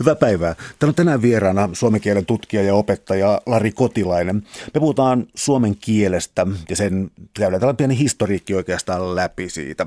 Hyvää 0.00 0.14
päivää. 0.14 0.54
Täällä 0.54 0.90
on 0.90 0.94
tänään 0.94 1.22
vieraana 1.22 1.68
suomen 1.72 2.00
kielen 2.00 2.26
tutkija 2.26 2.62
ja 2.62 2.74
opettaja 2.74 3.40
Lari 3.46 3.72
Kotilainen. 3.72 4.36
Me 4.74 4.80
puhutaan 4.80 5.26
suomen 5.34 5.76
kielestä 5.76 6.46
ja 6.68 6.76
sen 6.76 7.10
käydään 7.34 7.60
tällainen 7.60 7.76
pieni 7.76 7.98
historiikki 7.98 8.54
oikeastaan 8.54 9.16
läpi 9.16 9.48
siitä. 9.48 9.86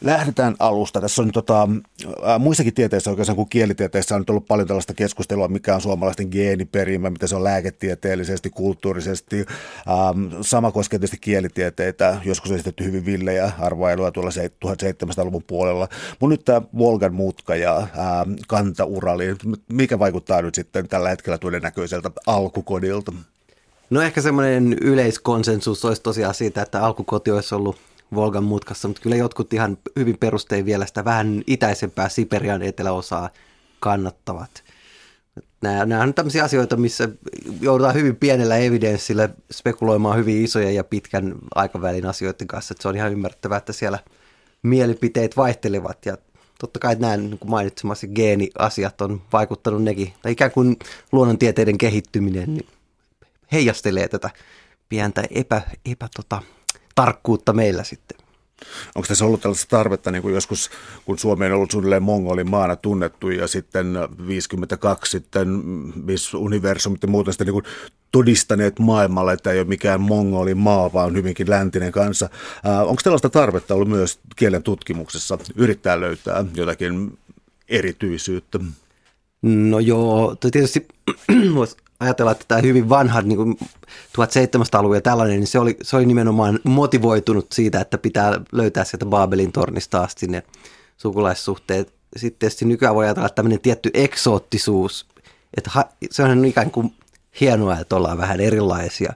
Lähdetään 0.00 0.56
alusta. 0.58 1.00
Tässä 1.00 1.22
on 1.22 1.32
tota, 1.32 1.68
muissakin 2.38 2.74
tieteissä 2.74 3.10
oikeastaan 3.10 3.36
kuin 3.36 3.48
kielitieteessä 3.48 4.14
on 4.14 4.24
ollut 4.30 4.46
paljon 4.46 4.68
tällaista 4.68 4.94
keskustelua, 4.94 5.48
mikä 5.48 5.74
on 5.74 5.80
suomalaisten 5.80 6.28
geeniperimä, 6.30 7.10
mitä 7.10 7.26
se 7.26 7.36
on 7.36 7.44
lääketieteellisesti, 7.44 8.50
kulttuurisesti. 8.50 9.36
Ähm, 9.38 10.34
sama 10.40 10.72
koskee 10.72 10.98
tietysti 10.98 11.18
kielitieteitä. 11.20 12.20
Joskus 12.24 12.50
on 12.50 12.54
esitetty 12.54 12.84
hyvin 12.84 13.06
villejä 13.06 13.52
arvailuja 13.58 14.10
tuolla 14.10 14.30
1700-luvun 14.30 15.44
puolella. 15.46 15.88
Mun 16.20 16.30
nyt 16.30 16.44
tämä 16.44 16.62
Volgan 16.78 17.14
mutka 17.14 17.56
ja 17.56 17.76
ähm, 17.76 18.32
kantaurali, 19.26 19.62
mikä 19.72 19.98
vaikuttaa 19.98 20.42
nyt 20.42 20.54
sitten 20.54 20.88
tällä 20.88 21.08
hetkellä 21.08 21.38
todennäköiseltä 21.38 22.10
alkukodilta? 22.26 23.12
No 23.90 24.02
ehkä 24.02 24.20
semmoinen 24.20 24.72
yleiskonsensus 24.80 25.84
olisi 25.84 26.02
tosiaan 26.02 26.34
siitä, 26.34 26.62
että 26.62 26.84
alkukoti 26.84 27.30
olisi 27.30 27.54
ollut 27.54 27.76
Volgan 28.14 28.44
mutkassa, 28.44 28.88
mutta 28.88 29.02
kyllä 29.02 29.16
jotkut 29.16 29.52
ihan 29.52 29.78
hyvin 29.96 30.18
perustein 30.18 30.64
vielä 30.64 30.86
sitä 30.86 31.04
vähän 31.04 31.42
itäisempää 31.46 32.08
Siperian 32.08 32.62
eteläosaa 32.62 33.30
kannattavat. 33.80 34.62
Nämä, 35.62 35.86
nämä 35.86 36.02
on 36.02 36.14
tämmöisiä 36.14 36.44
asioita, 36.44 36.76
missä 36.76 37.08
joudutaan 37.60 37.94
hyvin 37.94 38.16
pienellä 38.16 38.56
evidenssillä 38.56 39.28
spekuloimaan 39.52 40.18
hyvin 40.18 40.44
isoja 40.44 40.70
ja 40.70 40.84
pitkän 40.84 41.34
aikavälin 41.54 42.06
asioiden 42.06 42.46
kanssa. 42.46 42.72
Että 42.72 42.82
se 42.82 42.88
on 42.88 42.96
ihan 42.96 43.12
ymmärrettävää, 43.12 43.58
että 43.58 43.72
siellä 43.72 43.98
mielipiteet 44.62 45.36
vaihtelevat 45.36 46.06
ja 46.06 46.16
totta 46.60 46.78
kai 46.78 46.96
nämä 46.98 47.16
niin 47.16 47.38
kuin 47.38 47.50
mainitsemasi 47.50 48.08
geeniasiat 48.08 49.00
on 49.00 49.22
vaikuttanut 49.32 49.82
nekin, 49.82 50.12
tai 50.22 50.32
ikään 50.32 50.50
kuin 50.50 50.76
luonnontieteiden 51.12 51.78
kehittyminen 51.78 52.54
niin 52.54 52.66
heijastelee 53.52 54.08
tätä 54.08 54.30
pientä 54.88 55.22
epä, 55.30 55.62
epä 55.86 56.08
tota, 56.16 56.42
tarkkuutta 56.94 57.52
meillä 57.52 57.84
sitten. 57.84 58.19
Onko 58.94 59.08
tässä 59.08 59.24
ollut 59.24 59.40
tällaista 59.40 59.76
tarvetta, 59.76 60.10
niin 60.10 60.22
kuin 60.22 60.34
joskus, 60.34 60.70
kun 61.04 61.18
Suomi 61.18 61.46
on 61.46 61.52
ollut 61.52 61.70
suunnilleen 61.70 62.02
mongolin 62.02 62.50
maana 62.50 62.76
tunnettu 62.76 63.30
ja 63.30 63.46
sitten 63.46 63.98
52 64.26 65.10
sitten 65.10 65.48
Miss 66.04 66.34
Universum 66.34 66.96
ja 67.02 67.08
muuten 67.08 67.32
sitten 67.32 67.46
niin 67.46 67.62
todistaneet 68.12 68.78
maailmalle, 68.78 69.32
että 69.32 69.52
ei 69.52 69.58
ole 69.58 69.68
mikään 69.68 70.00
mongolin 70.00 70.58
maa, 70.58 70.92
vaan 70.92 71.14
hyvinkin 71.14 71.50
läntinen 71.50 71.92
kanssa. 71.92 72.28
Äh, 72.66 72.80
onko 72.80 73.00
tällaista 73.04 73.30
tarvetta 73.30 73.74
ollut 73.74 73.88
myös 73.88 74.18
kielen 74.36 74.62
tutkimuksessa 74.62 75.38
yrittää 75.56 76.00
löytää 76.00 76.44
jotakin 76.54 77.18
erityisyyttä? 77.68 78.58
No 79.42 79.78
joo, 79.78 80.36
tietysti 80.40 80.88
voisi 81.54 81.76
ajatella, 82.00 82.32
että 82.32 82.44
tämä 82.48 82.60
hyvin 82.60 82.88
vanha 82.88 83.22
niin 83.22 83.36
kuin 83.36 83.58
1700-luvun 84.18 84.96
ja 84.96 85.00
tällainen, 85.00 85.40
niin 85.40 85.46
se 85.46 85.58
oli, 85.58 85.76
se 85.82 85.96
oli 85.96 86.06
nimenomaan 86.06 86.58
motivoitunut 86.64 87.52
siitä, 87.52 87.80
että 87.80 87.98
pitää 87.98 88.40
löytää 88.52 88.84
sieltä 88.84 89.06
Baabelin 89.06 89.52
tornista 89.52 90.00
asti 90.00 90.26
ne 90.26 90.42
sukulaissuhteet. 90.96 91.94
Sitten 92.16 92.38
tietysti 92.38 92.64
nykyään 92.64 92.94
voi 92.94 93.04
ajatella 93.04 93.28
tämmöinen 93.28 93.60
tietty 93.60 93.90
eksoottisuus, 93.94 95.06
että 95.56 95.70
se 96.10 96.22
on 96.22 96.44
ikään 96.44 96.70
kuin 96.70 96.94
hienoa, 97.40 97.78
että 97.78 97.96
ollaan 97.96 98.18
vähän 98.18 98.40
erilaisia. 98.40 99.12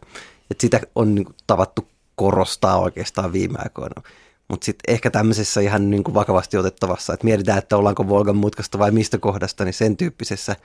Että 0.50 0.60
sitä 0.60 0.80
on 0.94 1.14
niin 1.14 1.24
kuin, 1.24 1.36
tavattu 1.46 1.88
korostaa 2.14 2.78
oikeastaan 2.78 3.32
viime 3.32 3.58
aikoina. 3.58 4.02
Mutta 4.48 4.64
sitten 4.64 4.94
ehkä 4.94 5.10
tämmöisessä 5.10 5.60
ihan 5.60 5.90
niin 5.90 6.04
kuin 6.04 6.14
vakavasti 6.14 6.56
otettavassa, 6.56 7.14
että 7.14 7.24
mietitään, 7.24 7.58
että 7.58 7.76
ollaanko 7.76 8.08
Volgan 8.08 8.36
mutkasta 8.36 8.78
vai 8.78 8.90
mistä 8.90 9.18
kohdasta, 9.18 9.64
niin 9.64 9.74
sen 9.74 9.96
tyyppisessä 9.96 10.56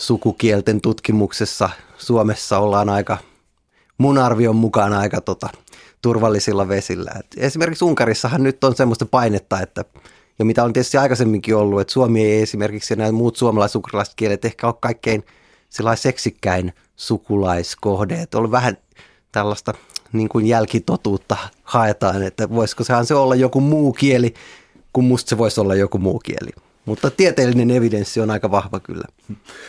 sukukielten 0.00 0.80
tutkimuksessa 0.80 1.70
Suomessa 1.98 2.58
ollaan 2.58 2.88
aika, 2.88 3.18
mun 3.98 4.18
arvion 4.18 4.56
mukaan 4.56 4.92
aika 4.92 5.20
tota, 5.20 5.48
turvallisilla 6.02 6.68
vesillä. 6.68 7.10
Et 7.18 7.26
esimerkiksi 7.36 7.84
Unkarissahan 7.84 8.42
nyt 8.42 8.64
on 8.64 8.76
semmoista 8.76 9.06
painetta, 9.06 9.60
että 9.60 9.84
ja 10.38 10.44
mitä 10.44 10.64
on 10.64 10.72
tietysti 10.72 10.98
aikaisemminkin 10.98 11.56
ollut, 11.56 11.80
että 11.80 11.92
Suomi 11.92 12.24
ei 12.24 12.42
esimerkiksi 12.42 12.96
nämä 12.96 13.12
muut 13.12 13.36
suomalais 13.36 13.72
kielet 14.16 14.44
ehkä 14.44 14.66
ole 14.66 14.74
kaikkein 14.80 15.24
seksikkäin 15.94 16.72
sukulaiskohde, 16.96 18.14
että 18.14 18.38
on 18.38 18.50
vähän 18.50 18.78
tällaista 19.32 19.74
niin 20.12 20.28
kuin 20.28 20.46
jälkitotuutta 20.46 21.36
haetaan, 21.62 22.22
että 22.22 22.50
voisiko 22.50 22.84
sehän 22.84 23.06
se 23.06 23.14
olla 23.14 23.34
joku 23.34 23.60
muu 23.60 23.92
kieli, 23.92 24.34
kun 24.92 25.04
musta 25.04 25.28
se 25.28 25.38
voisi 25.38 25.60
olla 25.60 25.74
joku 25.74 25.98
muu 25.98 26.18
kieli. 26.18 26.69
Mutta 26.90 27.10
tieteellinen 27.10 27.70
evidenssi 27.70 28.20
on 28.20 28.30
aika 28.30 28.50
vahva 28.50 28.80
kyllä. 28.80 29.04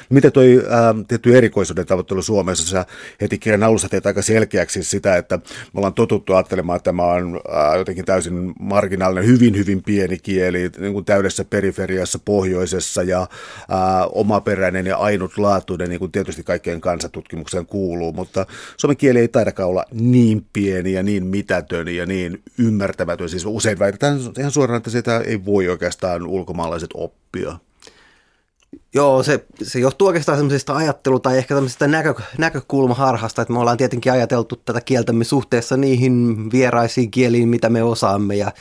Miten 0.09 0.31
tuo 0.31 0.43
äh, 0.43 1.05
tietty 1.07 1.37
erikoisuuden 1.37 1.85
tavoittelu 1.85 2.21
Suomessa, 2.21 2.69
sä 2.69 2.85
heti 3.21 3.37
kirjan 3.37 3.63
alussa 3.63 3.89
teet 3.89 4.05
aika 4.05 4.21
selkeäksi 4.21 4.83
sitä, 4.83 5.17
että 5.17 5.37
me 5.37 5.43
ollaan 5.75 5.93
totuttu 5.93 6.33
ajattelemaan, 6.33 6.75
että 6.75 6.83
tämä 6.83 7.03
on 7.03 7.41
äh, 7.55 7.77
jotenkin 7.77 8.05
täysin 8.05 8.53
marginaalinen, 8.59 9.25
hyvin 9.25 9.57
hyvin 9.57 9.83
pieni 9.83 10.19
kieli, 10.19 10.71
niin 10.77 10.93
kuin 10.93 11.05
täydessä 11.05 11.45
periferiassa, 11.45 12.19
pohjoisessa 12.25 13.03
ja 13.03 13.21
äh, 13.21 13.27
omaperäinen 14.11 14.85
ja 14.85 14.97
ainutlaatuinen, 14.97 15.89
niin 15.89 15.99
kuin 15.99 16.11
tietysti 16.11 16.43
kaikkeen 16.43 16.81
kansatutkimukseen 16.81 17.65
kuuluu, 17.65 18.13
mutta 18.13 18.45
suomen 18.77 18.97
kieli 18.97 19.19
ei 19.19 19.27
taidakaan 19.27 19.69
olla 19.69 19.85
niin 19.91 20.45
pieni 20.53 20.93
ja 20.93 21.03
niin 21.03 21.25
mitätön 21.25 21.87
ja 21.87 22.05
niin 22.05 22.41
ymmärtämätön. 22.57 23.29
Siis 23.29 23.45
usein 23.45 23.79
väitetään 23.79 24.19
ihan 24.39 24.51
suoraan, 24.51 24.77
että 24.77 24.89
sitä 24.89 25.19
ei 25.19 25.45
voi 25.45 25.67
oikeastaan 25.67 26.27
ulkomaalaiset 26.27 26.89
oppia? 27.11 27.57
Joo, 28.94 29.23
se, 29.23 29.45
se 29.63 29.79
johtuu 29.79 30.07
oikeastaan 30.07 30.38
semmoisesta 30.38 30.75
ajattelu- 30.75 31.19
tai 31.19 31.38
ehkä 31.38 31.55
tämmöisestä 31.55 31.88
näkö, 31.88 32.13
näkökulmaharhasta, 32.38 33.41
että 33.41 33.53
me 33.53 33.59
ollaan 33.59 33.77
tietenkin 33.77 34.11
ajateltu 34.11 34.55
tätä 34.55 34.81
kieltämme 34.81 35.23
suhteessa 35.23 35.77
niihin 35.77 36.38
vieraisiin 36.51 37.11
kieliin, 37.11 37.49
mitä 37.49 37.69
me 37.69 37.83
osaamme. 37.83 38.35
Ja 38.35 38.51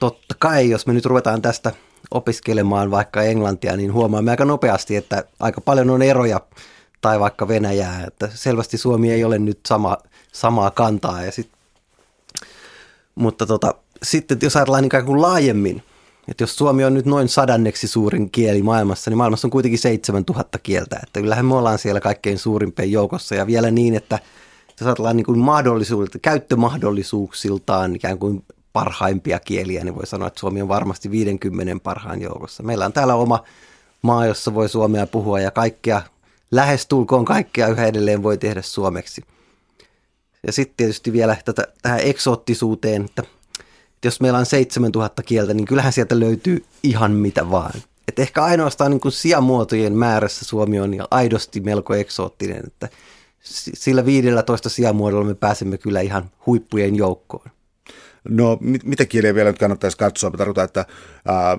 totta 0.00 0.34
kai, 0.38 0.70
jos 0.70 0.86
me 0.86 0.92
nyt 0.92 1.06
ruvetaan 1.06 1.42
tästä 1.42 1.72
opiskelemaan 2.10 2.90
vaikka 2.90 3.22
englantia, 3.22 3.76
niin 3.76 3.92
huomaamme 3.92 4.30
aika 4.30 4.44
nopeasti, 4.44 4.96
että 4.96 5.24
aika 5.40 5.60
paljon 5.60 5.90
on 5.90 6.02
eroja 6.02 6.40
tai 7.00 7.20
vaikka 7.20 7.48
Venäjää, 7.48 8.04
että 8.06 8.28
selvästi 8.34 8.78
Suomi 8.78 9.12
ei 9.12 9.24
ole 9.24 9.38
nyt 9.38 9.60
sama, 9.66 9.98
samaa 10.32 10.70
kantaa. 10.70 11.24
Ja 11.24 11.32
sit, 11.32 11.50
mutta 13.14 13.46
tota, 13.46 13.74
sitten 14.02 14.38
jos 14.42 14.56
ajatellaan 14.56 14.84
ikään 14.84 15.04
kuin 15.04 15.22
laajemmin, 15.22 15.82
että 16.30 16.42
jos 16.42 16.56
Suomi 16.56 16.84
on 16.84 16.94
nyt 16.94 17.06
noin 17.06 17.28
sadanneksi 17.28 17.88
suurin 17.88 18.30
kieli 18.30 18.62
maailmassa, 18.62 19.10
niin 19.10 19.18
maailmassa 19.18 19.46
on 19.46 19.50
kuitenkin 19.50 19.78
7000 19.78 20.58
kieltä. 20.58 21.00
Että 21.02 21.20
kyllähän 21.20 21.46
me 21.46 21.54
ollaan 21.54 21.78
siellä 21.78 22.00
kaikkein 22.00 22.38
suurimpien 22.38 22.92
joukossa 22.92 23.34
ja 23.34 23.46
vielä 23.46 23.70
niin, 23.70 23.94
että 23.94 24.18
jos 24.80 24.86
ajatellaan 24.86 25.16
niin 25.16 25.24
kuin 25.24 25.38
mahdollisuudet, 25.38 26.18
käyttömahdollisuuksiltaan 26.22 27.96
ikään 27.96 28.18
kuin 28.18 28.44
parhaimpia 28.72 29.38
kieliä, 29.38 29.84
niin 29.84 29.94
voi 29.94 30.06
sanoa, 30.06 30.28
että 30.28 30.40
Suomi 30.40 30.62
on 30.62 30.68
varmasti 30.68 31.10
50 31.10 31.82
parhaan 31.82 32.22
joukossa. 32.22 32.62
Meillä 32.62 32.86
on 32.86 32.92
täällä 32.92 33.14
oma 33.14 33.44
maa, 34.02 34.26
jossa 34.26 34.54
voi 34.54 34.68
suomea 34.68 35.06
puhua 35.06 35.40
ja 35.40 35.50
kaikkea, 35.50 36.02
lähestulkoon 36.50 37.24
kaikkea 37.24 37.68
yhä 37.68 37.86
edelleen 37.86 38.22
voi 38.22 38.38
tehdä 38.38 38.62
suomeksi. 38.62 39.22
Ja 40.46 40.52
sitten 40.52 40.76
tietysti 40.76 41.12
vielä 41.12 41.36
tätä, 41.44 41.66
tähän 41.82 42.00
eksoottisuuteen, 42.02 43.04
että– 43.04 43.22
jos 44.04 44.20
meillä 44.20 44.38
on 44.38 44.46
7000 44.46 45.22
kieltä, 45.22 45.54
niin 45.54 45.66
kyllähän 45.66 45.92
sieltä 45.92 46.20
löytyy 46.20 46.64
ihan 46.82 47.12
mitä 47.12 47.50
vaan. 47.50 47.80
Et 48.08 48.18
ehkä 48.18 48.42
ainoastaan 48.42 48.90
niin 48.90 49.12
sijamuotojen 49.12 49.96
määrässä 49.96 50.44
Suomi 50.44 50.80
on 50.80 50.90
aidosti 51.10 51.60
melko 51.60 51.94
eksoottinen, 51.94 52.62
että 52.66 52.88
sillä 53.74 54.06
15 54.06 54.68
sijamuodolla 54.68 55.24
me 55.24 55.34
pääsemme 55.34 55.78
kyllä 55.78 56.00
ihan 56.00 56.30
huippujen 56.46 56.96
joukkoon. 56.96 57.50
No 58.28 58.58
mit, 58.60 58.84
mitä 58.84 59.06
kieliä 59.06 59.34
vielä 59.34 59.50
nyt 59.50 59.58
kannattaisi 59.58 59.96
katsoa? 59.96 60.30
Tarkoitan, 60.30 60.64
että 60.64 60.84
ää, 61.28 61.58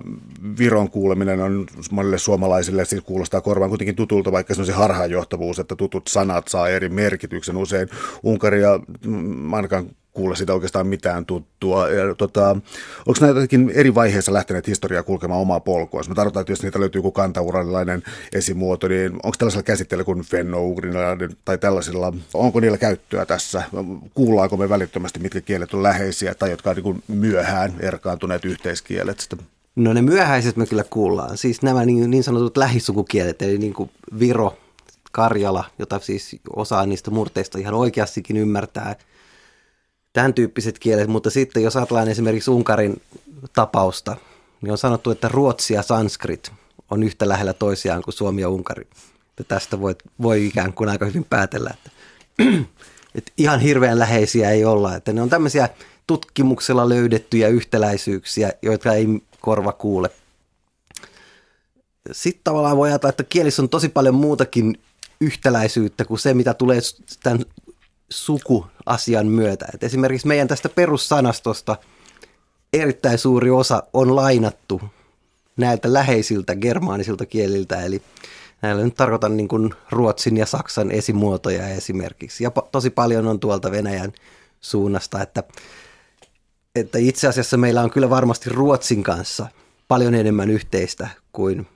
Viron 0.57 0.89
kuuleminen 0.89 1.41
on 1.41 1.65
monille 1.91 2.17
suomalaisille, 2.17 2.85
siis 2.85 3.01
kuulostaa 3.03 3.41
korvaan 3.41 3.69
kuitenkin 3.69 3.95
tutulta, 3.95 4.31
vaikka 4.31 4.53
se 4.53 4.61
on 4.61 4.65
se 4.65 4.71
harhaanjohtavuus, 4.71 5.59
että 5.59 5.75
tutut 5.75 6.07
sanat 6.07 6.47
saa 6.47 6.69
eri 6.69 6.89
merkityksen 6.89 7.57
usein. 7.57 7.89
Unkaria, 8.23 8.79
mm, 9.05 9.53
ainakaan 9.53 9.89
kuule 10.13 10.35
sitä 10.35 10.53
oikeastaan 10.53 10.87
mitään 10.87 11.25
tuttua. 11.25 11.85
Tota, 12.17 12.49
onko 13.05 13.19
näitä 13.21 13.39
eri 13.73 13.95
vaiheissa 13.95 14.33
lähteneet 14.33 14.67
historiaa 14.67 15.03
kulkemaan 15.03 15.41
omaa 15.41 15.59
polkua? 15.59 15.99
Jos 15.99 16.09
mä 16.09 16.15
tarkoitan, 16.15 16.41
että 16.41 16.51
jos 16.51 16.63
niitä 16.63 16.79
löytyy 16.79 16.99
joku 16.99 17.11
kantauralilainen 17.11 18.03
esimuoto, 18.33 18.87
niin 18.87 19.13
onko 19.13 19.35
tällaisella 19.37 19.63
käsitteellä 19.63 20.03
kuin 20.03 20.21
fenno 20.21 20.59
tai 21.45 21.57
tällaisilla, 21.57 22.13
onko 22.33 22.59
niillä 22.59 22.77
käyttöä 22.77 23.25
tässä? 23.25 23.63
Kuullaanko 24.13 24.57
me 24.57 24.69
välittömästi, 24.69 25.19
mitkä 25.19 25.41
kielet 25.41 25.73
on 25.73 25.83
läheisiä 25.83 26.35
tai 26.35 26.49
jotka 26.49 26.69
on 26.69 26.75
niin 26.75 27.03
myöhään 27.07 27.73
erkaantuneet 27.79 28.45
yhteiskielet? 28.45 29.19
Sitä? 29.19 29.37
No 29.75 29.93
ne 29.93 30.01
myöhäiset 30.01 30.57
me 30.57 30.65
kyllä 30.65 30.83
kuullaan. 30.89 31.37
Siis 31.37 31.61
nämä 31.61 31.85
niin, 31.85 32.11
niin 32.11 32.23
sanotut 32.23 32.57
lähisukukielet, 32.57 33.41
eli 33.41 33.57
niin 33.57 33.73
kuin 33.73 33.89
Viro, 34.19 34.57
Karjala, 35.11 35.63
jota 35.79 35.99
siis 35.99 36.35
osaa 36.55 36.85
niistä 36.85 37.11
murteista 37.11 37.59
ihan 37.59 37.73
oikeastikin 37.73 38.37
ymmärtää– 38.37 38.95
tämän 40.13 40.33
tyyppiset 40.33 40.79
kielet, 40.79 41.07
mutta 41.07 41.29
sitten 41.29 41.63
jos 41.63 41.75
ajatellaan 41.75 42.07
esimerkiksi 42.09 42.51
Unkarin 42.51 43.01
tapausta, 43.53 44.15
niin 44.61 44.71
on 44.71 44.77
sanottu, 44.77 45.11
että 45.11 45.27
ruotsi 45.27 45.73
ja 45.73 45.83
sanskrit 45.83 46.51
on 46.91 47.03
yhtä 47.03 47.29
lähellä 47.29 47.53
toisiaan 47.53 48.01
kuin 48.01 48.13
Suomi 48.13 48.41
ja 48.41 48.49
Unkari. 48.49 48.87
Ja 49.37 49.43
tästä 49.43 49.79
voi, 49.79 49.95
voi 50.21 50.47
ikään 50.47 50.73
kuin 50.73 50.89
aika 50.89 51.05
hyvin 51.05 51.25
päätellä, 51.25 51.73
että, 51.73 51.91
että 53.15 53.31
ihan 53.37 53.59
hirveän 53.59 53.99
läheisiä 53.99 54.49
ei 54.49 54.65
olla. 54.65 54.95
Että 54.95 55.13
ne 55.13 55.21
on 55.21 55.29
tämmöisiä 55.29 55.69
tutkimuksella 56.07 56.89
löydettyjä 56.89 57.47
yhtäläisyyksiä, 57.47 58.53
joita 58.61 58.93
ei 58.93 59.07
korva 59.41 59.71
kuule. 59.73 60.09
Sitten 62.11 62.43
tavallaan 62.43 62.77
voi 62.77 62.89
ajatella, 62.89 63.09
että 63.09 63.23
kielissä 63.23 63.61
on 63.61 63.69
tosi 63.69 63.89
paljon 63.89 64.15
muutakin 64.15 64.79
yhtäläisyyttä 65.21 66.05
kuin 66.05 66.19
se, 66.19 66.33
mitä 66.33 66.53
tulee 66.53 66.79
tämän 67.23 67.45
sukuasian 68.11 69.27
myötä. 69.27 69.65
Et 69.73 69.83
esimerkiksi 69.83 70.27
meidän 70.27 70.47
tästä 70.47 70.69
perussanastosta 70.69 71.75
erittäin 72.73 73.17
suuri 73.17 73.49
osa 73.49 73.83
on 73.93 74.15
lainattu 74.15 74.81
näiltä 75.57 75.93
läheisiltä 75.93 76.55
germaanisilta 76.55 77.25
kieliltä, 77.25 77.81
eli 77.81 78.01
näillä 78.61 78.83
nyt 78.83 78.95
tarkoitan 78.95 79.37
niin 79.37 79.47
kuin 79.47 79.73
ruotsin 79.91 80.37
ja 80.37 80.45
saksan 80.45 80.91
esimuotoja 80.91 81.67
esimerkiksi. 81.67 82.43
Ja 82.43 82.51
tosi 82.51 82.89
paljon 82.89 83.27
on 83.27 83.39
tuolta 83.39 83.71
Venäjän 83.71 84.13
suunnasta, 84.61 85.21
että, 85.21 85.43
että 86.75 86.97
itse 86.97 87.27
asiassa 87.27 87.57
meillä 87.57 87.81
on 87.81 87.91
kyllä 87.91 88.09
varmasti 88.09 88.49
ruotsin 88.49 89.03
kanssa 89.03 89.47
paljon 89.87 90.15
enemmän 90.15 90.49
yhteistä 90.49 91.07
kuin 91.31 91.67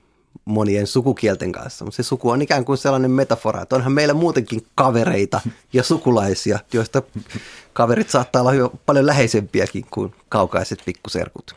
monien 0.44 0.86
sukukielten 0.86 1.52
kanssa, 1.52 1.84
mutta 1.84 1.96
se 1.96 2.02
suku 2.02 2.30
on 2.30 2.42
ikään 2.42 2.64
kuin 2.64 2.78
sellainen 2.78 3.10
metafora, 3.10 3.62
että 3.62 3.76
onhan 3.76 3.92
meillä 3.92 4.14
muutenkin 4.14 4.66
kavereita 4.74 5.40
ja 5.72 5.82
sukulaisia, 5.82 6.58
joista 6.72 7.02
kaverit 7.72 8.10
saattaa 8.10 8.42
olla 8.42 8.50
hyvin 8.50 8.70
paljon 8.86 9.06
läheisempiäkin 9.06 9.86
kuin 9.90 10.14
kaukaiset 10.28 10.82
pikkuserkut. 10.84 11.56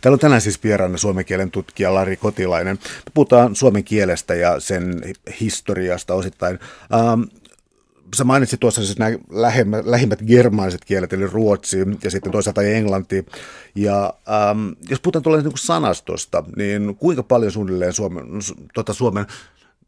Täällä 0.00 0.14
on 0.14 0.20
tänään 0.20 0.40
siis 0.40 0.64
vieraana 0.64 0.98
suomen 0.98 1.24
kielen 1.24 1.50
tutkija 1.50 1.94
Lari 1.94 2.16
Kotilainen. 2.16 2.78
Puhutaan 3.14 3.56
suomen 3.56 3.84
kielestä 3.84 4.34
ja 4.34 4.60
sen 4.60 5.02
historiasta 5.40 6.14
osittain. 6.14 6.58
Ähm, 6.94 7.22
sä 8.16 8.24
mainitsit 8.24 8.60
tuossa 8.60 8.84
siis 8.84 8.98
nämä 8.98 9.18
lähimmät, 9.30 9.86
lähimmät 9.86 10.22
germaaniset 10.26 10.84
kielet, 10.84 11.12
eli 11.12 11.26
ruotsi 11.26 11.78
ja 12.04 12.10
sitten 12.10 12.32
toisaalta 12.32 12.62
englanti. 12.62 13.26
Ja 13.74 14.14
ähm, 14.28 14.68
jos 14.88 15.00
puhutaan 15.00 15.22
tuolla 15.22 15.42
niin 15.42 15.52
sanastosta, 15.58 16.44
niin 16.56 16.96
kuinka 16.96 17.22
paljon 17.22 17.52
suunnilleen 17.52 17.92
Suomen, 17.92 18.24
tuota 18.74 18.92
Suomen 18.92 19.26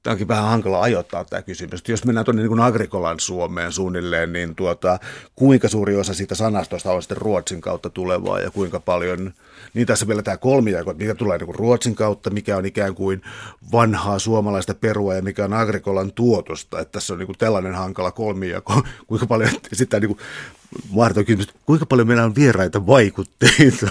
Tämä 0.03 0.13
onkin 0.13 0.29
vähän 0.29 0.45
hankala 0.45 0.81
ajoittaa 0.83 1.25
tämä 1.25 1.43
kysymys. 1.43 1.89
Jos 1.89 2.05
mennään 2.05 2.25
tuonne 2.25 2.43
niin 2.43 2.61
Agrikolan 2.61 3.21
Suomeen 3.21 3.73
suunnilleen, 3.73 4.33
niin 4.33 4.55
tuota, 4.55 4.99
kuinka 5.37 5.69
suuri 5.69 5.97
osa 5.97 6.15
siitä 6.15 6.35
sanastosta 6.35 6.93
on 6.93 7.03
sitten 7.03 7.17
Ruotsin 7.17 7.61
kautta 7.61 7.91
tulevaa 7.91 8.41
ja 8.41 8.51
kuinka 8.51 8.81
paljon, 8.81 9.33
niin 9.75 9.87
tässä 9.87 10.09
vielä 10.09 10.23
tämä 10.23 10.37
kolmijako, 10.37 10.95
mikä 10.95 11.15
tulee 11.15 11.39
niin 11.39 11.55
Ruotsin 11.55 11.95
kautta, 11.95 12.31
mikä 12.31 12.57
on 12.57 12.67
ikään 12.67 12.95
kuin 12.95 13.23
vanhaa 13.73 14.19
suomalaista 14.19 14.75
perua 14.75 15.15
ja 15.15 15.23
mikä 15.23 15.45
on 15.45 15.53
Agrikolan 15.53 16.13
tuotosta. 16.13 16.81
Että 16.81 16.93
tässä 16.93 17.13
on 17.13 17.19
niin 17.19 17.27
kuin 17.27 17.39
tällainen 17.39 17.75
hankala 17.75 18.11
kolmijako, 18.11 18.83
kuinka 19.09 19.27
paljon, 19.27 19.51
sitten 19.73 20.03
niin 20.03 20.17
kuin, 20.17 21.25
kysymys, 21.27 21.49
kuinka 21.67 21.87
paljon 21.87 22.09
meillä 22.09 22.25
on 22.25 22.35
vieraita 22.35 22.87
vaikutteita? 22.87 23.91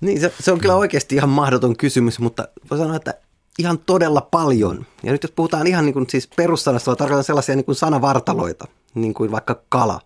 Niin, 0.00 0.20
se, 0.20 0.32
se 0.40 0.52
on 0.52 0.60
kyllä 0.60 0.74
oikeasti 0.74 1.14
ihan 1.14 1.28
mahdoton 1.28 1.76
kysymys, 1.76 2.18
mutta 2.18 2.48
voi 2.70 2.78
sanoa, 2.78 2.96
että 2.96 3.14
ihan 3.58 3.78
todella 3.78 4.20
paljon. 4.20 4.86
Ja 5.02 5.12
nyt 5.12 5.22
jos 5.22 5.32
puhutaan 5.32 5.66
ihan 5.66 5.84
niin 5.84 5.92
kuin 5.92 6.06
siis 6.10 6.28
perussanasta, 6.36 6.96
tarkoitan 6.96 7.24
sellaisia 7.24 7.56
niin 7.56 7.64
kuin 7.64 7.76
sanavartaloita, 7.76 8.68
niin 8.94 9.14
kuin 9.14 9.30
vaikka 9.30 9.62
kala 9.68 10.00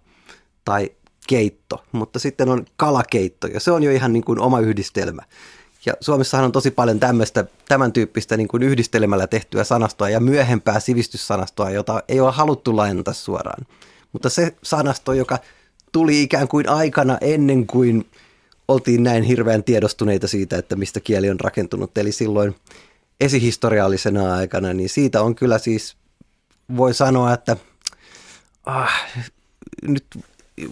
tai 0.64 0.90
keitto, 1.26 1.82
mutta 1.92 2.18
sitten 2.18 2.48
on 2.48 2.66
kalakeitto 2.76 3.46
ja 3.46 3.60
se 3.60 3.70
on 3.70 3.82
jo 3.82 3.90
ihan 3.90 4.12
niin 4.12 4.24
kuin 4.24 4.40
oma 4.40 4.60
yhdistelmä. 4.60 5.22
Ja 5.86 5.92
Suomessahan 6.00 6.44
on 6.44 6.52
tosi 6.52 6.70
paljon 6.70 7.00
tämmöistä, 7.00 7.44
tämän 7.68 7.92
tyyppistä 7.92 8.36
niin 8.36 8.48
kuin 8.48 8.62
yhdistelemällä 8.62 9.26
tehtyä 9.26 9.64
sanastoa 9.64 10.10
ja 10.10 10.20
myöhempää 10.20 10.80
sivistyssanastoa, 10.80 11.70
jota 11.70 12.02
ei 12.08 12.20
ole 12.20 12.32
haluttu 12.32 12.76
lainata 12.76 13.12
suoraan. 13.12 13.66
Mutta 14.12 14.30
se 14.30 14.56
sanasto, 14.62 15.12
joka 15.12 15.38
tuli 15.92 16.22
ikään 16.22 16.48
kuin 16.48 16.68
aikana 16.68 17.18
ennen 17.20 17.66
kuin 17.66 18.10
oltiin 18.68 19.02
näin 19.02 19.22
hirveän 19.22 19.64
tiedostuneita 19.64 20.28
siitä, 20.28 20.58
että 20.58 20.76
mistä 20.76 21.00
kieli 21.00 21.30
on 21.30 21.40
rakentunut. 21.40 21.98
Eli 21.98 22.12
silloin 22.12 22.54
esihistoriallisena 23.20 24.34
aikana, 24.34 24.72
niin 24.72 24.88
siitä 24.88 25.22
on 25.22 25.34
kyllä 25.34 25.58
siis, 25.58 25.96
voi 26.76 26.94
sanoa, 26.94 27.32
että 27.32 27.56
ah, 28.66 28.92
nyt 29.82 30.04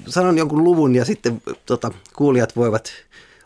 sanon 0.06 0.38
jonkun 0.38 0.64
luvun 0.64 0.94
ja 0.94 1.04
sitten 1.04 1.42
tota, 1.66 1.90
kuulijat 2.16 2.56
voivat 2.56 2.92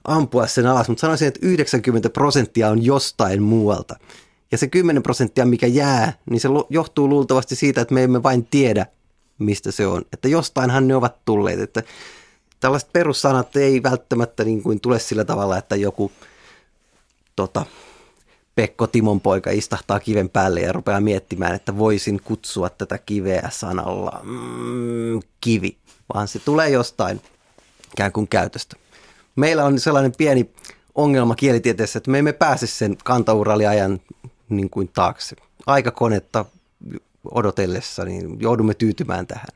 ampua 0.04 0.46
sen 0.46 0.66
alas, 0.66 0.88
mutta 0.88 1.00
sanoisin, 1.00 1.28
että 1.28 1.40
90 1.42 2.10
prosenttia 2.10 2.68
on 2.68 2.84
jostain 2.84 3.42
muualta. 3.42 3.96
Ja 4.52 4.58
se 4.58 4.68
10 4.68 5.02
prosenttia, 5.02 5.46
mikä 5.46 5.66
jää, 5.66 6.12
niin 6.30 6.40
se 6.40 6.48
johtuu 6.70 7.08
luultavasti 7.08 7.56
siitä, 7.56 7.80
että 7.80 7.94
me 7.94 8.04
emme 8.04 8.22
vain 8.22 8.46
tiedä, 8.46 8.86
mistä 9.38 9.72
se 9.72 9.86
on. 9.86 10.02
Että 10.12 10.28
jostainhan 10.28 10.88
ne 10.88 10.96
ovat 10.96 11.24
tulleet. 11.24 11.60
Että 11.60 11.82
tällaiset 12.60 12.92
perussanat 12.92 13.56
ei 13.56 13.82
välttämättä 13.82 14.44
niin 14.44 14.62
kuin 14.62 14.80
tule 14.80 14.98
sillä 14.98 15.24
tavalla, 15.24 15.58
että 15.58 15.76
joku 15.76 16.12
tota, 17.36 17.66
Pekko 18.54 18.86
Timon 18.86 19.20
poika 19.20 19.50
istahtaa 19.50 20.00
kiven 20.00 20.28
päälle 20.28 20.60
ja 20.60 20.72
rupeaa 20.72 21.00
miettimään, 21.00 21.54
että 21.54 21.78
voisin 21.78 22.20
kutsua 22.24 22.70
tätä 22.70 22.98
kiveä 22.98 23.48
sanalla 23.52 24.20
mm, 24.22 25.20
kivi, 25.40 25.76
vaan 26.14 26.28
se 26.28 26.38
tulee 26.38 26.70
jostain 26.70 27.20
ikään 27.92 28.12
kuin 28.12 28.28
käytöstä. 28.28 28.76
Meillä 29.36 29.64
on 29.64 29.80
sellainen 29.80 30.12
pieni 30.18 30.50
ongelma 30.94 31.34
kielitieteessä, 31.34 31.98
että 31.98 32.10
me 32.10 32.18
emme 32.18 32.32
pääse 32.32 32.66
sen 32.66 32.96
kantauraliajan 33.04 34.00
niin 34.48 34.70
kuin 34.70 34.88
taakse. 34.88 35.36
Aikakonetta 35.66 36.44
odotellessa, 37.30 38.04
niin 38.04 38.40
joudumme 38.40 38.74
tyytymään 38.74 39.26
tähän. 39.26 39.48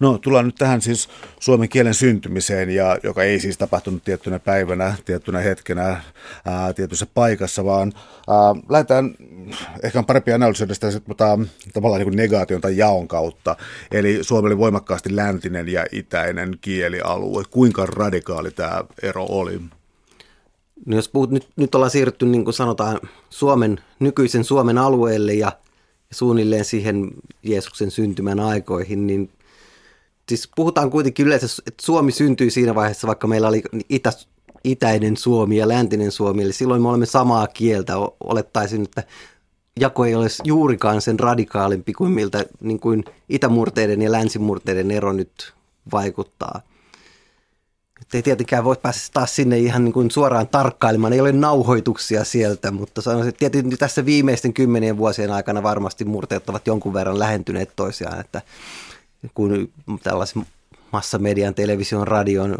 No 0.00 0.18
tullaan 0.18 0.46
nyt 0.46 0.54
tähän 0.54 0.80
siis 0.80 1.08
suomen 1.40 1.68
kielen 1.68 1.94
syntymiseen, 1.94 2.70
ja, 2.70 2.98
joka 3.02 3.22
ei 3.22 3.40
siis 3.40 3.58
tapahtunut 3.58 4.04
tiettynä 4.04 4.38
päivänä, 4.38 4.94
tiettynä 5.04 5.38
hetkenä, 5.38 6.00
ää, 6.44 6.72
tietyssä 6.72 7.06
paikassa, 7.14 7.64
vaan 7.64 7.92
ää, 8.28 8.36
lähdetään 8.68 9.14
ehkä 9.82 9.98
on 9.98 10.06
parempi 10.06 10.32
analysoida 10.32 10.74
sitä 10.74 10.86
mutta, 11.06 11.38
tavallaan 11.72 12.02
niin 12.02 12.16
negaation 12.16 12.60
tai 12.60 12.76
jaon 12.76 13.08
kautta. 13.08 13.56
Eli 13.90 14.18
Suomi 14.22 14.46
oli 14.46 14.58
voimakkaasti 14.58 15.16
läntinen 15.16 15.68
ja 15.68 15.86
itäinen 15.92 16.58
kielialue. 16.60 17.44
Kuinka 17.50 17.86
radikaali 17.86 18.50
tämä 18.50 18.84
ero 19.02 19.26
oli? 19.28 19.60
No 20.86 20.96
jos 20.96 21.08
puhut, 21.08 21.30
nyt, 21.30 21.48
nyt 21.56 21.74
ollaan 21.74 21.90
siirrytty 21.90 22.26
niin 22.26 22.44
kuin 22.44 22.54
sanotaan 22.54 23.00
Suomen, 23.30 23.80
nykyisen 23.98 24.44
Suomen 24.44 24.78
alueelle 24.78 25.34
ja 25.34 25.52
suunnilleen 26.10 26.64
siihen 26.64 27.10
Jeesuksen 27.42 27.90
syntymän 27.90 28.40
aikoihin, 28.40 29.06
niin 29.06 29.30
siis 30.30 30.48
puhutaan 30.56 30.90
kuitenkin 30.90 31.26
yleensä, 31.26 31.46
että 31.66 31.86
Suomi 31.86 32.12
syntyi 32.12 32.50
siinä 32.50 32.74
vaiheessa, 32.74 33.06
vaikka 33.06 33.26
meillä 33.26 33.48
oli 33.48 33.62
itä, 33.88 34.12
itäinen 34.64 35.16
Suomi 35.16 35.56
ja 35.56 35.68
läntinen 35.68 36.12
Suomi, 36.12 36.42
eli 36.42 36.52
silloin 36.52 36.82
me 36.82 36.88
olemme 36.88 37.06
samaa 37.06 37.46
kieltä. 37.46 37.92
Olettaisin, 38.20 38.82
että 38.82 39.02
jako 39.80 40.04
ei 40.04 40.14
ole 40.14 40.26
juurikaan 40.44 41.02
sen 41.02 41.20
radikaalimpi 41.20 41.92
kuin 41.92 42.12
miltä 42.12 42.44
niin 42.60 42.80
kuin 42.80 43.04
itämurteiden 43.28 44.02
ja 44.02 44.12
länsimurteiden 44.12 44.90
ero 44.90 45.12
nyt 45.12 45.52
vaikuttaa. 45.92 46.60
Et 48.00 48.14
ei 48.14 48.22
tietenkään 48.22 48.64
voi 48.64 48.76
päästä 48.82 49.10
taas 49.12 49.36
sinne 49.36 49.58
ihan 49.58 49.84
niin 49.84 49.92
kuin 49.92 50.10
suoraan 50.10 50.48
tarkkailemaan, 50.48 51.12
ei 51.12 51.20
ole 51.20 51.32
nauhoituksia 51.32 52.24
sieltä, 52.24 52.70
mutta 52.70 53.02
sanoisin, 53.02 53.28
että 53.28 53.50
tietysti 53.50 53.76
tässä 53.76 54.04
viimeisten 54.04 54.52
kymmenien 54.52 54.96
vuosien 54.96 55.30
aikana 55.30 55.62
varmasti 55.62 56.04
murteet 56.04 56.48
ovat 56.48 56.66
jonkun 56.66 56.94
verran 56.94 57.18
lähentyneet 57.18 57.72
toisiaan, 57.76 58.20
että 58.20 58.42
kuin 59.34 59.72
tällaisen 60.02 60.46
massamedian, 60.92 61.54
television, 61.54 62.08
radion 62.08 62.56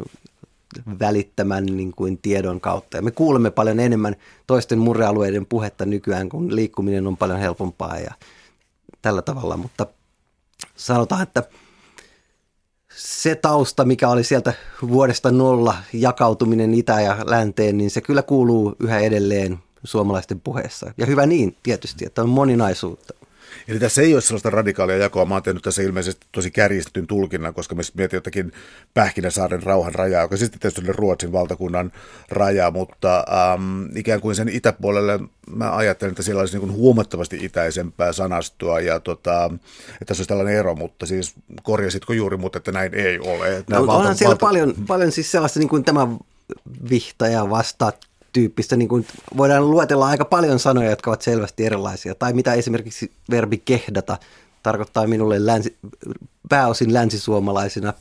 välittämän 1.01 1.67
niin 1.67 1.93
kuin 1.93 2.19
tiedon 2.19 2.61
kautta. 2.61 2.97
Ja 2.97 3.03
me 3.03 3.11
kuulemme 3.11 3.51
paljon 3.51 3.81
enemmän 3.81 4.17
toisten 4.47 4.79
murrealueiden 4.79 5.47
puhetta 5.47 5.87
nykyään, 5.87 6.29
kun 6.29 6.57
liikkuminen 6.57 7.07
on 7.07 7.17
paljon 7.17 7.39
helpompaa 7.39 7.99
ja 7.99 8.15
tällä 9.03 9.23
tavalla, 9.23 9.57
mutta 9.57 9.87
sanotaan, 10.77 11.23
että 11.23 11.43
se 12.97 13.35
tausta, 13.35 13.85
mikä 13.85 14.09
oli 14.09 14.25
sieltä 14.25 14.53
vuodesta 14.89 15.31
nolla 15.31 15.75
jakautuminen 15.93 16.75
itä 16.75 17.01
ja 17.01 17.17
länteen, 17.27 17.79
niin 17.79 17.91
se 17.91 18.01
kyllä 18.01 18.23
kuuluu 18.23 18.77
yhä 18.81 18.99
edelleen 18.99 19.59
suomalaisten 19.85 20.41
puheessa. 20.41 20.93
Ja 20.99 21.07
hyvä 21.07 21.27
niin 21.27 21.57
tietysti, 21.63 22.07
että 22.07 22.23
on 22.23 22.29
moninaisuutta. 22.29 23.15
Eli 23.69 23.79
tässä 23.79 24.03
ei 24.03 24.15
ole 24.15 24.21
sellaista 24.21 24.51
radikaalia 24.51 24.97
jakoa. 24.97 25.25
Mä 25.25 25.35
oon 25.35 25.43
tehnyt 25.43 25.63
tässä 25.63 25.83
ilmeisesti 25.83 26.27
tosi 26.33 26.51
kärjistetyn 26.51 27.07
tulkinnan, 27.07 27.55
koska 27.55 27.75
mä 27.75 27.83
mietin 27.95 28.17
jotakin 28.17 28.53
Pähkinäsaaren 28.95 29.63
rauhan 29.63 29.95
rajaa, 29.95 30.23
joka 30.23 30.37
siis 30.37 30.51
tietysti 30.51 30.81
oli 30.81 30.93
Ruotsin 30.93 31.33
valtakunnan 31.33 31.93
raja, 32.29 32.71
mutta 32.71 33.25
ähm, 33.53 33.97
ikään 33.97 34.21
kuin 34.21 34.35
sen 34.35 34.49
itäpuolelle 34.49 35.21
mä 35.57 35.77
ajattelen, 35.77 36.11
että 36.11 36.23
siellä 36.23 36.41
olisi 36.41 36.59
niin 36.59 36.69
kuin 36.69 36.73
huomattavasti 36.73 37.39
itäisempää 37.43 38.13
sanastoa 38.13 38.81
ja 38.81 39.01
tota, 39.01 39.51
että 39.93 40.05
tässä 40.07 40.21
olisi 40.21 40.29
tällainen 40.29 40.55
ero, 40.55 40.75
mutta 40.75 41.07
siis 41.07 41.35
korjasitko 41.63 42.13
juuri, 42.13 42.37
mutta 42.37 42.59
että 42.59 42.73
näin 42.73 42.95
ei 42.95 43.19
ole. 43.19 43.65
no, 43.71 43.87
valta, 43.87 43.93
onhan 43.93 44.17
siellä 44.17 44.31
valta... 44.31 44.47
paljon, 44.47 44.75
paljon 44.87 45.13
siis 45.13 45.31
sellaista 45.31 45.59
niin 45.59 45.69
kuin 45.69 45.85
tämä 45.85 46.09
vihta 46.91 47.29
ja 47.29 47.51
vasta 47.51 47.93
tyyppistä, 48.33 48.77
niin 48.77 48.89
kuin 48.89 49.07
voidaan 49.37 49.71
luetella 49.71 50.07
aika 50.07 50.25
paljon 50.25 50.59
sanoja, 50.59 50.91
jotka 50.91 51.11
ovat 51.11 51.23
selvästi 51.23 51.67
erilaisia. 51.67 52.15
Tai 52.15 52.33
mitä 52.33 52.55
esimerkiksi 52.55 53.11
verbi 53.31 53.59
kehdata 53.59 54.19
tarkoittaa 54.63 55.07
minulle 55.07 55.47
länsi, 55.47 55.77
pääosin 56.49 56.95
länsisuomalaisina 56.95 57.95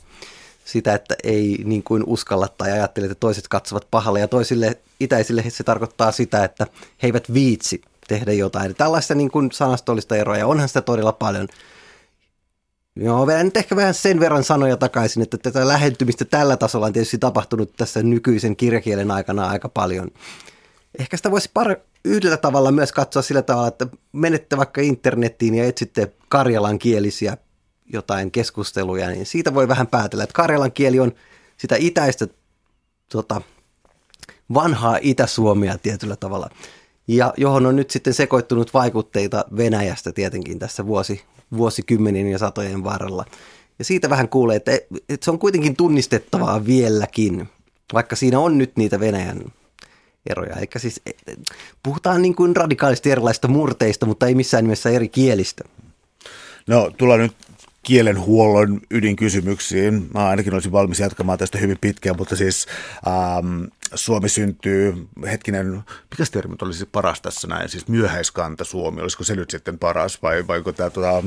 sitä, 0.64 0.94
että 0.94 1.14
ei 1.24 1.62
niin 1.64 1.82
kuin 1.82 2.04
uskalla 2.06 2.48
tai 2.48 2.72
ajattele, 2.72 3.06
että 3.06 3.20
toiset 3.20 3.48
katsovat 3.48 3.86
pahalle. 3.90 4.20
Ja 4.20 4.28
toisille 4.28 4.78
itäisille 5.00 5.44
se 5.48 5.64
tarkoittaa 5.64 6.12
sitä, 6.12 6.44
että 6.44 6.66
he 7.02 7.08
eivät 7.08 7.34
viitsi 7.34 7.82
tehdä 8.08 8.32
jotain. 8.32 8.74
Tällaista 8.74 9.14
niin 9.14 9.30
kuin 9.30 9.52
sanastollista 9.52 10.16
eroa, 10.16 10.36
ja 10.36 10.46
onhan 10.46 10.68
sitä 10.68 10.80
todella 10.80 11.12
paljon. 11.12 11.48
Joo, 12.96 13.26
vielä 13.26 13.44
nyt 13.44 13.56
ehkä 13.56 13.76
vähän 13.76 13.94
sen 13.94 14.20
verran 14.20 14.44
sanoja 14.44 14.76
takaisin, 14.76 15.22
että 15.22 15.38
tätä 15.38 15.68
lähentymistä 15.68 16.24
tällä 16.24 16.56
tasolla 16.56 16.86
on 16.86 16.92
tietysti 16.92 17.18
tapahtunut 17.18 17.72
tässä 17.76 18.02
nykyisen 18.02 18.56
kirjakielen 18.56 19.10
aikana 19.10 19.46
aika 19.46 19.68
paljon. 19.68 20.10
Ehkä 20.98 21.16
sitä 21.16 21.30
voisi 21.30 21.50
par- 21.58 21.80
yhdellä 22.04 22.36
tavalla 22.36 22.72
myös 22.72 22.92
katsoa 22.92 23.22
sillä 23.22 23.42
tavalla, 23.42 23.68
että 23.68 23.86
menette 24.12 24.56
vaikka 24.56 24.80
internettiin 24.80 25.54
ja 25.54 25.64
etsitte 25.64 26.12
karjalan 26.28 26.78
kielisiä 26.78 27.36
jotain 27.92 28.30
keskusteluja, 28.30 29.08
niin 29.08 29.26
siitä 29.26 29.54
voi 29.54 29.68
vähän 29.68 29.86
päätellä, 29.86 30.24
että 30.24 30.34
karjalan 30.34 30.72
kieli 30.72 31.00
on 31.00 31.12
sitä 31.56 31.76
itäistä 31.78 32.26
tota, 33.08 33.42
vanhaa 34.54 34.98
Itä-Suomea 35.02 35.78
tietyllä 35.78 36.16
tavalla, 36.16 36.50
ja 37.08 37.34
johon 37.36 37.66
on 37.66 37.76
nyt 37.76 37.90
sitten 37.90 38.14
sekoittunut 38.14 38.74
vaikutteita 38.74 39.44
Venäjästä 39.56 40.12
tietenkin 40.12 40.58
tässä 40.58 40.86
vuosi, 40.86 41.22
vuosikymmenien 41.56 42.26
ja 42.26 42.38
satojen 42.38 42.84
varrella. 42.84 43.24
Ja 43.78 43.84
siitä 43.84 44.10
vähän 44.10 44.28
kuulee, 44.28 44.56
että, 44.56 44.72
että 45.08 45.24
se 45.24 45.30
on 45.30 45.38
kuitenkin 45.38 45.76
tunnistettavaa 45.76 46.66
vieläkin, 46.66 47.48
vaikka 47.92 48.16
siinä 48.16 48.38
on 48.38 48.58
nyt 48.58 48.76
niitä 48.76 49.00
Venäjän 49.00 49.40
eroja. 50.26 50.56
Eikä 50.56 50.78
siis, 50.78 51.00
puhutaan 51.82 52.22
niin 52.22 52.34
kuin 52.34 52.56
radikaalisti 52.56 53.10
erilaisista 53.10 53.48
murteista, 53.48 54.06
mutta 54.06 54.26
ei 54.26 54.34
missään 54.34 54.64
nimessä 54.64 54.90
eri 54.90 55.08
kielistä. 55.08 55.64
No, 56.66 56.90
tullaan 56.96 57.20
nyt 57.20 57.36
kielenhuollon 57.82 58.80
ydinkysymyksiin. 58.90 60.08
Mä 60.14 60.28
ainakin 60.28 60.54
olisin 60.54 60.72
valmis 60.72 61.00
jatkamaan 61.00 61.38
tästä 61.38 61.58
hyvin 61.58 61.78
pitkään, 61.80 62.16
mutta 62.16 62.36
siis 62.36 62.66
ähm, 63.06 63.64
Suomi 63.94 64.28
syntyy, 64.28 65.08
hetkinen, 65.26 65.82
mikä 66.10 66.24
termi 66.32 66.56
olisi 66.62 66.86
paras 66.86 67.20
tässä 67.20 67.48
näin, 67.48 67.68
siis 67.68 67.88
myöhäiskanta 67.88 68.64
Suomi, 68.64 69.02
olisiko 69.02 69.24
se 69.24 69.36
nyt 69.36 69.50
sitten 69.50 69.78
paras 69.78 70.22
vai 70.22 70.46
vaiko 70.46 70.72
tämä 70.72 70.90
tota, 70.90 71.22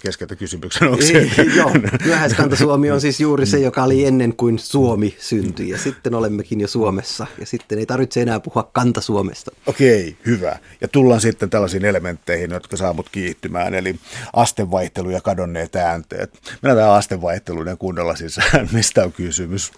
keskeltä 0.00 0.36
kysymyksen. 0.36 0.88
Onko 0.88 1.02
se. 1.02 1.30
Joo, 1.56 1.72
myöhäiskanta 2.04 2.56
Suomi 2.56 2.90
on 2.90 3.00
siis 3.00 3.20
juuri 3.20 3.46
se, 3.46 3.58
joka 3.58 3.84
oli 3.84 4.04
ennen 4.04 4.36
kuin 4.36 4.58
Suomi 4.58 5.16
syntyi 5.18 5.68
ja 5.68 5.78
sitten 5.78 6.14
olemmekin 6.14 6.60
jo 6.60 6.68
Suomessa 6.68 7.26
ja 7.38 7.46
sitten 7.46 7.78
ei 7.78 7.86
tarvitse 7.86 8.22
enää 8.22 8.40
puhua 8.40 8.70
kanta 8.72 9.00
Suomesta. 9.00 9.50
Okei, 9.66 10.16
hyvä. 10.26 10.58
Ja 10.80 10.88
tullaan 10.88 11.20
sitten 11.20 11.50
tällaisiin 11.50 11.84
elementteihin, 11.84 12.50
jotka 12.50 12.76
saa 12.76 12.92
mut 12.92 13.08
kiihtymään, 13.08 13.74
eli 13.74 13.96
astevaihtelu 14.32 15.10
ja 15.10 15.20
kadonneet 15.20 15.76
äänteet. 15.76 16.38
Mennään 16.62 16.78
tähän 16.78 16.94
astevaihteluun 16.94 17.66
ja 17.66 17.76
kuunnella 17.76 18.16
siis, 18.16 18.36
mistä 18.72 19.04
on 19.04 19.12
kysymys. 19.12 19.72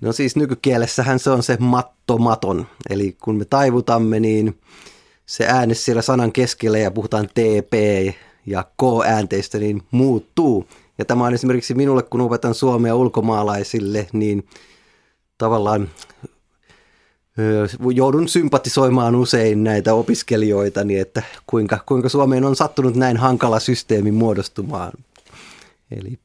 No 0.00 0.12
siis 0.12 0.36
nykykielessähän 0.36 1.18
se 1.18 1.30
on 1.30 1.42
se 1.42 1.56
mattomaton, 1.60 2.66
eli 2.90 3.16
kun 3.22 3.36
me 3.36 3.44
taivutamme, 3.44 4.20
niin 4.20 4.58
se 5.26 5.46
ääne 5.46 5.74
siellä 5.74 6.02
sanan 6.02 6.32
keskellä 6.32 6.78
ja 6.78 6.90
puhutaan 6.90 7.28
TP 7.28 7.74
ja 8.46 8.64
K-äänteistä, 8.64 9.58
niin 9.58 9.82
muuttuu. 9.90 10.68
Ja 10.98 11.04
tämä 11.04 11.26
on 11.26 11.34
esimerkiksi 11.34 11.74
minulle, 11.74 12.02
kun 12.02 12.20
opetan 12.20 12.54
suomea 12.54 12.94
ulkomaalaisille, 12.94 14.06
niin 14.12 14.48
tavallaan 15.38 15.88
joudun 17.94 18.28
sympatisoimaan 18.28 19.14
usein 19.14 19.64
näitä 19.64 19.94
opiskelijoita, 19.94 20.84
niin 20.84 21.00
että 21.00 21.22
kuinka, 21.46 21.78
kuinka 21.86 22.08
Suomeen 22.08 22.44
on 22.44 22.56
sattunut 22.56 22.96
näin 22.96 23.16
hankala 23.16 23.60
systeemi 23.60 24.10
muodostumaan. 24.10 24.92
Eli 25.90 26.18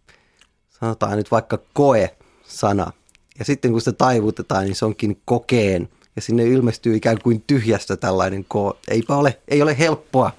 sanotaan 0.69 1.17
nyt 1.17 1.31
vaikka 1.31 1.59
koe-sana. 1.73 2.91
Ja 3.39 3.45
sitten 3.45 3.71
kun 3.71 3.81
sitä 3.81 3.91
taivutetaan, 3.91 4.65
niin 4.65 4.75
se 4.75 4.85
onkin 4.85 5.21
kokeen. 5.25 5.89
Ja 6.15 6.21
sinne 6.21 6.43
ilmestyy 6.43 6.95
ikään 6.95 7.21
kuin 7.23 7.43
tyhjästä 7.47 7.97
tällainen 7.97 8.45
ko. 8.47 8.77
Eipä 8.87 9.15
ole, 9.15 9.39
ei 9.47 9.61
ole 9.61 9.77
helppoa. 9.77 10.31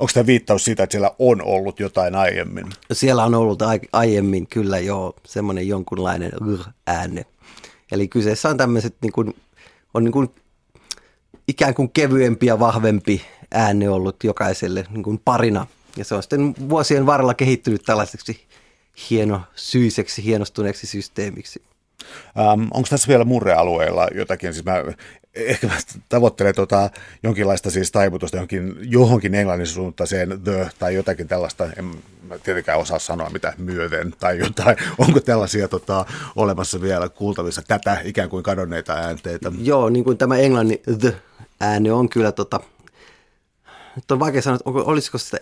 Onko 0.00 0.10
tämä 0.14 0.26
viittaus 0.26 0.64
siitä, 0.64 0.82
että 0.82 0.92
siellä 0.92 1.10
on 1.18 1.42
ollut 1.42 1.80
jotain 1.80 2.14
aiemmin? 2.14 2.66
Siellä 2.92 3.24
on 3.24 3.34
ollut 3.34 3.62
aiemmin 3.92 4.46
kyllä 4.46 4.78
jo 4.78 5.14
semmoinen 5.26 5.68
jonkunlainen 5.68 6.32
ääne. 6.86 7.26
Eli 7.92 8.08
kyseessä 8.08 8.48
on 8.48 8.56
tämmöiset 8.56 8.94
niin 9.02 9.12
kuin, 9.12 9.34
on 9.94 10.04
niin 10.04 10.12
kuin 10.12 10.28
ikään 11.48 11.74
kuin 11.74 11.90
kevyempi 11.90 12.46
ja 12.46 12.58
vahvempi 12.58 13.22
ääne 13.52 13.90
ollut 13.90 14.24
jokaiselle 14.24 14.86
niin 14.90 15.02
kuin 15.02 15.20
parina. 15.24 15.66
Ja 15.96 16.04
se 16.04 16.14
on 16.14 16.22
sitten 16.22 16.54
vuosien 16.68 17.06
varrella 17.06 17.34
kehittynyt 17.34 17.82
tällaiseksi 17.82 18.46
hieno 19.10 19.40
syiseksi, 19.54 20.24
hienostuneeksi 20.24 20.86
systeemiksi. 20.86 21.62
Ähm, 22.38 22.68
onko 22.74 22.86
tässä 22.90 23.08
vielä 23.08 23.24
murrealueilla 23.24 24.08
jotakin? 24.14 24.54
Siis 24.54 24.64
mä 24.64 24.84
ehkä 25.34 25.66
mä 25.66 25.76
tavoittelen 26.08 26.54
tota, 26.54 26.90
jonkinlaista 27.22 27.70
siis 27.70 27.92
taivutusta 27.92 28.36
johonkin, 28.36 28.76
johonkin 28.80 29.34
englannin 29.34 29.66
suuntaiseen 29.66 30.40
the 30.44 30.70
tai 30.78 30.94
jotakin 30.94 31.28
tällaista, 31.28 31.68
en 31.76 31.84
mä 32.28 32.38
tietenkään 32.38 32.78
osaa 32.78 32.98
sanoa 32.98 33.30
mitä 33.30 33.52
myöten 33.58 34.14
tai 34.20 34.38
jotain. 34.38 34.76
Onko 34.98 35.20
tällaisia 35.20 35.68
tota, 35.68 36.06
olemassa 36.36 36.80
vielä 36.80 37.08
kuultavissa 37.08 37.62
tätä 37.68 38.00
ikään 38.04 38.28
kuin 38.28 38.42
kadonneita 38.42 38.92
äänteitä? 38.92 39.52
Joo, 39.62 39.88
niin 39.88 40.04
kuin 40.04 40.18
tämä 40.18 40.36
englannin 40.36 40.80
the 41.00 41.16
ääni 41.60 41.90
on 41.90 42.08
kyllä 42.08 42.32
tota, 42.32 42.60
nyt 43.96 44.10
on 44.10 44.20
vaikea 44.20 44.42
sanoa, 44.42 44.56
että 44.56 44.70
olisiko 44.70 45.18
sitä 45.18 45.38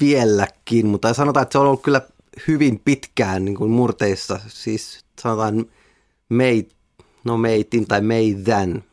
vieläkin, 0.00 0.86
mutta 0.86 1.14
sanotaan, 1.14 1.42
että 1.42 1.52
se 1.52 1.58
on 1.58 1.66
ollut 1.66 1.82
kyllä 1.82 2.00
hyvin 2.48 2.80
pitkään 2.84 3.44
niin 3.44 3.56
kuin 3.56 3.70
murteissa, 3.70 4.40
siis 4.48 5.04
sanotaan 5.20 5.66
meit, 6.28 6.74
no 7.24 7.36
meitin 7.36 7.86
tai 7.86 8.00
meidän, 8.00 8.84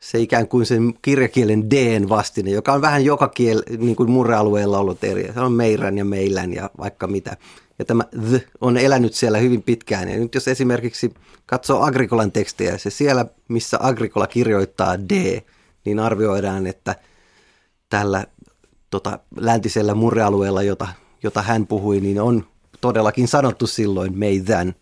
se 0.00 0.18
ikään 0.18 0.48
kuin 0.48 0.66
sen 0.66 0.94
kirjakielen 1.02 1.70
d 1.70 2.00
vastine, 2.08 2.50
joka 2.50 2.72
on 2.72 2.80
vähän 2.80 3.04
joka 3.04 3.28
kiel, 3.28 3.62
niin 3.78 3.96
kuin 3.96 4.10
murrealueella 4.10 4.78
ollut 4.78 5.04
eri. 5.04 5.30
Se 5.34 5.40
on 5.40 5.52
meirän 5.52 5.98
ja 5.98 6.04
meillän 6.04 6.52
ja 6.52 6.70
vaikka 6.78 7.06
mitä. 7.06 7.36
Ja 7.78 7.84
tämä 7.84 8.04
th 8.04 8.46
on 8.60 8.76
elänyt 8.76 9.14
siellä 9.14 9.38
hyvin 9.38 9.62
pitkään. 9.62 10.08
Ja 10.08 10.18
nyt 10.18 10.34
jos 10.34 10.48
esimerkiksi 10.48 11.14
katsoo 11.46 11.82
Agrikolan 11.82 12.32
tekstejä, 12.32 12.78
se 12.78 12.90
siellä, 12.90 13.26
missä 13.48 13.78
Agrikola 13.80 14.26
kirjoittaa 14.26 14.98
d, 14.98 15.42
niin 15.84 15.98
arvioidaan, 15.98 16.66
että 16.66 16.94
tällä 17.88 18.26
tota, 18.90 19.18
läntisellä 19.36 19.94
murrealueella, 19.94 20.62
jota, 20.62 20.88
jota 21.22 21.42
hän 21.42 21.66
puhui, 21.66 22.00
niin 22.00 22.20
on 22.20 22.46
todellakin 22.80 23.28
sanottu 23.28 23.66
silloin 23.66 24.18
meidän. 24.18 24.74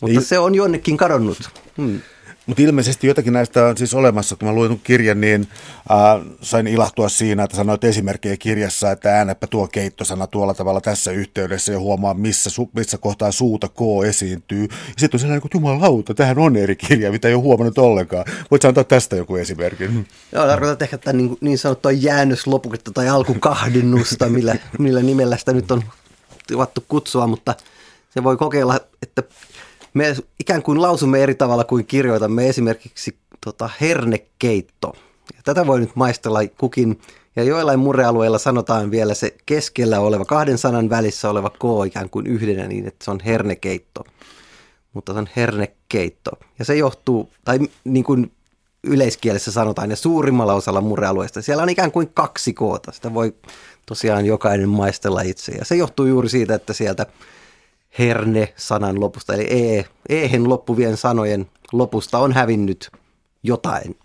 Mutta 0.00 0.20
se 0.20 0.38
on 0.38 0.54
jonnekin 0.54 0.96
kadonnut. 0.96 1.38
Hmm. 1.76 2.00
Mutta 2.46 2.62
ilmeisesti 2.62 3.06
jotakin 3.06 3.32
näistä 3.32 3.66
on 3.66 3.76
siis 3.76 3.94
olemassa. 3.94 4.36
Kun 4.36 4.48
mä 4.48 4.54
luin 4.54 4.80
kirjan, 4.84 5.20
niin 5.20 5.48
äh, 5.90 6.26
sain 6.42 6.66
ilahtua 6.66 7.08
siinä, 7.08 7.44
että 7.44 7.56
sanoit 7.56 7.84
esimerkkejä 7.84 8.36
kirjassa, 8.36 8.90
että 8.90 9.16
äänäpä 9.16 9.46
tuo 9.46 9.68
keittosana 9.68 10.26
tuolla 10.26 10.54
tavalla 10.54 10.80
tässä 10.80 11.10
yhteydessä 11.10 11.72
ja 11.72 11.78
huomaa, 11.78 12.14
missä, 12.14 12.50
su, 12.50 12.70
missä 12.72 12.98
kohtaa 12.98 13.32
suuta 13.32 13.68
K 13.68 13.80
esiintyy. 14.08 14.62
Ja 14.62 14.68
sitten 14.96 15.16
on 15.16 15.20
sellainen, 15.20 15.42
että 15.44 15.56
jumalauta, 15.56 16.14
tähän 16.14 16.38
on 16.38 16.56
eri 16.56 16.76
kirja, 16.76 17.12
mitä 17.12 17.28
ei 17.28 17.34
ole 17.34 17.42
huomannut 17.42 17.78
ollenkaan. 17.78 18.24
Voit 18.50 18.64
antaa 18.64 18.84
tästä 18.84 19.16
joku 19.16 19.36
esimerkin? 19.36 20.06
Joo, 20.32 20.46
tarkoitan 20.46 20.84
ehkä 20.84 20.98
tämän 20.98 21.16
niin, 21.16 21.38
niin 21.40 21.58
sanottua 21.58 21.92
jäännöslopuketta 21.92 22.90
tai 22.90 23.08
alkukahdennusta, 23.08 24.28
millä, 24.28 24.56
millä 24.78 25.02
nimellä 25.02 25.36
sitä 25.36 25.52
nyt 25.52 25.70
on 25.70 25.82
tivattu 26.46 26.84
kutsua, 26.88 27.26
mutta 27.26 27.54
se 28.10 28.24
voi 28.24 28.36
kokeilla, 28.36 28.80
että 29.02 29.22
me 29.96 30.16
ikään 30.40 30.62
kuin 30.62 30.82
lausumme 30.82 31.22
eri 31.22 31.34
tavalla 31.34 31.64
kuin 31.64 31.86
kirjoitamme 31.86 32.48
esimerkiksi 32.48 33.16
tota, 33.44 33.70
hernekeitto. 33.80 34.96
Ja 35.36 35.42
tätä 35.44 35.66
voi 35.66 35.80
nyt 35.80 35.96
maistella 35.96 36.40
kukin, 36.58 37.00
ja 37.36 37.42
joillain 37.42 37.78
murrealueilla 37.78 38.38
sanotaan 38.38 38.90
vielä 38.90 39.14
se 39.14 39.36
keskellä 39.46 40.00
oleva, 40.00 40.24
kahden 40.24 40.58
sanan 40.58 40.90
välissä 40.90 41.30
oleva 41.30 41.50
k 41.50 41.86
ikään 41.86 42.10
kuin 42.10 42.26
yhdenä 42.26 42.68
niin, 42.68 42.86
että 42.86 43.04
se 43.04 43.10
on 43.10 43.20
hernekeitto. 43.24 44.04
Mutta 44.92 45.12
se 45.12 45.18
on 45.18 45.28
hernekeitto. 45.36 46.30
Ja 46.58 46.64
se 46.64 46.76
johtuu, 46.76 47.30
tai 47.44 47.58
niin 47.84 48.04
kuin 48.04 48.32
yleiskielessä 48.84 49.52
sanotaan, 49.52 49.90
ja 49.90 49.96
suurimmalla 49.96 50.54
osalla 50.54 50.80
murrealueista, 50.80 51.42
siellä 51.42 51.62
on 51.62 51.68
ikään 51.68 51.92
kuin 51.92 52.10
kaksi 52.14 52.52
koota. 52.52 52.92
Sitä 52.92 53.14
voi 53.14 53.34
tosiaan 53.86 54.26
jokainen 54.26 54.68
maistella 54.68 55.20
itse. 55.20 55.52
Ja 55.52 55.64
se 55.64 55.76
johtuu 55.76 56.06
juuri 56.06 56.28
siitä, 56.28 56.54
että 56.54 56.72
sieltä 56.72 57.06
herne-sanan 57.98 59.00
lopusta, 59.00 59.34
eli 59.34 59.76
e, 59.78 59.84
ehen 60.08 60.48
loppuvien 60.48 60.96
sanojen 60.96 61.50
lopusta 61.72 62.18
on 62.18 62.32
hävinnyt 62.32 62.90
jotain. 63.42 63.96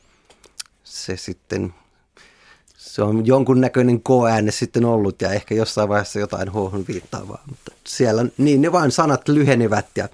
Se 0.83 1.17
sitten, 1.17 1.73
se 2.77 3.03
on 3.03 3.25
jonkunnäköinen 3.25 4.01
k-ääne 4.01 4.51
sitten 4.51 4.85
ollut 4.85 5.21
ja 5.21 5.31
ehkä 5.31 5.55
jossain 5.55 5.89
vaiheessa 5.89 6.19
jotain 6.19 6.49
h 6.51 6.87
viittaavaa, 6.87 7.43
mutta 7.49 7.71
siellä 7.87 8.25
niin 8.37 8.61
ne 8.61 8.71
vain 8.71 8.91
sanat 8.91 9.27
lyhenevät 9.27 9.87
ja 9.95 10.09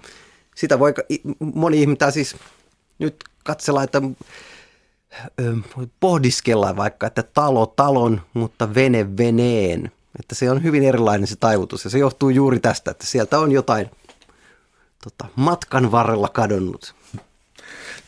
sitä 0.56 0.80
voi, 0.80 0.94
moni 1.40 1.82
ihminen, 1.82 2.12
siis 2.12 2.36
nyt 3.00 3.16
katsellaan, 3.44 3.84
että 3.84 4.02
pohdiskellaan 6.00 6.78
vaikka, 6.78 7.08
että 7.08 7.24
talo 7.24 7.66
talon, 7.66 8.22
mutta 8.34 8.76
vene 8.76 9.18
veneen. 9.18 9.92
Että 10.20 10.36
se 10.36 10.52
on 10.52 10.64
hyvin 10.64 10.84
erilainen 10.84 11.28
se 11.28 11.36
taivutus 11.36 11.84
ja 11.84 11.90
se 11.90 12.00
johtuu 12.00 12.30
juuri 12.30 12.60
tästä, 12.60 12.92
että 12.92 13.06
sieltä 13.06 13.40
on 13.40 13.52
jotain 13.52 13.92
tota, 15.04 15.26
matkan 15.36 15.92
varrella 15.92 16.30
kadonnut. 16.30 16.96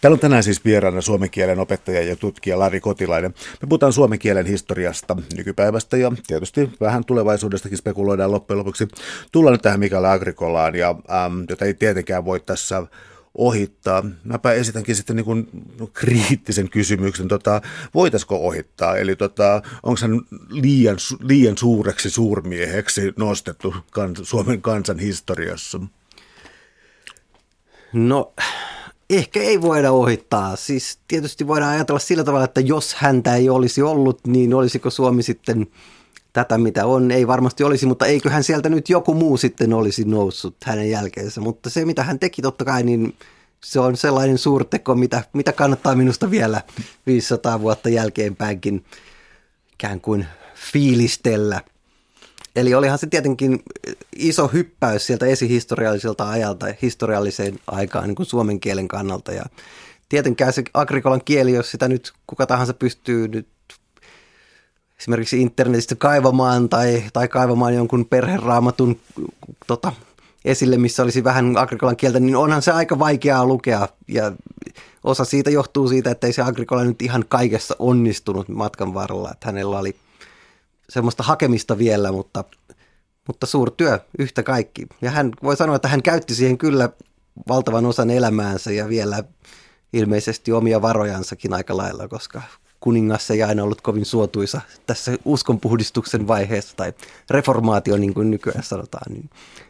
Täällä 0.01 0.15
on 0.15 0.19
tänään 0.19 0.43
siis 0.43 0.65
vieraana 0.65 1.01
suomen 1.01 1.29
kielen 1.29 1.59
opettaja 1.59 2.01
ja 2.01 2.15
tutkija 2.15 2.59
Lari 2.59 2.79
Kotilainen. 2.79 3.33
Me 3.61 3.67
puhutaan 3.67 3.93
suomen 3.93 4.19
kielen 4.19 4.45
historiasta, 4.45 5.17
nykypäivästä 5.37 5.97
ja 5.97 6.11
tietysti 6.27 6.69
vähän 6.81 7.05
tulevaisuudestakin 7.05 7.77
spekuloidaan 7.77 8.31
loppujen 8.31 8.59
lopuksi. 8.59 8.87
Tullaan 9.31 9.51
nyt 9.51 9.61
tähän 9.61 9.79
Mikael 9.79 10.05
Agrikolaan, 10.05 10.75
ja, 10.75 10.89
ähm, 10.89 11.41
jota 11.49 11.65
ei 11.65 11.73
tietenkään 11.73 12.25
voi 12.25 12.39
tässä 12.39 12.83
ohittaa. 13.39 14.03
Mäpä 14.23 14.51
esitänkin 14.51 14.95
sitten 14.95 15.15
niin 15.15 15.25
kuin 15.25 15.49
kriittisen 15.93 16.69
kysymyksen, 16.69 17.27
tota, 17.27 17.61
voitaisiko 17.93 18.35
ohittaa, 18.35 18.97
eli 18.97 19.15
tota, 19.15 19.61
onko 19.83 19.99
hän 20.01 20.21
liian, 20.49 20.97
liian 21.19 21.57
suureksi 21.57 22.09
suurmieheksi 22.09 23.13
nostettu 23.17 23.75
kans, 23.91 24.19
Suomen 24.23 24.61
kansan 24.61 24.99
historiassa? 24.99 25.79
No 27.93 28.33
ehkä 29.09 29.39
ei 29.39 29.61
voida 29.61 29.91
ohittaa. 29.91 30.55
Siis 30.55 30.99
tietysti 31.07 31.47
voidaan 31.47 31.71
ajatella 31.71 31.99
sillä 31.99 32.23
tavalla, 32.23 32.45
että 32.45 32.61
jos 32.61 32.93
häntä 32.93 33.35
ei 33.35 33.49
olisi 33.49 33.81
ollut, 33.81 34.27
niin 34.27 34.53
olisiko 34.53 34.89
Suomi 34.89 35.23
sitten 35.23 35.67
tätä, 36.33 36.57
mitä 36.57 36.85
on. 36.85 37.11
Ei 37.11 37.27
varmasti 37.27 37.63
olisi, 37.63 37.85
mutta 37.85 38.05
eiköhän 38.05 38.43
sieltä 38.43 38.69
nyt 38.69 38.89
joku 38.89 39.13
muu 39.13 39.37
sitten 39.37 39.73
olisi 39.73 40.05
noussut 40.05 40.55
hänen 40.65 40.89
jälkeensä. 40.89 41.41
Mutta 41.41 41.69
se, 41.69 41.85
mitä 41.85 42.03
hän 42.03 42.19
teki 42.19 42.41
totta 42.41 42.65
kai, 42.65 42.83
niin 42.83 43.15
se 43.63 43.79
on 43.79 43.97
sellainen 43.97 44.37
suurteko, 44.37 44.95
mitä, 44.95 45.23
mitä 45.33 45.51
kannattaa 45.51 45.95
minusta 45.95 46.31
vielä 46.31 46.61
500 47.05 47.61
vuotta 47.61 47.89
jälkeenpäinkin 47.89 48.85
ikään 49.73 50.01
kuin 50.01 50.25
fiilistellä. 50.71 51.61
Eli 52.55 52.73
olihan 52.73 52.99
se 52.99 53.07
tietenkin 53.07 53.63
iso 54.15 54.47
hyppäys 54.47 55.07
sieltä 55.07 55.25
esihistorialliselta 55.25 56.29
ajalta 56.29 56.65
historialliseen 56.81 57.59
aikaan 57.67 58.07
niin 58.07 58.15
kuin 58.15 58.25
suomen 58.25 58.59
kielen 58.59 58.87
kannalta. 58.87 59.31
Ja 59.31 59.43
tietenkään 60.09 60.53
se 60.53 60.63
agrikolan 60.73 61.21
kieli, 61.25 61.53
jos 61.53 61.71
sitä 61.71 61.87
nyt 61.87 62.13
kuka 62.27 62.45
tahansa 62.45 62.73
pystyy 62.73 63.27
nyt 63.27 63.47
esimerkiksi 64.99 65.41
internetistä 65.41 65.95
kaivamaan 65.95 66.69
tai, 66.69 67.03
tai 67.13 67.27
kaivamaan 67.27 67.73
jonkun 67.73 68.05
perheraamatun 68.05 68.99
tota, 69.67 69.91
esille, 70.45 70.77
missä 70.77 71.03
olisi 71.03 71.23
vähän 71.23 71.57
agrikolan 71.57 71.95
kieltä, 71.95 72.19
niin 72.19 72.35
onhan 72.35 72.61
se 72.61 72.71
aika 72.71 72.99
vaikeaa 72.99 73.45
lukea. 73.45 73.87
Ja 74.07 74.31
osa 75.03 75.25
siitä 75.25 75.49
johtuu 75.49 75.87
siitä, 75.87 76.11
että 76.11 76.27
ei 76.27 76.33
se 76.33 76.41
agrikola 76.41 76.83
nyt 76.83 77.01
ihan 77.01 77.25
kaikessa 77.27 77.75
onnistunut 77.79 78.49
matkan 78.49 78.93
varrella. 78.93 79.31
Että 79.31 79.47
hänellä 79.47 79.79
oli 79.79 79.95
semmoista 80.89 81.23
hakemista 81.23 81.77
vielä, 81.77 82.11
mutta, 82.11 82.43
mutta 83.27 83.45
suurtyö 83.45 83.99
yhtä 84.19 84.43
kaikki. 84.43 84.87
Ja 85.01 85.11
hän 85.11 85.31
voi 85.43 85.57
sanoa, 85.57 85.75
että 85.75 85.87
hän 85.87 86.03
käytti 86.03 86.35
siihen 86.35 86.57
kyllä 86.57 86.89
valtavan 87.47 87.85
osan 87.85 88.09
elämäänsä 88.09 88.71
ja 88.71 88.89
vielä 88.89 89.23
ilmeisesti 89.93 90.51
omia 90.51 90.81
varojansakin 90.81 91.53
aika 91.53 91.77
lailla, 91.77 92.07
koska 92.07 92.41
kuningas 92.79 93.31
ei 93.31 93.43
aina 93.43 93.63
ollut 93.63 93.81
kovin 93.81 94.05
suotuisa 94.05 94.61
tässä 94.85 95.11
uskonpuhdistuksen 95.25 96.27
vaiheessa 96.27 96.75
tai 96.75 96.93
reformaatio, 97.29 97.97
niin 97.97 98.13
kuin 98.13 98.31
nykyään 98.31 98.63
sanotaan, 98.63 99.13
niin 99.13 99.29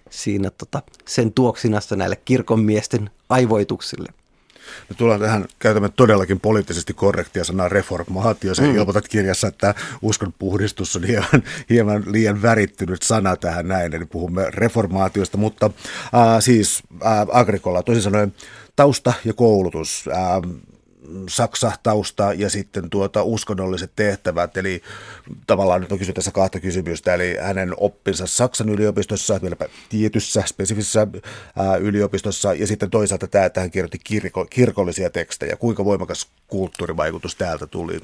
siinä 0.09 0.49
tota, 0.49 0.81
sen 1.07 1.33
tuoksinassa 1.33 1.95
näille 1.95 2.15
kirkonmiesten 2.15 3.09
aivoituksille. 3.29 4.09
Me 4.89 4.95
tullaan 4.95 5.19
tähän, 5.19 5.45
käytämme 5.59 5.89
todellakin 5.89 6.39
poliittisesti 6.39 6.93
korrektia 6.93 7.43
sanaa 7.43 7.69
reformaatio. 7.69 8.55
Se 8.55 8.61
mm. 8.61 8.75
ilmoitat 8.75 9.07
kirjassa, 9.07 9.47
että 9.47 9.75
uskonpuhdistus 10.01 10.95
on 10.95 11.03
hieman, 11.03 11.43
hieman 11.69 12.03
liian 12.07 12.41
värittynyt 12.41 13.01
sana 13.01 13.35
tähän 13.35 13.67
näin, 13.67 13.93
eli 13.95 14.05
puhumme 14.05 14.45
reformaatiosta, 14.49 15.37
mutta 15.37 15.65
äh, 15.65 16.21
siis 16.39 16.83
äh, 17.05 17.27
agrikola, 17.31 17.83
toisin 17.83 18.03
sanoen 18.03 18.33
tausta 18.75 19.13
ja 19.25 19.33
koulutus. 19.33 20.09
Äh, 20.13 20.51
Saksa-tausta 21.29 22.33
ja 22.33 22.49
sitten 22.49 22.89
tuota 22.89 23.23
uskonnolliset 23.23 23.91
tehtävät, 23.95 24.57
eli 24.57 24.81
tavallaan 25.47 25.81
nyt 25.81 25.91
on 25.91 25.99
kysy 25.99 26.13
tässä 26.13 26.31
kahta 26.31 26.59
kysymystä, 26.59 27.13
eli 27.13 27.37
hänen 27.41 27.73
oppinsa 27.77 28.27
Saksan 28.27 28.69
yliopistossa, 28.69 29.41
vieläpä 29.41 29.65
tietyssä 29.89 30.43
spesifisessä 30.45 31.07
yliopistossa, 31.79 32.53
ja 32.53 32.67
sitten 32.67 32.89
toisaalta 32.89 33.27
tämä, 33.27 33.45
että 33.45 33.59
hän 33.59 33.71
kirjoitti 33.71 33.99
kirko, 34.03 34.45
kirkollisia 34.45 35.09
tekstejä. 35.09 35.55
Kuinka 35.55 35.85
voimakas 35.85 36.27
kulttuurivaikutus 36.47 37.35
täältä 37.35 37.67
tuli? 37.67 37.99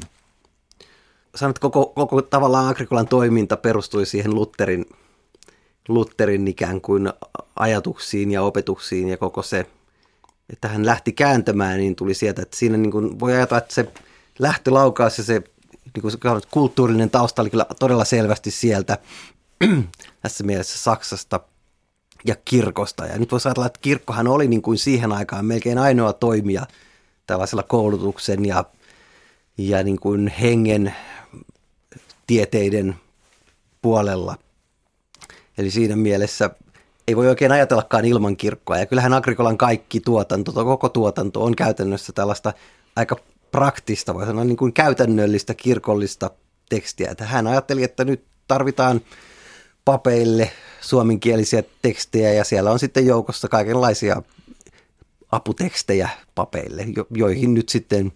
Sanot, 1.35 1.59
koko, 1.59 1.85
koko 1.85 2.21
tavallaan 2.21 2.67
Agrikolan 2.67 3.07
toiminta 3.07 3.57
perustui 3.57 4.05
siihen 4.05 4.35
Lutherin, 4.35 4.85
Lutherin 5.87 6.47
ikään 6.47 6.81
kuin 6.81 7.13
ajatuksiin 7.55 8.31
ja 8.31 8.43
opetuksiin 8.43 9.09
ja 9.09 9.17
koko 9.17 9.41
se 9.41 9.65
että 10.49 10.67
hän 10.67 10.85
lähti 10.85 11.11
kääntämään, 11.11 11.77
niin 11.77 11.95
tuli 11.95 12.13
sieltä, 12.13 12.41
että 12.41 12.57
siinä 12.57 12.77
niin 12.77 12.91
kuin 12.91 13.19
voi 13.19 13.33
ajatella, 13.33 13.57
että 13.57 13.73
se 13.73 13.91
lähtölaukaus 14.39 15.17
ja 15.17 15.23
se, 15.23 15.41
niin 15.95 16.01
kuin 16.01 16.41
kulttuurinen 16.51 17.09
tausta 17.09 17.41
oli 17.41 17.49
kyllä 17.49 17.65
todella 17.79 18.05
selvästi 18.05 18.51
sieltä 18.51 18.97
tässä 20.21 20.43
mielessä 20.43 20.77
Saksasta 20.77 21.39
ja 22.25 22.35
kirkosta. 22.45 23.05
Ja 23.05 23.19
nyt 23.19 23.31
voisi 23.31 23.47
ajatella, 23.47 23.67
että 23.67 23.79
kirkkohan 23.81 24.27
oli 24.27 24.47
niin 24.47 24.61
kuin 24.61 24.77
siihen 24.77 25.11
aikaan 25.11 25.45
melkein 25.45 25.77
ainoa 25.77 26.13
toimija 26.13 26.67
tällaisella 27.27 27.63
koulutuksen 27.63 28.45
ja, 28.45 28.63
ja 29.57 29.83
niin 29.83 29.99
kuin 29.99 30.27
hengen 30.27 30.95
tieteiden 32.27 32.95
puolella. 33.81 34.37
Eli 35.57 35.71
siinä 35.71 35.95
mielessä 35.95 36.49
ei 37.07 37.15
voi 37.15 37.27
oikein 37.27 37.51
ajatellakaan 37.51 38.05
ilman 38.05 38.37
kirkkoa. 38.37 38.77
Ja 38.77 38.85
kyllähän 38.85 39.13
Agrikolan 39.13 39.57
kaikki 39.57 39.99
tuotanto, 39.99 40.51
koko 40.51 40.89
tuotanto 40.89 41.43
on 41.43 41.55
käytännössä 41.55 42.13
tällaista 42.13 42.53
aika 42.95 43.15
praktista, 43.51 44.13
voi 44.13 44.25
sanoa 44.25 44.43
niin 44.43 44.57
kuin 44.57 44.73
käytännöllistä 44.73 45.53
kirkollista 45.53 46.31
tekstiä. 46.69 47.11
Että 47.11 47.25
hän 47.25 47.47
ajatteli, 47.47 47.83
että 47.83 48.05
nyt 48.05 48.23
tarvitaan 48.47 49.01
papeille 49.85 50.51
suomenkielisiä 50.81 51.63
tekstejä 51.81 52.33
ja 52.33 52.43
siellä 52.43 52.71
on 52.71 52.79
sitten 52.79 53.05
joukossa 53.05 53.47
kaikenlaisia 53.47 54.21
aputekstejä 55.31 56.09
papeille, 56.35 56.85
joihin 57.11 57.53
nyt 57.53 57.69
sitten 57.69 58.13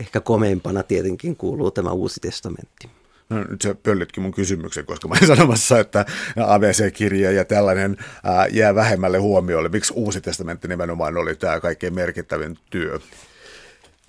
ehkä 0.00 0.20
komeimpana 0.20 0.82
tietenkin 0.82 1.36
kuuluu 1.36 1.70
tämä 1.70 1.90
Uusi 1.90 2.20
testamentti. 2.20 2.97
No, 3.30 3.44
nyt 3.50 3.62
sä 3.62 3.74
pöllitkin 3.82 4.22
mun 4.22 4.32
kysymyksen, 4.32 4.86
koska 4.86 5.08
mä 5.08 5.14
olin 5.14 5.26
sanomassa, 5.36 5.80
että 5.80 6.06
ABC-kirja 6.46 7.32
ja 7.32 7.44
tällainen 7.44 7.96
ää, 8.24 8.46
jää 8.46 8.74
vähemmälle 8.74 9.18
huomiolle. 9.18 9.68
Miksi 9.68 9.92
Uusi 9.96 10.20
testamentti 10.20 10.68
nimenomaan 10.68 11.16
oli 11.16 11.34
tämä 11.34 11.60
kaikkein 11.60 11.94
merkittävin 11.94 12.58
työ? 12.70 12.98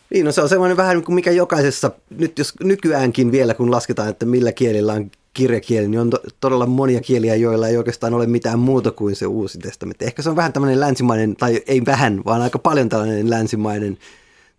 Niin, 0.10 0.26
no 0.26 0.32
se 0.32 0.42
on 0.42 0.50
semmoinen 0.50 0.78
vähän 0.78 0.96
niin 0.96 1.06
kuin 1.06 1.16
mikä 1.16 1.32
jokaisessa, 1.32 1.92
nyt 2.10 2.38
jos 2.38 2.54
nykyäänkin 2.64 3.32
vielä 3.32 3.54
kun 3.54 3.72
lasketaan, 3.72 4.10
että 4.10 4.26
millä 4.26 4.52
kielillä 4.52 4.94
on 4.94 5.12
kirjakieli, 5.34 5.88
niin 5.88 6.00
on 6.00 6.10
to, 6.10 6.20
todella 6.40 6.66
monia 6.66 7.02
kieliä, 7.02 7.36
joilla 7.36 7.68
ei 7.68 7.78
oikeastaan 7.78 8.14
ole 8.14 8.26
mitään 8.26 8.60
muuta 8.60 8.92
kuin 8.92 9.16
se 9.16 9.26
uusi 9.26 9.60
testamentti. 9.60 10.06
Ehkä 10.06 10.22
se 10.22 10.30
on 10.30 10.36
vähän 10.36 10.54
tämmöinen 10.54 10.80
länsimainen, 10.80 11.36
tai 11.36 11.62
ei 11.68 11.86
vähän, 11.86 12.22
vaan 12.26 12.42
aika 12.42 12.60
paljon 12.60 12.90
tällainen 12.90 13.30
länsimainen 13.30 13.98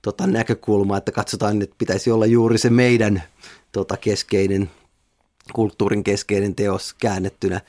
tota, 0.02 0.26
näkökulma, 0.26 0.96
että 0.96 1.12
katsotaan, 1.12 1.62
että 1.62 1.76
pitäisi 1.78 2.10
olla 2.10 2.26
juuri 2.26 2.58
se 2.58 2.70
meidän 2.70 3.22
tota, 3.72 3.96
keskeinen, 3.96 4.70
kulttuurin 5.52 6.04
keskeinen 6.04 6.54
teos 6.54 6.94
käännettynä. 6.94 7.60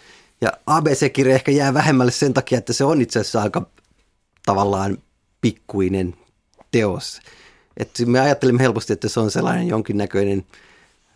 Ja 0.42 0.52
ABC-kirja 0.66 1.36
ehkä 1.36 1.52
jää 1.52 1.74
vähemmälle 1.74 2.12
sen 2.12 2.34
takia, 2.34 2.58
että 2.58 2.74
se 2.74 2.84
on 2.84 3.02
itse 3.02 3.20
asiassa 3.20 3.42
aika 3.42 3.66
tavallaan 4.46 4.98
pikkuinen 5.42 6.16
teos. 6.72 7.20
että 7.78 8.06
me 8.06 8.20
ajattelemme 8.20 8.64
helposti, 8.64 8.94
että 8.94 9.10
se 9.10 9.20
on 9.20 9.32
sellainen 9.32 9.68
jonkinnäköinen 9.68 10.46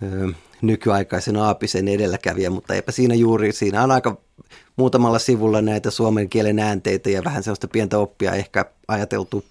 ö, 0.04 0.34
nykyaikaisen 0.62 1.38
aapisen 1.38 1.88
edelläkävijä, 1.88 2.50
mutta 2.50 2.74
eipä 2.74 2.92
siinä 2.92 3.16
juuri, 3.16 3.52
siinä 3.52 3.84
on 3.84 3.92
aika 3.92 4.18
muutamalla 4.76 5.20
sivulla 5.20 5.62
näitä 5.62 5.92
suomen 5.92 6.30
kielen 6.30 6.60
äänteitä 6.60 7.10
ja 7.10 7.24
vähän 7.24 7.44
sellaista 7.44 7.68
pientä 7.68 8.00
oppia 8.00 8.34
ehkä 8.34 8.66
ajateltu 8.88 9.46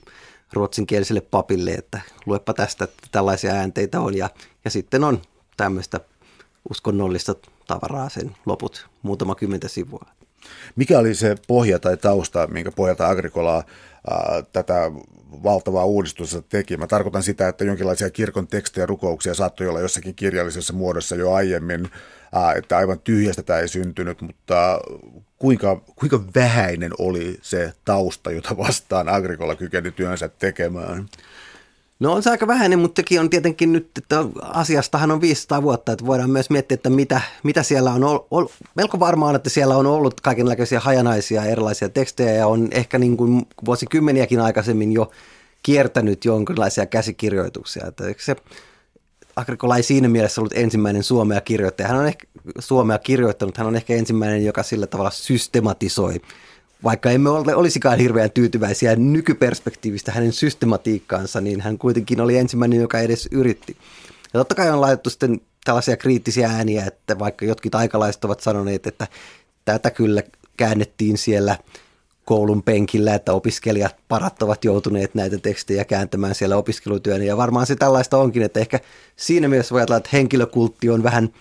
ruotsinkieliselle 0.52 1.20
papille, 1.20 1.70
että 1.70 2.00
luepa 2.26 2.54
tästä, 2.54 2.84
että 2.84 3.08
tällaisia 3.12 3.52
äänteitä 3.52 4.00
on. 4.00 4.16
Ja, 4.16 4.30
ja 4.64 4.70
sitten 4.70 5.04
on 5.04 5.22
tämmöistä 5.56 6.00
uskonnollista 6.70 7.34
tavaraa 7.66 8.08
sen 8.08 8.36
loput 8.46 8.86
muutama 9.02 9.34
kymmentä 9.34 9.68
sivua. 9.68 10.06
Mikä 10.76 10.98
oli 10.98 11.14
se 11.14 11.36
pohja 11.46 11.78
tai 11.78 11.96
tausta, 11.96 12.46
minkä 12.46 12.72
pohjalta 12.72 13.08
Agrikolaa 13.08 13.64
ää, 14.10 14.42
tätä 14.52 14.90
valtavaa 15.42 15.84
uudistusta 15.84 16.42
teki? 16.42 16.76
Mä 16.76 16.86
tarkoitan 16.86 17.22
sitä, 17.22 17.48
että 17.48 17.64
jonkinlaisia 17.64 18.10
kirkon 18.10 18.46
tekstejä 18.46 18.82
ja 18.82 18.86
rukouksia 18.86 19.34
saattoi 19.34 19.68
olla 19.68 19.80
jossakin 19.80 20.14
kirjallisessa 20.14 20.72
muodossa 20.72 21.16
jo 21.16 21.32
aiemmin, 21.32 21.90
että 22.56 22.76
aivan 22.76 23.00
tyhjästä 23.00 23.42
tämä 23.42 23.58
ei 23.58 23.68
syntynyt, 23.68 24.20
mutta 24.20 24.80
kuinka, 25.38 25.80
kuinka 25.96 26.20
vähäinen 26.34 26.92
oli 26.98 27.38
se 27.42 27.72
tausta, 27.84 28.30
jota 28.30 28.56
vastaan 28.56 29.08
Agrikola 29.08 29.56
kykeni 29.56 29.90
työnsä 29.90 30.28
tekemään? 30.28 31.08
No 32.00 32.12
on 32.12 32.22
se 32.22 32.30
aika 32.30 32.46
vähäinen, 32.46 32.78
mutta 32.78 32.98
sekin 32.98 33.20
on 33.20 33.30
tietenkin 33.30 33.72
nyt, 33.72 33.90
että 33.98 34.24
asiastahan 34.42 35.10
on 35.10 35.20
500 35.20 35.62
vuotta, 35.62 35.92
että 35.92 36.06
voidaan 36.06 36.30
myös 36.30 36.50
miettiä, 36.50 36.74
että 36.74 36.90
mitä, 36.90 37.20
mitä 37.42 37.62
siellä 37.62 37.92
on 37.92 38.04
ollut. 38.04 38.52
Melko 38.74 39.00
varmaan, 39.00 39.36
että 39.36 39.50
siellä 39.50 39.76
on 39.76 39.86
ollut 39.86 40.20
kaikenlaisia 40.20 40.80
hajanaisia 40.80 41.44
erilaisia 41.44 41.88
tekstejä 41.88 42.32
ja 42.32 42.46
on 42.46 42.68
ehkä 42.70 42.98
niin 42.98 43.16
kuin 43.16 43.46
vuosikymmeniäkin 43.64 44.40
aikaisemmin 44.40 44.92
jo 44.92 45.10
kiertänyt 45.62 46.24
jonkinlaisia 46.24 46.86
käsikirjoituksia. 46.86 47.86
Että 47.86 48.04
se 48.18 48.36
Agrikola 49.36 49.76
ei 49.76 49.82
siinä 49.82 50.08
mielessä 50.08 50.40
ollut 50.40 50.52
ensimmäinen 50.56 51.02
suomea 51.02 51.40
kirjoittaja. 51.40 51.88
Hän 51.88 51.98
on 51.98 52.06
ehkä 52.06 52.26
suomea 52.58 52.98
kirjoittanut, 52.98 53.56
hän 53.56 53.66
on 53.66 53.76
ehkä 53.76 53.94
ensimmäinen, 53.94 54.44
joka 54.44 54.62
sillä 54.62 54.86
tavalla 54.86 55.10
systematisoi 55.10 56.20
vaikka 56.84 57.10
emme 57.10 57.30
ole, 57.30 57.54
olisikaan 57.54 57.98
hirveän 57.98 58.30
tyytyväisiä 58.30 58.96
nykyperspektiivistä 58.96 60.12
hänen 60.12 60.32
systematiikkaansa, 60.32 61.40
niin 61.40 61.60
hän 61.60 61.78
kuitenkin 61.78 62.20
oli 62.20 62.36
ensimmäinen, 62.36 62.80
joka 62.80 63.00
edes 63.00 63.28
yritti. 63.30 63.76
Ja 64.34 64.40
totta 64.40 64.54
kai 64.54 64.70
on 64.70 64.80
laitettu 64.80 65.10
sitten 65.10 65.40
tällaisia 65.64 65.96
kriittisiä 65.96 66.48
ääniä, 66.48 66.84
että 66.84 67.18
vaikka 67.18 67.44
jotkin 67.44 67.76
aikalaiset 67.76 68.24
ovat 68.24 68.40
sanoneet, 68.40 68.86
että 68.86 69.06
tätä 69.64 69.90
kyllä 69.90 70.22
käännettiin 70.56 71.18
siellä 71.18 71.58
koulun 72.24 72.62
penkillä, 72.62 73.14
että 73.14 73.32
opiskelijat 73.32 73.96
parat 74.08 74.42
ovat 74.42 74.64
joutuneet 74.64 75.14
näitä 75.14 75.38
tekstejä 75.38 75.84
kääntämään 75.84 76.34
siellä 76.34 76.56
opiskelutyönä. 76.56 77.24
Ja 77.24 77.36
varmaan 77.36 77.66
se 77.66 77.76
tällaista 77.76 78.18
onkin, 78.18 78.42
että 78.42 78.60
ehkä 78.60 78.80
siinä 79.16 79.48
mielessä 79.48 79.72
voi 79.72 79.80
ajatella, 79.80 79.98
että 79.98 80.10
henkilökultti 80.12 80.90
on 80.90 81.02
vähän– 81.02 81.28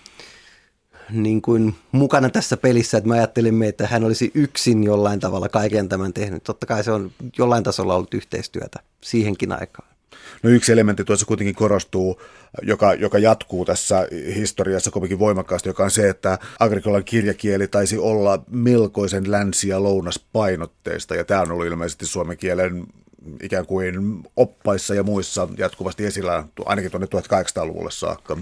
niin 1.10 1.42
kuin 1.42 1.74
mukana 1.92 2.30
tässä 2.30 2.56
pelissä, 2.56 2.98
että 2.98 3.08
me 3.08 3.14
ajattelimme, 3.14 3.68
että 3.68 3.86
hän 3.86 4.04
olisi 4.04 4.30
yksin 4.34 4.84
jollain 4.84 5.20
tavalla 5.20 5.48
kaiken 5.48 5.88
tämän 5.88 6.12
tehnyt. 6.12 6.44
Totta 6.44 6.66
kai 6.66 6.84
se 6.84 6.92
on 6.92 7.10
jollain 7.38 7.64
tasolla 7.64 7.94
ollut 7.94 8.14
yhteistyötä 8.14 8.78
siihenkin 9.00 9.52
aikaan. 9.52 9.93
No 10.42 10.50
yksi 10.50 10.72
elementti 10.72 11.04
tuossa 11.04 11.26
kuitenkin 11.26 11.54
korostuu, 11.54 12.20
joka, 12.62 12.94
joka 12.94 13.18
jatkuu 13.18 13.64
tässä 13.64 14.08
historiassa 14.34 14.90
kovinkin 14.90 15.18
voimakkaasti, 15.18 15.68
joka 15.68 15.84
on 15.84 15.90
se, 15.90 16.08
että 16.08 16.38
Agrikolan 16.58 17.04
kirjakieli 17.04 17.68
taisi 17.68 17.98
olla 17.98 18.42
melkoisen 18.50 19.30
länsi- 19.30 19.68
ja 19.68 19.82
lounaspainotteista, 19.82 21.14
ja 21.14 21.24
tämä 21.24 21.40
on 21.40 21.52
ollut 21.52 21.66
ilmeisesti 21.66 22.06
suomen 22.06 22.36
kielen 22.36 22.86
ikään 23.42 23.66
kuin 23.66 24.22
oppaissa 24.36 24.94
ja 24.94 25.02
muissa 25.02 25.48
jatkuvasti 25.58 26.06
esillä, 26.06 26.44
ainakin 26.64 26.90
tuonne 26.90 27.06
1800-luvulle 27.06 27.90
saakka. 27.90 28.36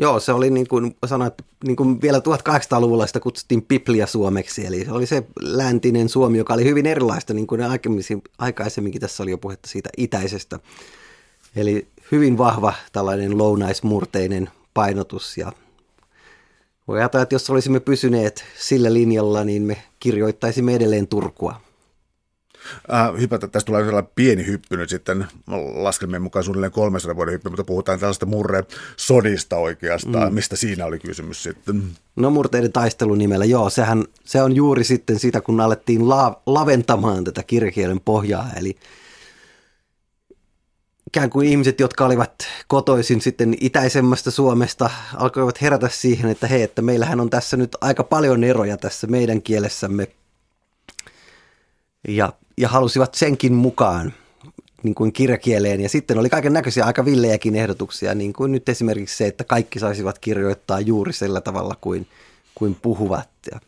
Joo, 0.00 0.20
se 0.20 0.32
oli 0.32 0.50
niin 0.50 0.68
kuin 0.68 0.96
sanoin, 1.06 1.28
että 1.28 1.44
niin 1.64 1.76
kuin 1.76 2.02
vielä 2.02 2.18
1800-luvulla 2.18 3.06
sitä 3.06 3.20
kutsuttiin 3.20 3.66
Biblia 3.66 4.06
suomeksi, 4.06 4.66
eli 4.66 4.84
se 4.84 4.92
oli 4.92 5.06
se 5.06 5.22
läntinen 5.40 6.08
Suomi, 6.08 6.38
joka 6.38 6.54
oli 6.54 6.64
hyvin 6.64 6.86
erilaista, 6.86 7.34
niin 7.34 7.46
kuin 7.46 7.60
aikaisemminkin 8.38 9.00
tässä 9.00 9.22
oli 9.22 9.30
jo 9.30 9.38
puhetta 9.38 9.68
siitä 9.68 9.90
itäisestä. 9.96 10.58
Eli 11.56 11.88
hyvin 12.12 12.38
vahva 12.38 12.74
tällainen 12.92 13.38
lounaismurteinen 13.38 14.50
painotus 14.74 15.38
ja 15.38 15.52
voi 16.88 16.98
ajatella, 16.98 17.22
että 17.22 17.34
jos 17.34 17.50
olisimme 17.50 17.80
pysyneet 17.80 18.44
sillä 18.58 18.92
linjalla, 18.92 19.44
niin 19.44 19.62
me 19.62 19.82
kirjoittaisimme 20.00 20.74
edelleen 20.74 21.08
Turkua. 21.08 21.60
Äh, 22.92 23.20
hypätä, 23.20 23.48
tästä 23.48 23.66
tulee 23.66 23.84
sellainen 23.84 24.12
pieni 24.14 24.46
hyppy 24.46 24.76
nyt 24.76 24.88
sitten, 24.90 25.26
laskelmien 25.74 26.22
mukaan 26.22 26.44
suunnilleen 26.44 26.72
300 26.72 27.16
vuoden 27.16 27.32
hyppy, 27.34 27.48
mutta 27.48 27.64
puhutaan 27.64 27.98
tällaista 27.98 28.26
murre-sodista 28.26 29.56
oikeastaan. 29.56 30.28
Mm. 30.28 30.34
Mistä 30.34 30.56
siinä 30.56 30.86
oli 30.86 30.98
kysymys 30.98 31.42
sitten? 31.42 31.82
No 32.16 32.30
murteiden 32.30 32.72
taistelun 32.72 33.18
nimellä, 33.18 33.44
joo. 33.44 33.70
Sehän, 33.70 34.04
se 34.24 34.42
on 34.42 34.56
juuri 34.56 34.84
sitten 34.84 35.18
sitä, 35.18 35.40
kun 35.40 35.60
alettiin 35.60 36.08
la- 36.08 36.42
laventamaan 36.46 37.24
tätä 37.24 37.42
kirjakielen 37.42 38.00
pohjaa, 38.00 38.50
eli 38.56 38.76
ikään 41.08 41.30
kuin 41.30 41.48
ihmiset, 41.48 41.80
jotka 41.80 42.06
olivat 42.06 42.32
kotoisin 42.66 43.20
sitten 43.20 43.54
itäisemmästä 43.60 44.30
Suomesta, 44.30 44.90
alkoivat 45.16 45.62
herätä 45.62 45.88
siihen, 45.88 46.30
että 46.30 46.46
hei, 46.46 46.62
että 46.62 46.82
meillähän 46.82 47.20
on 47.20 47.30
tässä 47.30 47.56
nyt 47.56 47.76
aika 47.80 48.04
paljon 48.04 48.44
eroja 48.44 48.76
tässä 48.76 49.06
meidän 49.06 49.42
kielessämme. 49.42 50.08
Ja 52.08 52.32
ja 52.58 52.68
halusivat 52.68 53.14
senkin 53.14 53.52
mukaan 53.52 54.12
niin 54.82 54.94
kuin 54.94 55.12
kirjakieleen. 55.12 55.80
Ja 55.80 55.88
sitten 55.88 56.18
oli 56.18 56.30
kaiken 56.30 56.52
näköisiä 56.52 56.84
aika 56.84 57.04
villejäkin 57.04 57.56
ehdotuksia, 57.56 58.14
niin 58.14 58.32
kuin 58.32 58.52
nyt 58.52 58.68
esimerkiksi 58.68 59.16
se, 59.16 59.26
että 59.26 59.44
kaikki 59.44 59.78
saisivat 59.78 60.18
kirjoittaa 60.18 60.80
juuri 60.80 61.12
sillä 61.12 61.40
tavalla 61.40 61.76
kuin, 61.80 62.06
kuin 62.54 62.74
puhuvat. 62.74 63.28
Ja 63.52 63.60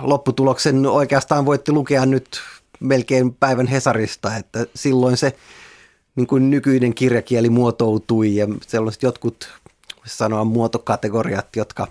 lopputuloksen 0.00 0.86
oikeastaan 0.86 1.46
voitte 1.46 1.72
lukea 1.72 2.06
nyt 2.06 2.40
melkein 2.80 3.34
päivän 3.34 3.66
Hesarista, 3.66 4.36
että 4.36 4.66
silloin 4.74 5.16
se 5.16 5.36
niin 6.18 6.26
kuin 6.26 6.50
nykyinen 6.50 6.94
kirjakieli 6.94 7.50
muotoutui 7.50 8.36
ja 8.36 8.48
sellaiset 8.66 9.02
jotkut 9.02 9.48
sanoa 10.06 10.44
muotokategoriat, 10.44 11.56
jotka 11.56 11.86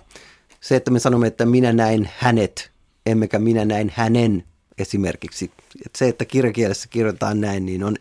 se, 0.60 0.76
että 0.76 0.90
me 0.90 0.98
sanomme, 0.98 1.26
että 1.26 1.46
minä 1.46 1.72
näin 1.72 2.10
hänet, 2.18 2.70
emmekä 3.06 3.38
minä 3.38 3.64
näin 3.64 3.92
hänen 3.94 4.44
esimerkiksi. 4.78 5.50
että 5.86 5.98
se, 5.98 6.08
että 6.08 6.24
kirjakielessä 6.24 6.88
kirjoitetaan 6.88 7.40
näin, 7.40 7.66
niin 7.66 7.84
on 7.84 7.96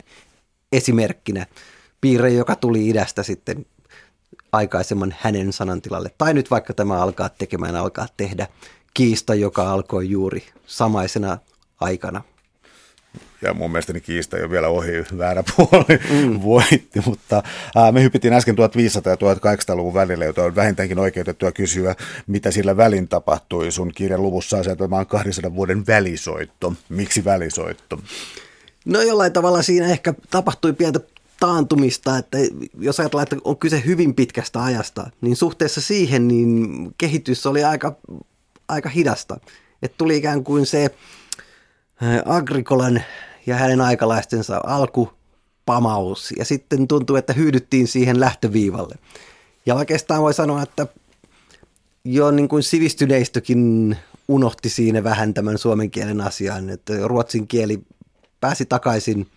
esimerkkinä 0.72 1.46
piirre, 2.02 2.30
joka 2.30 2.56
tuli 2.56 2.90
idästä 2.90 3.24
sitten 3.24 3.66
aikaisemman 4.52 5.16
hänen 5.20 5.54
sanantilalle. 5.54 6.12
Tai 6.18 6.34
nyt 6.34 6.52
vaikka 6.52 6.74
tämä 6.74 7.02
alkaa 7.02 7.30
tekemään, 7.30 7.76
alkaa 7.76 8.08
tehdä 8.18 8.48
kiista, 8.94 9.36
joka 9.36 9.72
alkoi 9.72 10.10
juuri 10.10 10.44
samaisena 10.66 11.38
aikana 11.80 12.22
ja 13.42 13.54
mun 13.54 13.72
mielestäni 13.72 14.02
kiista 14.02 14.38
jo 14.38 14.50
vielä 14.50 14.68
ohi 14.68 14.92
väärä 15.18 15.44
puoli 15.56 16.00
mm. 16.10 16.42
voitti, 16.44 17.02
mutta 17.06 17.44
ää, 17.76 17.92
me 17.92 18.04
hypittiin 18.04 18.34
äsken 18.34 18.56
1500- 18.56 18.60
ja 19.10 19.16
1800-luvun 19.16 19.94
välillä, 19.94 20.26
jota 20.26 20.44
on 20.44 20.56
vähintäänkin 20.56 21.00
oikeutettua 21.00 21.52
kysyä, 21.52 21.96
mitä 22.28 22.52
sillä 22.52 22.78
välin 22.78 23.08
tapahtui. 23.08 23.72
Sun 23.72 23.92
kirjan 23.96 24.22
luvussa 24.22 24.58
on 24.58 25.08
200 25.08 25.56
vuoden 25.56 25.88
välisoitto. 25.88 26.74
Miksi 26.90 27.26
välisoitto? 27.26 28.00
No 28.86 29.02
jollain 29.02 29.34
tavalla 29.34 29.62
siinä 29.62 29.88
ehkä 29.88 30.14
tapahtui 30.30 30.74
pientä 30.74 31.00
taantumista, 31.40 32.18
että 32.18 32.38
jos 32.80 33.00
ajatellaan, 33.00 33.24
että 33.24 33.38
on 33.44 33.58
kyse 33.58 33.84
hyvin 33.86 34.16
pitkästä 34.16 34.64
ajasta, 34.64 35.10
niin 35.22 35.36
suhteessa 35.36 35.82
siihen 35.82 36.28
niin 36.28 36.68
kehitys 36.98 37.46
oli 37.46 37.64
aika, 37.64 37.96
aika 38.68 38.90
hidasta. 38.90 39.40
Että 39.82 39.96
tuli 39.98 40.18
ikään 40.18 40.44
kuin 40.44 40.66
se 40.66 40.90
Agrikolan 42.26 43.04
ja 43.46 43.56
hänen 43.56 43.82
aikalaistensa 43.82 44.62
alkupamaus 44.64 46.34
ja 46.38 46.46
sitten 46.46 46.88
tuntuu, 46.88 47.16
että 47.16 47.34
hyydyttiin 47.34 47.88
siihen 47.88 48.20
lähtöviivalle. 48.20 48.96
Ja 49.66 49.76
oikeastaan 49.76 50.22
voi 50.22 50.34
sanoa, 50.34 50.62
että 50.62 50.88
jo 52.04 52.32
niin 52.32 52.48
kuin 52.48 52.64
sivistyneistökin 52.64 53.98
unohti 54.28 54.70
siinä 54.70 55.04
vähän 55.04 55.34
tämän 55.34 55.58
suomen 55.58 55.92
kielen 55.92 56.22
asian, 56.22 56.70
että 56.70 56.94
ruotsin 57.04 57.48
kieli 57.48 57.84
pääsi 58.42 58.66
takaisin. 58.66 59.28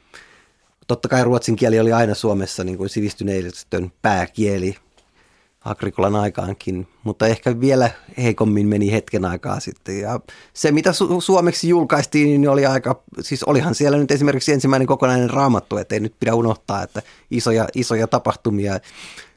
Totta 0.86 1.08
kai 1.08 1.24
ruotsin 1.24 1.56
kieli 1.56 1.80
oli 1.80 1.92
aina 1.92 2.14
Suomessa 2.14 2.64
niin 2.64 2.78
kuin 2.78 2.88
sivistyneistön 2.88 3.92
pääkieli 4.02 4.76
Agrikolan 5.64 6.16
aikaankin, 6.16 6.88
mutta 7.04 7.26
ehkä 7.26 7.60
vielä 7.60 7.90
heikommin 8.18 8.68
meni 8.68 8.92
hetken 8.92 9.24
aikaa 9.24 9.60
sitten. 9.60 10.00
Ja 10.00 10.20
se, 10.54 10.72
mitä 10.72 10.90
su- 10.90 11.20
suomeksi 11.20 11.68
julkaistiin, 11.68 12.26
niin 12.26 12.48
oli 12.48 12.66
aika, 12.66 13.02
siis 13.20 13.42
olihan 13.42 13.74
siellä 13.74 13.98
nyt 13.98 14.10
esimerkiksi 14.10 14.52
ensimmäinen 14.52 14.86
kokonainen 14.86 15.30
raamattu, 15.30 15.76
että 15.76 15.94
ei 15.94 16.00
nyt 16.00 16.14
pidä 16.20 16.34
unohtaa, 16.34 16.82
että 16.82 17.02
isoja, 17.30 17.68
isoja 17.74 18.06
tapahtumia 18.06 18.80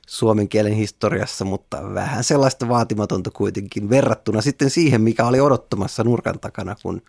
suomen 0.07 0.49
kielen 0.49 0.73
historiassa, 0.73 1.45
mutta 1.45 1.93
vähän 1.93 2.23
sellaista 2.23 2.69
vaatimatonta 2.69 3.31
kuitenkin 3.31 3.89
verrattuna 3.89 4.41
sitten 4.41 4.69
siihen, 4.69 5.01
mikä 5.01 5.25
oli 5.25 5.39
odottamassa 5.39 6.03
nurkan 6.03 6.39
takana, 6.39 6.75
kun 6.83 7.01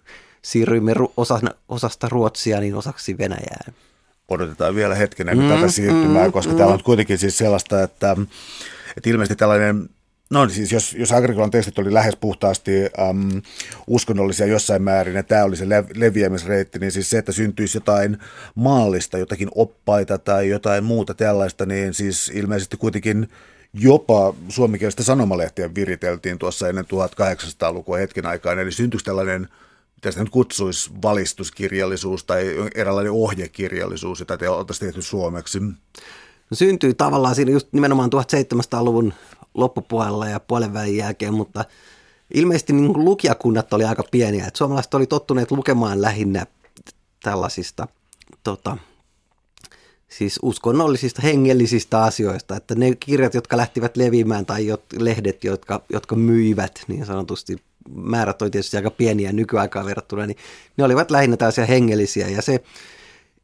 siirryimme 0.42 0.94
ru- 0.94 1.12
osana, 1.16 1.50
osasta 1.68 2.08
Ruotsia 2.08 2.60
niin 2.60 2.74
osaksi 2.74 3.18
Venäjää. 3.18 3.72
Odotetaan 4.28 4.74
vielä 4.74 4.94
hetken 4.94 5.28
ennen 5.28 5.48
mm, 5.48 5.54
tätä 5.54 5.68
siirtymää, 5.68 6.26
mm, 6.26 6.32
koska 6.32 6.52
mm. 6.52 6.58
täällä 6.58 6.74
on 6.74 6.82
kuitenkin 6.82 7.18
siis 7.18 7.38
sellaista, 7.38 7.82
että 7.82 8.16
että 8.96 9.10
ilmeisesti 9.10 9.36
tällainen 9.36 9.88
No 10.30 10.48
siis 10.48 10.72
jos, 10.72 10.92
jos 10.98 11.12
Agrikolan 11.12 11.50
tekstit 11.50 11.78
oli 11.78 11.94
lähes 11.94 12.16
puhtaasti 12.16 12.72
äm, 12.82 13.42
uskonnollisia 13.86 14.46
jossain 14.46 14.82
määrin, 14.82 15.14
ja 15.14 15.22
tämä 15.22 15.44
oli 15.44 15.56
se 15.56 15.68
le- 15.68 15.84
leviämisreitti, 15.94 16.78
niin 16.78 16.92
siis 16.92 17.10
se, 17.10 17.18
että 17.18 17.32
syntyisi 17.32 17.76
jotain 17.76 18.18
maallista, 18.54 19.18
jotakin 19.18 19.48
oppaita 19.54 20.18
tai 20.18 20.48
jotain 20.48 20.84
muuta 20.84 21.14
tällaista, 21.14 21.66
niin 21.66 21.94
siis 21.94 22.32
ilmeisesti 22.34 22.76
kuitenkin 22.76 23.28
jopa 23.74 24.34
suomenkielistä 24.48 25.02
sanomalehtiä 25.02 25.74
viriteltiin 25.74 26.38
tuossa 26.38 26.68
ennen 26.68 26.84
1800-lukua 26.84 27.96
hetken 27.96 28.26
aikaa. 28.26 28.52
Eli 28.52 28.72
syntyisi 28.72 29.04
tällainen 29.04 29.48
tästä 30.00 30.20
nyt 30.20 30.30
kutsuisi 30.30 30.90
valistuskirjallisuus 31.02 32.24
tai 32.24 32.70
eräänlainen 32.74 33.12
ohjekirjallisuus, 33.12 34.20
jota 34.20 34.38
te 34.38 34.48
oltaisiin 34.48 34.88
tehty 34.88 35.02
suomeksi? 35.02 35.58
Syntyi 36.56 36.94
tavallaan 36.94 37.34
siinä 37.34 37.50
just 37.50 37.68
nimenomaan 37.72 38.10
1700-luvun 38.12 39.12
loppupuolella 39.54 40.28
ja 40.28 40.40
puolen 40.40 40.72
välin 40.74 40.96
jälkeen, 40.96 41.34
mutta 41.34 41.64
ilmeisesti 42.34 42.72
niin 42.72 42.94
kuin 42.94 43.04
lukijakunnat 43.04 43.72
oli 43.72 43.84
aika 43.84 44.04
pieniä. 44.10 44.46
Että 44.46 44.58
suomalaiset 44.58 44.94
oli 44.94 45.06
tottuneet 45.06 45.50
lukemaan 45.50 46.02
lähinnä 46.02 46.46
tällaisista 47.22 47.88
tota, 48.44 48.76
siis 50.08 50.38
uskonnollisista, 50.42 51.22
hengellisistä 51.22 52.02
asioista, 52.02 52.56
että 52.56 52.74
ne 52.74 52.94
kirjat, 52.94 53.34
jotka 53.34 53.56
lähtivät 53.56 53.96
leviämään 53.96 54.46
tai 54.46 54.66
lehdet, 54.98 55.44
jotka, 55.44 55.82
jotka 55.92 56.16
myivät 56.16 56.84
niin 56.88 57.06
sanotusti, 57.06 57.56
määrät 57.94 58.42
oli 58.42 58.50
tietysti 58.50 58.76
aika 58.76 58.90
pieniä 58.90 59.32
nykyaikaan 59.32 59.86
verrattuna, 59.86 60.26
niin 60.26 60.36
ne 60.76 60.84
olivat 60.84 61.10
lähinnä 61.10 61.36
tällaisia 61.36 61.66
hengellisiä 61.66 62.28
ja 62.28 62.42
se 62.42 62.64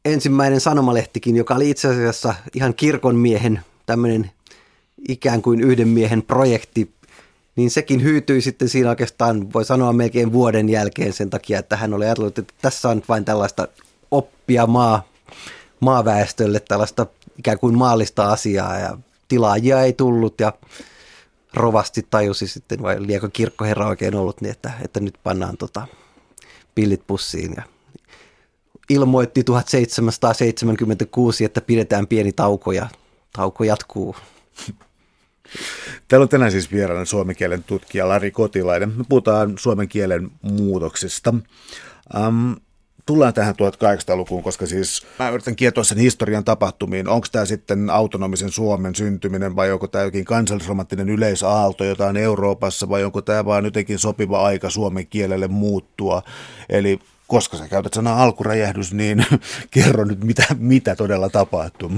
ensimmäinen 0.05 0.61
sanomalehtikin, 0.61 1.35
joka 1.35 1.55
oli 1.55 1.69
itse 1.69 1.87
asiassa 1.87 2.35
ihan 2.53 2.73
kirkon 2.73 3.15
miehen 3.15 3.59
tämmöinen 3.85 4.31
ikään 5.09 5.41
kuin 5.41 5.61
yhden 5.61 5.87
miehen 5.87 6.21
projekti, 6.21 6.91
niin 7.55 7.71
sekin 7.71 8.03
hyytyi 8.03 8.41
sitten 8.41 8.69
siinä 8.69 8.89
oikeastaan, 8.89 9.53
voi 9.53 9.65
sanoa 9.65 9.93
melkein 9.93 10.31
vuoden 10.31 10.69
jälkeen 10.69 11.13
sen 11.13 11.29
takia, 11.29 11.59
että 11.59 11.75
hän 11.75 11.93
oli 11.93 12.05
ajatellut, 12.05 12.37
että 12.37 12.53
tässä 12.61 12.89
on 12.89 13.03
vain 13.09 13.25
tällaista 13.25 13.67
oppia 14.11 14.67
maa, 14.67 15.07
maaväestölle, 15.79 16.59
tällaista 16.59 17.05
ikään 17.37 17.59
kuin 17.59 17.77
maallista 17.77 18.31
asiaa 18.31 18.79
ja 18.79 18.97
tilaajia 19.27 19.81
ei 19.81 19.93
tullut 19.93 20.39
ja 20.39 20.53
rovasti 21.53 22.07
tajusi 22.09 22.47
sitten, 22.47 22.81
vai 22.81 23.07
liekö 23.07 23.29
kirkkoherra 23.33 23.87
oikein 23.87 24.15
ollut, 24.15 24.41
niin 24.41 24.51
että, 24.51 24.71
että 24.83 24.99
nyt 24.99 25.15
pannaan 25.23 25.57
tota 25.57 25.87
pillit 26.75 27.07
pussiin 27.07 27.53
ja 27.57 27.63
ilmoitti 28.91 29.43
1776, 29.43 31.45
että 31.45 31.61
pidetään 31.61 32.07
pieni 32.07 32.31
tauko 32.31 32.71
ja 32.71 32.87
tauko 33.33 33.63
jatkuu. 33.63 34.15
Täällä 36.07 36.23
on 36.23 36.29
tänään 36.29 36.51
siis 36.51 36.71
vieraana 36.71 37.05
suomen 37.05 37.35
kielen 37.35 37.63
tutkija 37.63 38.07
Lari 38.07 38.31
Kotilainen. 38.31 38.93
Me 38.97 39.03
puhutaan 39.09 39.53
suomen 39.57 39.87
kielen 39.87 40.31
muutoksista. 40.41 41.33
Um, 42.27 42.55
tullaan 43.05 43.33
tähän 43.33 43.55
1800-lukuun, 43.55 44.43
koska 44.43 44.65
siis 44.65 45.07
mä 45.19 45.29
yritän 45.29 45.55
kietoa 45.55 45.83
sen 45.83 45.97
historian 45.97 46.43
tapahtumiin. 46.43 47.07
Onko 47.07 47.27
tämä 47.31 47.45
sitten 47.45 47.89
autonomisen 47.89 48.51
Suomen 48.51 48.95
syntyminen 48.95 49.55
vai 49.55 49.71
onko 49.71 49.87
tämä 49.87 50.03
jokin 50.03 50.25
kansallisromanttinen 50.25 51.09
yleisaalto 51.09 51.83
jotain 51.83 52.17
Euroopassa 52.17 52.89
vai 52.89 53.03
onko 53.03 53.21
tämä 53.21 53.45
vaan 53.45 53.65
jotenkin 53.65 53.99
sopiva 53.99 54.43
aika 54.43 54.69
suomen 54.69 55.07
kielelle 55.07 55.47
muuttua? 55.47 56.21
Eli 56.69 56.99
koska 57.31 57.57
sä 57.57 57.67
käytät 57.67 57.93
sanaa 57.93 58.23
alkuräjähdys, 58.23 58.93
niin 58.93 59.25
kerro 59.71 60.03
nyt, 60.05 60.23
mitä, 60.23 60.43
mitä 60.59 60.95
todella 60.95 61.29
tapahtuu. 61.29 61.89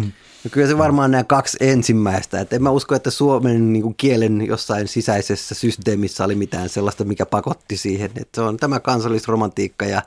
No 0.44 0.50
kyllä 0.52 0.68
se 0.68 0.78
varmaan 0.78 1.12
nämä 1.12 1.24
kaksi 1.24 1.58
ensimmäistä. 1.60 2.40
Et 2.40 2.54
en 2.54 2.64
mä 2.64 2.70
usko, 2.70 2.96
että 2.96 3.12
suomen 3.12 3.74
niin 3.74 3.84
kuin 3.84 3.96
kielen 3.96 4.48
jossain 4.48 4.88
sisäisessä 4.88 5.56
systeemissä 5.56 6.24
oli 6.24 6.36
mitään 6.36 6.70
sellaista, 6.70 7.04
mikä 7.04 7.26
pakotti 7.26 7.78
siihen. 7.78 8.12
Et 8.16 8.30
se 8.36 8.42
on 8.42 8.58
tämä 8.58 8.80
kansallisromantiikka 8.80 9.86
ja, 9.86 10.02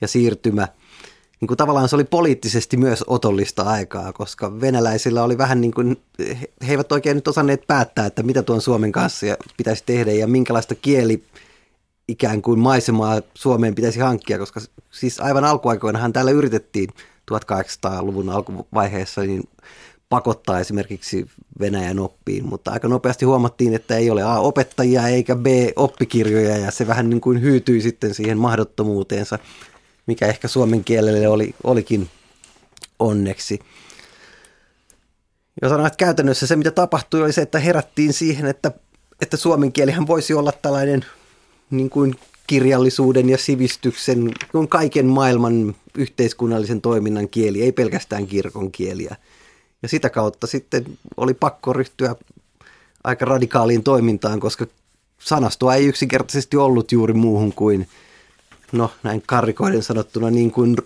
ja 0.00 0.08
siirtymä. 0.08 0.68
Niin 1.40 1.48
kuin 1.48 1.58
tavallaan 1.58 1.88
se 1.88 1.96
oli 1.96 2.04
poliittisesti 2.04 2.76
myös 2.76 3.04
otollista 3.06 3.62
aikaa, 3.62 4.12
koska 4.12 4.60
venäläisillä 4.60 5.22
oli 5.22 5.38
vähän 5.38 5.60
niin 5.60 5.72
kuin, 5.74 5.96
he 6.66 6.70
eivät 6.72 6.92
oikein 6.92 7.16
nyt 7.16 7.28
osanneet 7.28 7.66
päättää, 7.66 8.06
että 8.06 8.22
mitä 8.22 8.42
tuon 8.42 8.60
Suomen 8.60 8.92
kanssa 8.92 9.26
pitäisi 9.56 9.82
tehdä 9.86 10.12
ja 10.12 10.26
minkälaista 10.26 10.74
kieli 10.74 11.24
ikään 12.10 12.42
kuin 12.42 12.58
maisemaa 12.58 13.20
Suomeen 13.34 13.74
pitäisi 13.74 14.00
hankkia, 14.00 14.38
koska 14.38 14.60
siis 14.90 15.20
aivan 15.20 15.44
alkuaikoinahan 15.44 16.12
täällä 16.12 16.30
yritettiin 16.30 16.90
1800-luvun 17.30 18.30
alkuvaiheessa 18.30 19.20
niin 19.20 19.48
pakottaa 20.08 20.60
esimerkiksi 20.60 21.26
Venäjän 21.60 21.98
oppiin, 21.98 22.46
mutta 22.46 22.70
aika 22.70 22.88
nopeasti 22.88 23.24
huomattiin, 23.24 23.74
että 23.74 23.96
ei 23.96 24.10
ole 24.10 24.22
A 24.22 24.38
opettajia 24.38 25.08
eikä 25.08 25.36
B 25.36 25.46
oppikirjoja 25.76 26.56
ja 26.56 26.70
se 26.70 26.86
vähän 26.86 27.10
niin 27.10 27.20
kuin 27.20 27.42
hyytyi 27.42 27.80
sitten 27.80 28.14
siihen 28.14 28.38
mahdottomuuteensa, 28.38 29.38
mikä 30.06 30.26
ehkä 30.26 30.48
suomen 30.48 30.84
kielelle 30.84 31.28
oli, 31.28 31.54
olikin 31.64 32.08
onneksi. 32.98 33.58
Ja 35.62 35.68
sanoin, 35.68 35.86
että 35.86 35.96
käytännössä 35.96 36.46
se 36.46 36.56
mitä 36.56 36.70
tapahtui 36.70 37.22
oli 37.22 37.32
se, 37.32 37.42
että 37.42 37.58
herättiin 37.58 38.12
siihen, 38.12 38.46
että, 38.46 38.72
että 39.22 39.36
suomen 39.36 39.72
kielihän 39.72 40.06
voisi 40.06 40.34
olla 40.34 40.52
tällainen 40.52 41.04
niin 41.70 41.90
kuin 41.90 42.14
kirjallisuuden 42.46 43.28
ja 43.28 43.38
sivistyksen, 43.38 44.32
on 44.54 44.68
kaiken 44.68 45.06
maailman 45.06 45.74
yhteiskunnallisen 45.94 46.80
toiminnan 46.80 47.28
kieli, 47.28 47.62
ei 47.62 47.72
pelkästään 47.72 48.26
kirkon 48.26 48.72
kieliä. 48.72 49.16
Ja 49.82 49.88
sitä 49.88 50.10
kautta 50.10 50.46
sitten 50.46 50.84
oli 51.16 51.34
pakko 51.34 51.72
ryhtyä 51.72 52.16
aika 53.04 53.24
radikaaliin 53.24 53.82
toimintaan, 53.82 54.40
koska 54.40 54.66
sanastoa 55.18 55.74
ei 55.74 55.86
yksinkertaisesti 55.86 56.56
ollut 56.56 56.92
juuri 56.92 57.14
muuhun 57.14 57.52
kuin, 57.52 57.88
no 58.72 58.90
näin 59.02 59.22
karikoiden 59.26 59.82
sanottuna, 59.82 60.30
niin 60.30 60.50
kuin 60.50 60.76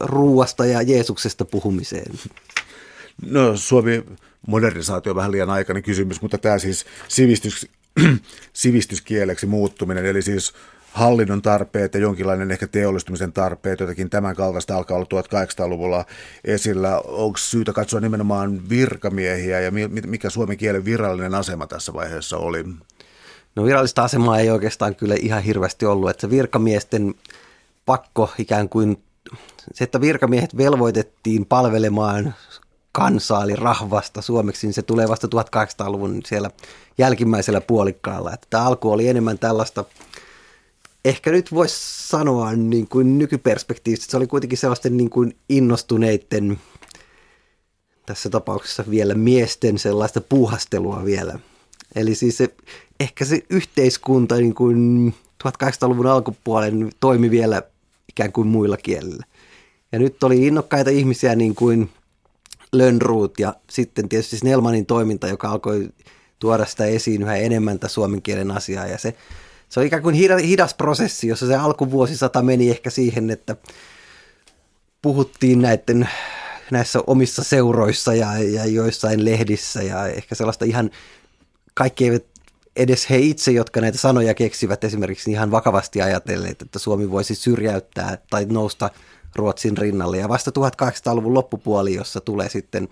ruuasta 0.00 0.66
ja 0.66 0.82
Jeesuksesta 0.82 1.44
puhumiseen. 1.44 2.18
No 3.26 3.56
Suomi 3.56 4.04
modernisaatio 4.46 5.12
on 5.12 5.16
vähän 5.16 5.32
liian 5.32 5.50
aikainen 5.50 5.82
kysymys, 5.82 6.22
mutta 6.22 6.38
tämä 6.38 6.58
siis 6.58 6.86
sivistys, 7.08 7.68
sivistyskieleksi 8.52 9.46
muuttuminen, 9.46 10.06
eli 10.06 10.22
siis 10.22 10.52
hallinnon 10.94 11.42
tarpeet 11.42 11.94
ja 11.94 12.00
jonkinlainen 12.00 12.50
ehkä 12.50 12.66
teollistumisen 12.66 13.32
tarpeet, 13.32 13.80
jotakin 13.80 14.10
tämän 14.10 14.36
kaltaista 14.36 14.76
alkaa 14.76 14.96
olla 14.96 15.22
1800-luvulla 15.22 16.04
esillä. 16.44 17.00
Onko 17.00 17.38
syytä 17.38 17.72
katsoa 17.72 18.00
nimenomaan 18.00 18.68
virkamiehiä 18.68 19.60
ja 19.60 19.70
mikä 20.06 20.30
suomen 20.30 20.56
kielen 20.56 20.84
virallinen 20.84 21.34
asema 21.34 21.66
tässä 21.66 21.92
vaiheessa 21.92 22.36
oli? 22.38 22.64
No 23.56 23.64
virallista 23.64 24.04
asemaa 24.04 24.38
ei 24.38 24.50
oikeastaan 24.50 24.94
kyllä 24.94 25.14
ihan 25.20 25.42
hirveästi 25.42 25.86
ollut, 25.86 26.10
että 26.10 26.20
se 26.20 26.30
virkamiesten 26.30 27.14
pakko 27.86 28.32
ikään 28.38 28.68
kuin, 28.68 29.02
se 29.74 29.84
että 29.84 30.00
virkamiehet 30.00 30.56
velvoitettiin 30.56 31.46
palvelemaan 31.46 32.34
kansaa, 32.94 33.44
eli 33.44 33.56
rahvasta 33.56 34.22
suomeksi, 34.22 34.66
niin 34.66 34.74
se 34.74 34.82
tulee 34.82 35.08
vasta 35.08 35.28
1800-luvun 35.34 36.20
siellä 36.26 36.50
jälkimmäisellä 36.98 37.60
puolikkaalla. 37.60 38.32
Että 38.32 38.46
tämä 38.50 38.64
alku 38.64 38.92
oli 38.92 39.08
enemmän 39.08 39.38
tällaista, 39.38 39.84
ehkä 41.04 41.30
nyt 41.30 41.52
voisi 41.52 42.08
sanoa 42.08 42.52
niin 42.52 42.88
kuin 42.88 43.18
nykyperspektiivistä, 43.18 44.10
se 44.10 44.16
oli 44.16 44.26
kuitenkin 44.26 44.58
sellaisten 44.58 44.96
niin 44.96 45.10
kuin 45.10 45.36
innostuneiden, 45.48 46.58
tässä 48.06 48.30
tapauksessa 48.30 48.84
vielä 48.90 49.14
miesten 49.14 49.78
sellaista 49.78 50.20
puuhastelua 50.20 51.04
vielä. 51.04 51.38
Eli 51.94 52.14
siis 52.14 52.36
se, 52.36 52.54
ehkä 53.00 53.24
se 53.24 53.42
yhteiskunta 53.50 54.34
niin 54.34 54.54
kuin 54.54 55.14
1800-luvun 55.44 56.06
alkupuolen 56.06 56.92
toimi 57.00 57.30
vielä 57.30 57.62
ikään 58.08 58.32
kuin 58.32 58.48
muilla 58.48 58.76
kielillä. 58.76 59.24
Ja 59.92 59.98
nyt 59.98 60.22
oli 60.22 60.46
innokkaita 60.46 60.90
ihmisiä 60.90 61.34
niin 61.34 61.54
kuin 61.54 61.90
Lönnruut 62.78 63.40
ja 63.40 63.54
sitten 63.70 64.08
tietysti 64.08 64.38
Snellmanin 64.38 64.86
toiminta, 64.86 65.28
joka 65.28 65.48
alkoi 65.48 65.88
tuoda 66.38 66.66
sitä 66.66 66.84
esiin 66.84 67.22
yhä 67.22 67.36
enemmän 67.36 67.78
tätä 67.78 67.92
suomen 67.92 68.22
kielen 68.22 68.50
asiaa. 68.50 68.86
Ja 68.86 68.98
se, 68.98 69.14
se 69.68 69.80
on 69.80 69.86
ikään 69.86 70.02
kuin 70.02 70.14
hidas 70.14 70.74
prosessi, 70.74 71.28
jossa 71.28 71.46
se 71.46 71.54
alkuvuosisata 71.54 72.42
meni 72.42 72.70
ehkä 72.70 72.90
siihen, 72.90 73.30
että 73.30 73.56
puhuttiin 75.02 75.62
näiden 75.62 76.08
näissä 76.70 77.00
omissa 77.06 77.44
seuroissa 77.44 78.14
ja, 78.14 78.38
ja 78.38 78.66
joissain 78.66 79.24
lehdissä. 79.24 79.82
Ja 79.82 80.06
ehkä 80.06 80.34
sellaista 80.34 80.64
ihan, 80.64 80.90
kaikki 81.74 82.04
eivät 82.04 82.24
edes 82.76 83.10
he 83.10 83.18
itse, 83.18 83.52
jotka 83.52 83.80
näitä 83.80 83.98
sanoja 83.98 84.34
keksivät 84.34 84.84
esimerkiksi 84.84 85.30
ihan 85.30 85.50
vakavasti 85.50 86.02
ajatelleet, 86.02 86.62
että 86.62 86.78
Suomi 86.78 87.10
voisi 87.10 87.34
syrjäyttää 87.34 88.18
tai 88.30 88.44
nousta– 88.44 88.90
Ruotsin 89.36 89.78
rinnalle. 89.78 90.18
Ja 90.18 90.28
vasta 90.28 90.50
1800-luvun 90.50 91.34
loppupuoli, 91.34 91.94
jossa 91.94 92.20
tulee 92.20 92.48
sitten 92.48 92.88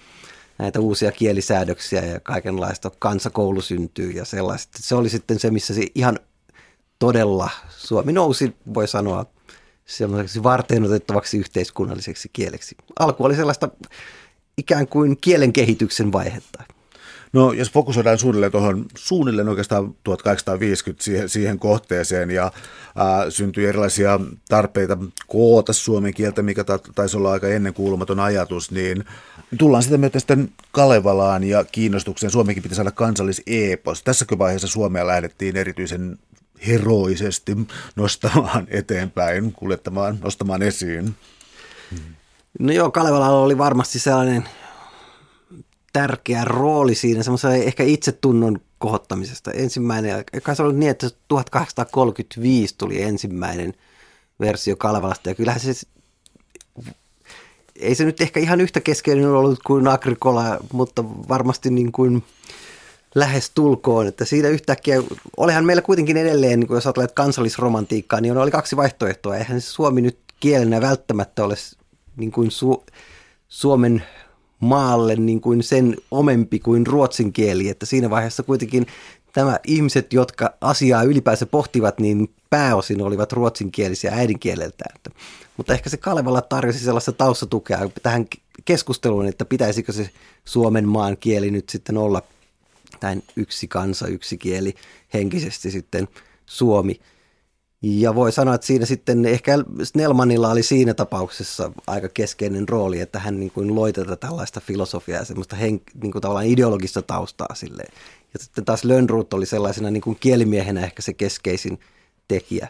näitä 0.58 0.80
uusia 0.80 1.12
kielisäädöksiä 1.12 2.04
ja 2.04 2.20
kaikenlaista 2.20 2.90
kansakoulu 2.98 3.60
syntyy 3.60 4.10
ja 4.10 4.24
sellaista. 4.24 4.78
Se 4.80 4.94
oli 4.94 5.08
sitten 5.08 5.38
se, 5.38 5.50
missä 5.50 5.74
se 5.74 5.86
ihan 5.94 6.18
todella 6.98 7.50
Suomi 7.68 8.12
nousi, 8.12 8.56
voi 8.74 8.88
sanoa, 8.88 9.26
sellaiseksi 9.84 10.42
varten 10.42 10.84
otettavaksi 10.84 11.38
yhteiskunnalliseksi 11.38 12.30
kieleksi. 12.32 12.76
Alku 12.98 13.24
oli 13.24 13.36
sellaista 13.36 13.68
ikään 14.58 14.88
kuin 14.88 15.16
kielen 15.20 15.52
kehityksen 15.52 16.12
vaihetta. 16.12 16.62
No 17.32 17.52
jos 17.52 17.70
fokusoidaan 17.70 18.18
suunnilleen 18.18 18.52
tuohon 18.52 18.86
suunnilleen 18.96 19.48
oikeastaan 19.48 19.94
1850 20.04 21.04
siihen, 21.04 21.28
siihen 21.28 21.58
kohteeseen 21.58 22.30
ja 22.30 22.52
ää, 22.96 23.30
syntyi 23.30 23.66
erilaisia 23.66 24.20
tarpeita 24.48 24.98
koota 25.26 25.72
suomen 25.72 26.14
kieltä, 26.14 26.42
mikä 26.42 26.64
ta, 26.64 26.78
taisi 26.94 27.16
olla 27.16 27.32
aika 27.32 27.48
ennenkuulumaton 27.48 28.20
ajatus, 28.20 28.70
niin 28.70 29.04
tullaan 29.58 29.82
sitä 29.82 29.98
myötä 29.98 30.18
sitten 30.18 30.52
Kalevalaan 30.72 31.44
ja 31.44 31.64
kiinnostukseen. 31.64 32.30
Suomikin 32.30 32.62
piti 32.62 32.74
saada 32.74 32.90
kansallis-epos. 32.90 34.02
Tässäkö 34.02 34.38
vaiheessa 34.38 34.68
Suomea 34.68 35.06
lähdettiin 35.06 35.56
erityisen 35.56 36.18
heroisesti 36.66 37.56
nostamaan 37.96 38.66
eteenpäin, 38.80 39.52
kuljettamaan, 39.52 40.18
nostamaan 40.22 40.62
esiin? 40.62 41.14
No 42.58 42.72
joo, 42.72 42.90
Kalevalalla 42.90 43.38
oli 43.38 43.58
varmasti 43.58 43.98
sellainen 43.98 44.44
tärkeä 45.92 46.44
rooli 46.44 46.94
siinä, 46.94 47.22
semmoisen 47.22 47.52
ehkä 47.52 47.82
itsetunnon 47.82 48.60
kohottamisesta. 48.78 49.50
Ensimmäinen, 49.50 50.24
kai 50.42 50.56
se 50.56 50.62
oli 50.62 50.74
niin, 50.74 50.90
että 50.90 51.10
1835 51.28 52.74
tuli 52.78 53.02
ensimmäinen 53.02 53.74
versio 54.40 54.76
Kalevalasta, 54.76 55.28
ja 55.28 55.34
kyllähän 55.34 55.60
se 55.60 55.72
ei 57.76 57.94
se 57.94 58.04
nyt 58.04 58.20
ehkä 58.20 58.40
ihan 58.40 58.60
yhtä 58.60 58.80
keskeinen 58.80 59.28
ollut 59.28 59.62
kuin 59.62 59.88
Agricola, 59.88 60.58
mutta 60.72 61.04
varmasti 61.04 61.70
niin 61.70 61.92
kuin 61.92 62.24
lähes 63.14 63.50
tulkoon, 63.50 64.06
että 64.06 64.24
siitä 64.24 64.48
yhtäkkiä, 64.48 65.02
olihan 65.36 65.64
meillä 65.64 65.82
kuitenkin 65.82 66.16
edelleen, 66.16 66.60
niin 66.60 66.68
kuin 66.68 66.76
jos 66.76 66.86
ajattelet 66.86 67.12
kansallisromantiikkaa, 67.12 68.20
niin 68.20 68.36
oli 68.36 68.50
kaksi 68.50 68.76
vaihtoehtoa. 68.76 69.36
Eihän 69.36 69.60
se 69.60 69.70
Suomi 69.70 70.00
nyt 70.00 70.18
kielenä 70.40 70.80
välttämättä 70.80 71.44
ole 71.44 71.54
niin 72.16 72.32
kuin 72.32 72.50
su, 72.50 72.84
Suomen 73.48 74.02
maalle 74.62 75.16
niin 75.16 75.40
kuin 75.40 75.62
sen 75.62 75.96
omempi 76.10 76.58
kuin 76.58 76.86
ruotsin 76.86 77.32
kieli, 77.32 77.68
että 77.68 77.86
siinä 77.86 78.10
vaiheessa 78.10 78.42
kuitenkin 78.42 78.86
tämä 79.32 79.58
ihmiset, 79.66 80.12
jotka 80.12 80.54
asiaa 80.60 81.02
ylipäänsä 81.02 81.46
pohtivat, 81.46 82.00
niin 82.00 82.30
pääosin 82.50 83.02
olivat 83.02 83.32
ruotsinkielisiä 83.32 84.12
äidinkieleltään. 84.14 84.96
Mutta 85.56 85.72
ehkä 85.74 85.90
se 85.90 85.96
Kalevala 85.96 86.42
tarjosi 86.42 86.78
sellaista 86.78 87.12
taustatukea 87.12 87.88
tähän 88.02 88.26
keskusteluun, 88.64 89.26
että 89.26 89.44
pitäisikö 89.44 89.92
se 89.92 90.10
Suomen 90.44 90.88
maan 90.88 91.16
kieli 91.16 91.50
nyt 91.50 91.68
sitten 91.68 91.98
olla 91.98 92.22
näin 93.02 93.22
yksi 93.36 93.68
kansa, 93.68 94.06
yksi 94.06 94.38
kieli, 94.38 94.74
henkisesti 95.14 95.70
sitten 95.70 96.08
Suomi. 96.46 97.00
Ja 97.82 98.14
voi 98.14 98.32
sanoa, 98.32 98.54
että 98.54 98.66
siinä 98.66 98.86
sitten 98.86 99.24
ehkä 99.24 99.52
Snellmanilla 99.82 100.50
oli 100.50 100.62
siinä 100.62 100.94
tapauksessa 100.94 101.72
aika 101.86 102.08
keskeinen 102.08 102.68
rooli, 102.68 103.00
että 103.00 103.18
hän 103.18 103.40
niin 103.40 103.50
kuin 103.50 103.74
loi 103.74 103.92
tätä 103.92 104.16
tällaista 104.16 104.60
filosofiaa 104.60 105.18
ja 105.18 105.24
semmoista 105.24 105.56
hen, 105.56 105.80
niin 106.02 106.12
kuin 106.12 106.22
tavallaan 106.22 106.46
ideologista 106.46 107.02
taustaa 107.02 107.54
sille. 107.54 107.82
Ja 108.34 108.38
sitten 108.40 108.64
taas 108.64 108.84
Lönnruut 108.84 109.34
oli 109.34 109.46
sellaisena 109.46 109.90
niin 109.90 110.00
kuin 110.00 110.16
kielimiehenä 110.20 110.80
ehkä 110.80 111.02
se 111.02 111.12
keskeisin 111.12 111.80
tekijä. 112.28 112.68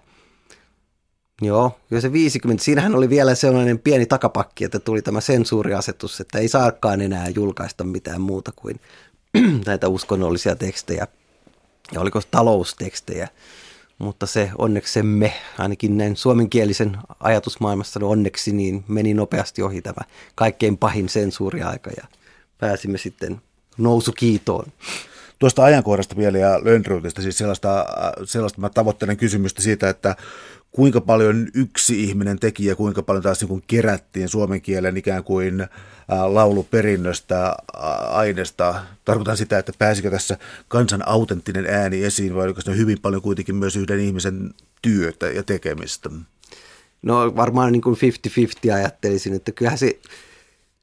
Joo, 1.42 1.78
ja 1.90 2.00
se 2.00 2.12
50, 2.12 2.64
siinähän 2.64 2.94
oli 2.94 3.08
vielä 3.08 3.34
sellainen 3.34 3.78
pieni 3.78 4.06
takapakki, 4.06 4.64
että 4.64 4.78
tuli 4.78 5.02
tämä 5.02 5.20
sensuuriasetus, 5.20 6.20
että 6.20 6.38
ei 6.38 6.48
saakaan 6.48 7.00
enää 7.00 7.28
julkaista 7.28 7.84
mitään 7.84 8.20
muuta 8.20 8.52
kuin 8.56 8.80
näitä 9.66 9.88
uskonnollisia 9.88 10.56
tekstejä 10.56 11.06
ja 11.92 12.00
oliko 12.00 12.20
taloustekstejä, 12.30 13.28
mutta 14.02 14.26
se 14.26 14.50
onneksemme, 14.58 15.32
ainakin 15.58 15.98
näin 15.98 16.16
suomenkielisen 16.16 16.96
ajatusmaailmassa 17.20 18.00
onneksi, 18.02 18.52
niin 18.52 18.84
meni 18.88 19.14
nopeasti 19.14 19.62
ohi 19.62 19.82
tämä 19.82 20.04
kaikkein 20.34 20.78
pahin 20.78 21.08
sensuuriaika 21.08 21.90
ja 21.96 22.04
pääsimme 22.58 22.98
sitten 22.98 23.40
nousukiitoon. 23.78 24.72
Tuosta 25.38 25.64
ajankohdasta 25.64 26.16
vielä 26.16 26.38
ja 26.38 26.64
Lönnruutista, 26.64 27.22
siis 27.22 27.38
sellaista, 27.38 27.86
sellaista 28.24 28.60
mä 28.60 28.68
tavoittelen 28.68 29.16
kysymystä 29.16 29.62
siitä, 29.62 29.88
että 29.88 30.16
kuinka 30.72 31.00
paljon 31.00 31.48
yksi 31.54 32.04
ihminen 32.04 32.38
teki 32.38 32.66
ja 32.66 32.76
kuinka 32.76 33.02
paljon 33.02 33.22
taas 33.22 33.40
niin 33.42 33.64
kerättiin 33.66 34.28
suomen 34.28 34.60
kielen 34.60 34.96
ikään 34.96 35.24
kuin 35.24 35.66
lauluperinnöstä, 36.08 37.56
aineesta. 38.10 38.82
Tarkoitan 39.04 39.36
sitä, 39.36 39.58
että 39.58 39.72
pääsikö 39.78 40.10
tässä 40.10 40.38
kansan 40.68 41.08
autenttinen 41.08 41.66
ääni 41.66 42.04
esiin 42.04 42.34
vai 42.34 42.44
oliko 42.44 42.60
se 42.60 42.76
hyvin 42.76 43.00
paljon 43.02 43.22
kuitenkin 43.22 43.54
myös 43.54 43.76
yhden 43.76 44.00
ihmisen 44.00 44.50
työtä 44.82 45.26
ja 45.26 45.42
tekemistä? 45.42 46.10
No 47.02 47.36
varmaan 47.36 47.72
niin 47.72 47.82
kuin 47.82 47.96
50-50 48.70 48.74
ajattelisin, 48.74 49.34
että 49.34 49.52
kyllähän 49.52 49.78
se, 49.78 49.98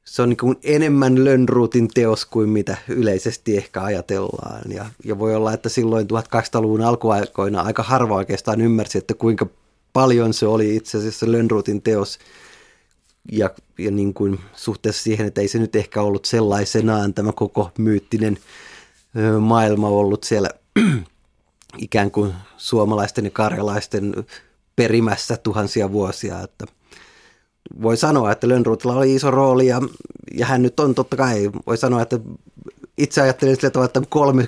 se 0.06 0.22
on 0.22 0.30
niin 0.30 0.38
kuin 0.38 0.58
enemmän 0.64 1.26
Lönnruutin 1.26 1.88
teos 1.88 2.26
kuin 2.26 2.50
mitä 2.50 2.78
yleisesti 2.88 3.58
ehkä 3.58 3.82
ajatellaan. 3.82 4.72
Ja, 4.72 4.86
ja 5.06 5.20
voi 5.20 5.36
olla, 5.36 5.54
että 5.54 5.70
silloin 5.70 6.08
1200-luvun 6.08 6.82
alkuaikoina 6.82 7.62
aika 7.62 7.84
harva 7.84 8.16
oikeastaan 8.16 8.62
ymmärsi, 8.62 8.98
että 8.98 9.14
kuinka 9.14 9.48
paljon 9.94 10.34
se 10.34 10.48
oli 10.48 10.76
itse 10.76 10.98
asiassa 10.98 11.32
Lönnruutin 11.32 11.82
teos 11.82 12.20
ja, 13.32 13.50
ja 13.78 13.92
niin 13.92 14.14
kuin 14.14 14.40
suhteessa 14.54 15.04
siihen, 15.04 15.28
että 15.28 15.42
ei 15.42 15.48
se 15.48 15.60
nyt 15.60 15.76
ehkä 15.76 16.02
ollut 16.02 16.26
sellaisenaan 16.26 17.14
tämä 17.14 17.32
koko 17.32 17.72
myyttinen 17.78 18.38
maailma 19.40 19.88
ollut 19.88 20.24
siellä 20.24 20.50
ikään 21.78 22.12
kuin 22.12 22.34
suomalaisten 22.58 23.26
ja 23.26 23.32
karjalaisten 23.32 24.26
perimässä 24.76 25.38
tuhansia 25.38 25.92
vuosia, 25.92 26.42
että 26.42 26.66
voi 27.82 27.98
sanoa, 27.98 28.32
että 28.32 28.48
Lönnruutilla 28.48 28.96
oli 28.96 29.16
iso 29.16 29.32
rooli 29.32 29.68
ja, 29.68 29.82
ja 30.34 30.46
hän 30.46 30.62
nyt 30.62 30.80
on 30.80 30.96
totta 30.96 31.16
kai, 31.16 31.50
voi 31.68 31.78
sanoa, 31.78 32.02
että 32.02 32.20
itse 32.98 33.22
ajattelen 33.22 33.56
sillä 33.56 33.70
tavalla, 33.70 33.86
että 33.86 34.02
kolme 34.10 34.48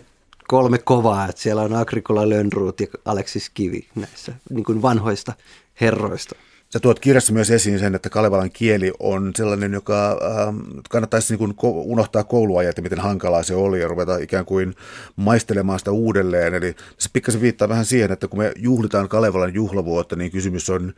kolme 0.52 0.78
kovaa, 0.78 1.30
että 1.30 1.42
siellä 1.42 1.62
on 1.62 1.74
Agrikola 1.74 2.30
Lönnruut 2.30 2.80
ja 2.80 2.88
Aleksis 3.06 3.50
Kivi 3.50 3.88
näissä 3.96 4.34
niin 4.50 4.64
kuin 4.64 4.82
vanhoista 4.82 5.34
herroista. 5.82 6.36
Sä 6.74 6.80
tuot 6.80 7.00
kirjassa 7.00 7.34
myös 7.34 7.52
esiin 7.52 7.80
sen, 7.80 7.96
että 7.96 8.10
Kalevalan 8.10 8.52
kieli 8.52 8.94
on 9.00 9.32
sellainen, 9.36 9.74
joka 9.74 10.10
äh, 10.12 10.56
kannattaisi 10.90 11.34
niin 11.34 11.56
kuin 11.56 11.74
unohtaa 11.74 12.24
kouluajat 12.24 12.78
ja 12.78 12.84
miten 12.84 13.00
hankalaa 13.00 13.44
se 13.44 13.56
oli 13.56 13.82
ja 13.82 13.88
ruveta 13.88 14.18
ikään 14.18 14.46
kuin 14.46 14.76
maistelemaan 15.16 15.80
sitä 15.80 15.92
uudelleen. 15.92 16.54
Eli 16.54 16.76
se 16.98 17.10
pikkasen 17.14 17.42
viittaa 17.42 17.70
vähän 17.70 17.86
siihen, 17.86 18.12
että 18.12 18.28
kun 18.28 18.40
me 18.40 18.54
juhlitaan 18.56 19.10
Kalevalan 19.10 19.54
juhlavuotta, 19.54 20.16
niin 20.16 20.32
kysymys 20.32 20.70
on 20.70 20.94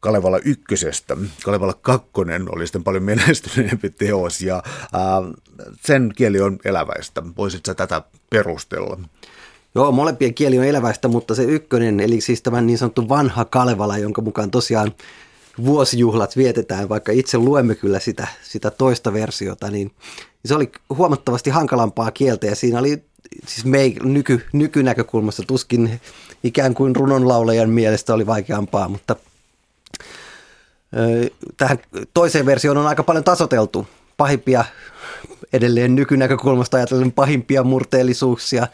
Kalevala 0.00 0.38
ykkösestä. 0.44 1.16
Kalevala 1.44 1.74
kakkonen 1.74 2.54
oli 2.54 2.66
sitten 2.66 2.84
paljon 2.84 3.02
menestyneempi 3.02 3.90
teos 3.90 4.40
ja 4.40 4.62
äh, 4.78 5.32
sen 5.80 6.12
kieli 6.16 6.40
on 6.40 6.58
eläväistä. 6.64 7.22
Voisitko 7.36 7.74
tätä 7.74 8.02
perustella? 8.30 8.98
Joo, 9.76 9.92
molempien 9.92 10.34
kieli 10.34 10.58
on 10.58 10.64
eläväistä, 10.64 11.08
mutta 11.08 11.34
se 11.34 11.42
ykkönen, 11.42 12.00
eli 12.00 12.20
siis 12.20 12.42
tämä 12.42 12.60
niin 12.60 12.78
sanottu 12.78 13.08
vanha 13.08 13.44
Kalevala, 13.44 13.98
jonka 13.98 14.22
mukaan 14.22 14.50
tosiaan 14.50 14.92
vuosijuhlat 15.64 16.36
vietetään, 16.36 16.88
vaikka 16.88 17.12
itse 17.12 17.38
luemme 17.38 17.74
kyllä 17.74 18.00
sitä, 18.00 18.28
sitä 18.42 18.70
toista 18.70 19.12
versiota, 19.12 19.70
niin 19.70 19.92
se 20.44 20.54
oli 20.54 20.72
huomattavasti 20.88 21.50
hankalampaa 21.50 22.10
kieltä 22.10 22.46
ja 22.46 22.56
siinä 22.56 22.78
oli 22.78 23.04
siis 23.46 23.64
me 23.64 23.92
nyky, 24.02 24.46
nykynäkökulmasta 24.52 25.42
tuskin 25.46 26.00
ikään 26.44 26.74
kuin 26.74 26.96
runonlaulajan 26.96 27.70
mielestä 27.70 28.14
oli 28.14 28.26
vaikeampaa, 28.26 28.88
mutta 28.88 29.16
tähän 31.56 31.78
toiseen 32.14 32.46
versioon 32.46 32.78
on 32.78 32.86
aika 32.86 33.02
paljon 33.02 33.24
tasoteltu. 33.24 33.86
Pahimpia, 34.16 34.64
edelleen 35.52 35.94
nykynäkökulmasta 35.94 36.76
ajatellen 36.76 37.12
pahimpia 37.12 37.62
murteellisuuksia, 37.62 38.66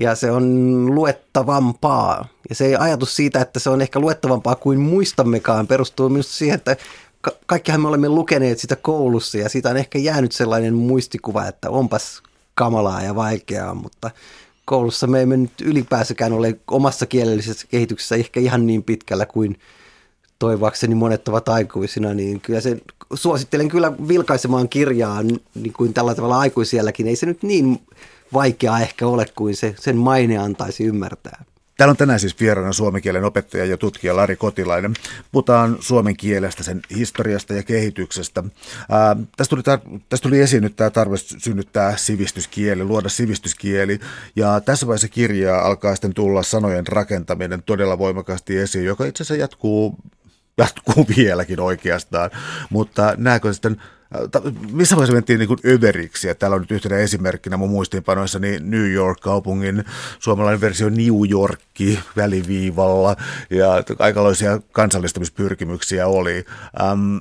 ja 0.00 0.14
se 0.14 0.30
on 0.30 0.86
luettavampaa. 0.94 2.28
Ja 2.48 2.54
se 2.54 2.76
ajatus 2.76 3.16
siitä, 3.16 3.40
että 3.40 3.60
se 3.60 3.70
on 3.70 3.80
ehkä 3.80 4.00
luettavampaa 4.00 4.54
kuin 4.54 4.80
muistammekaan, 4.80 5.66
perustuu 5.66 6.08
minusta 6.08 6.32
siihen, 6.32 6.54
että 6.56 6.76
ka- 7.20 7.36
kaikkihan 7.46 7.80
me 7.80 7.88
olemme 7.88 8.08
lukeneet 8.08 8.58
sitä 8.58 8.76
koulussa, 8.76 9.38
ja 9.38 9.48
siitä 9.48 9.70
on 9.70 9.76
ehkä 9.76 9.98
jäänyt 9.98 10.32
sellainen 10.32 10.74
muistikuva, 10.74 11.46
että 11.46 11.70
onpas 11.70 12.22
kamalaa 12.54 13.02
ja 13.02 13.14
vaikeaa, 13.14 13.74
mutta 13.74 14.10
koulussa 14.64 15.06
me 15.06 15.22
emme 15.22 15.36
nyt 15.36 15.60
ylipäänsä 15.62 16.14
ole 16.32 16.56
omassa 16.70 17.06
kielellisessä 17.06 17.66
kehityksessä 17.70 18.14
ehkä 18.14 18.40
ihan 18.40 18.66
niin 18.66 18.82
pitkällä 18.82 19.26
kuin– 19.26 19.56
toivakseni 20.40 20.94
monet 20.94 21.28
ovat 21.28 21.48
aikuisina, 21.48 22.14
niin 22.14 22.40
kyllä 22.40 22.60
se, 22.60 22.76
suosittelen 23.14 23.68
kyllä 23.68 23.92
vilkaisemaan 24.08 24.68
kirjaa 24.68 25.22
niin 25.22 25.72
kuin 25.76 25.94
tällä 25.94 26.14
tavalla 26.14 26.38
aikuisielläkin. 26.38 27.06
Ei 27.06 27.16
se 27.16 27.26
nyt 27.26 27.42
niin 27.42 27.80
vaikeaa 28.32 28.80
ehkä 28.80 29.06
ole 29.06 29.26
kuin 29.34 29.56
se, 29.56 29.74
sen 29.78 29.96
maine 29.96 30.38
antaisi 30.38 30.84
ymmärtää. 30.84 31.44
Täällä 31.76 31.90
on 31.90 31.96
tänään 31.96 32.20
siis 32.20 32.40
vieraana 32.40 32.72
suomen 32.72 33.02
kielen 33.02 33.24
opettaja 33.24 33.64
ja 33.64 33.76
tutkija 33.76 34.16
Lari 34.16 34.36
Kotilainen. 34.36 34.94
Puhutaan 35.32 35.76
suomen 35.80 36.16
kielestä, 36.16 36.62
sen 36.62 36.82
historiasta 36.96 37.54
ja 37.54 37.62
kehityksestä. 37.62 38.44
Ää, 38.90 39.16
tästä, 39.36 39.50
tuli 39.50 39.62
tar- 39.62 40.00
tästä 40.08 40.22
tuli 40.22 40.40
esiin 40.40 40.62
nyt 40.62 40.76
tämä 40.76 40.90
tarve 40.90 41.16
synnyttää 41.16 41.96
sivistyskieli, 41.96 42.84
luoda 42.84 43.08
sivistyskieli. 43.08 44.00
Ja 44.36 44.60
tässä 44.60 44.86
vaiheessa 44.86 45.08
kirjaa 45.08 45.66
alkaa 45.66 45.94
sitten 45.94 46.14
tulla 46.14 46.42
sanojen 46.42 46.86
rakentaminen 46.86 47.62
todella 47.62 47.98
voimakkaasti 47.98 48.58
esiin, 48.58 48.84
joka 48.84 49.04
itse 49.04 49.22
asiassa 49.22 49.42
jatkuu 49.42 49.96
jatkuu 50.58 51.06
vieläkin 51.16 51.60
oikeastaan. 51.60 52.30
Mutta 52.70 53.14
näkö 53.16 53.52
sitten, 53.52 53.82
äh, 54.36 54.52
missä 54.72 54.96
vaiheessa 54.96 55.14
mentiin 55.14 55.38
niin 55.38 55.48
kuin 55.48 55.60
överiksi, 55.66 56.28
ja 56.28 56.34
täällä 56.34 56.54
on 56.54 56.60
nyt 56.60 56.70
yhtenä 56.70 56.96
esimerkkinä 56.96 57.56
mun 57.56 57.84
niin 58.40 58.70
New 58.70 58.90
York-kaupungin 58.92 59.84
suomalainen 60.18 60.60
versio 60.60 60.88
New 60.88 61.30
Yorkki 61.30 62.00
väliviivalla, 62.16 63.16
ja 63.50 63.68
aikaloisia 63.98 64.60
kansallistamispyrkimyksiä 64.72 66.06
oli. 66.06 66.44
Ähm, 66.80 67.16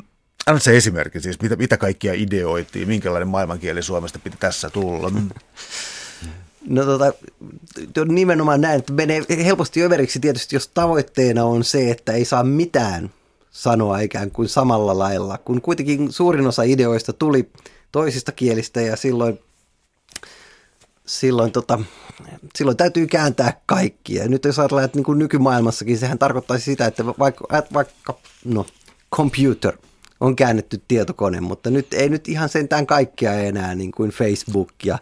Anna 0.45 0.59
se 0.59 0.77
esimerkki 0.77 1.19
siis, 1.19 1.41
mitä, 1.41 1.55
mitä 1.55 1.77
kaikkia 1.77 2.13
ideoitiin, 2.13 2.87
minkälainen 2.87 3.27
maailmankieli 3.27 3.83
Suomesta 3.83 4.19
piti 4.19 4.37
tässä 4.39 4.69
tulla? 4.69 5.11
No 6.67 6.85
tota, 6.85 7.13
nimenomaan 8.07 8.61
näin, 8.61 8.79
että 8.79 8.93
menee 8.93 9.21
helposti 9.45 9.83
överiksi 9.83 10.19
tietysti, 10.19 10.55
jos 10.55 10.67
tavoitteena 10.67 11.43
on 11.43 11.63
se, 11.63 11.91
että 11.91 12.13
ei 12.13 12.25
saa 12.25 12.43
mitään 12.43 13.09
sanoa 13.59 13.99
ikään 13.99 14.31
kuin 14.31 14.49
samalla 14.49 14.99
lailla, 14.99 15.37
kun 15.37 15.61
kuitenkin 15.61 16.11
suurin 16.11 16.47
osa 16.47 16.63
ideoista 16.63 17.13
tuli 17.13 17.49
toisista 17.91 18.31
kielistä 18.31 18.81
ja 18.81 18.95
silloin, 18.95 19.39
silloin, 21.05 21.51
tota, 21.51 21.79
silloin 22.55 22.77
täytyy 22.77 23.07
kääntää 23.07 23.61
kaikkia. 23.65 24.27
Nyt 24.27 24.45
jos 24.45 24.59
ajatellaan, 24.59 24.85
että 24.85 24.97
niin 24.97 25.05
kuin 25.05 25.19
nykymaailmassakin 25.19 25.97
sehän 25.97 26.19
tarkoittaisi 26.19 26.65
sitä, 26.65 26.85
että 26.85 27.05
vaikka, 27.05 27.45
vaikka 27.73 28.19
no, 28.45 28.65
computer 29.15 29.77
on 30.19 30.35
käännetty 30.35 30.81
tietokone, 30.87 31.41
mutta 31.41 31.69
nyt 31.69 31.93
ei 31.93 32.09
nyt 32.09 32.27
ihan 32.27 32.49
sentään 32.49 32.87
kaikkia 32.87 33.33
enää 33.33 33.75
niin 33.75 33.91
kuin 33.91 34.11
Facebook 34.11 34.69
ja 34.83 34.97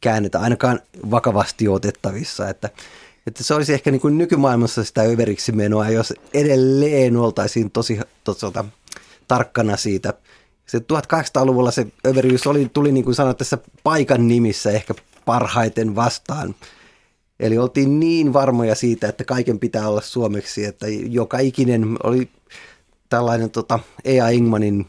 käännetä 0.00 0.40
ainakaan 0.40 0.80
vakavasti 1.10 1.68
otettavissa, 1.68 2.48
että 2.48 2.70
että 3.26 3.44
se 3.44 3.54
olisi 3.54 3.72
ehkä 3.72 3.90
niin 3.90 4.00
kuin 4.00 4.18
nykymaailmassa 4.18 4.84
sitä 4.84 5.02
överiksi 5.02 5.52
menoa, 5.52 5.88
jos 5.88 6.14
edelleen 6.34 7.16
oltaisiin 7.16 7.70
tosi 7.70 8.00
tosalta, 8.24 8.64
tarkkana 9.28 9.76
siitä. 9.76 10.14
Se 10.66 10.78
1800-luvulla 10.78 11.70
se 11.70 11.86
överiys 12.06 12.46
oli, 12.46 12.70
tuli 12.72 12.92
niin 12.92 13.04
kuin 13.04 13.14
sanoit 13.14 13.38
tässä 13.38 13.58
paikan 13.82 14.28
nimissä 14.28 14.70
ehkä 14.70 14.94
parhaiten 15.24 15.94
vastaan. 15.94 16.54
Eli 17.40 17.58
oltiin 17.58 18.00
niin 18.00 18.32
varmoja 18.32 18.74
siitä, 18.74 19.08
että 19.08 19.24
kaiken 19.24 19.58
pitää 19.58 19.88
olla 19.88 20.00
suomeksi, 20.00 20.64
että 20.64 20.86
joka 20.88 21.38
ikinen 21.38 21.96
oli 22.02 22.28
tällainen 23.08 23.50
tota, 23.50 23.78
Ea 24.04 24.28
Ingmanin 24.28 24.86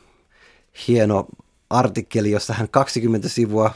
hieno 0.88 1.28
artikkeli, 1.70 2.32
jossa 2.32 2.54
hän 2.54 2.70
20 2.70 3.30
sivua 3.30 3.74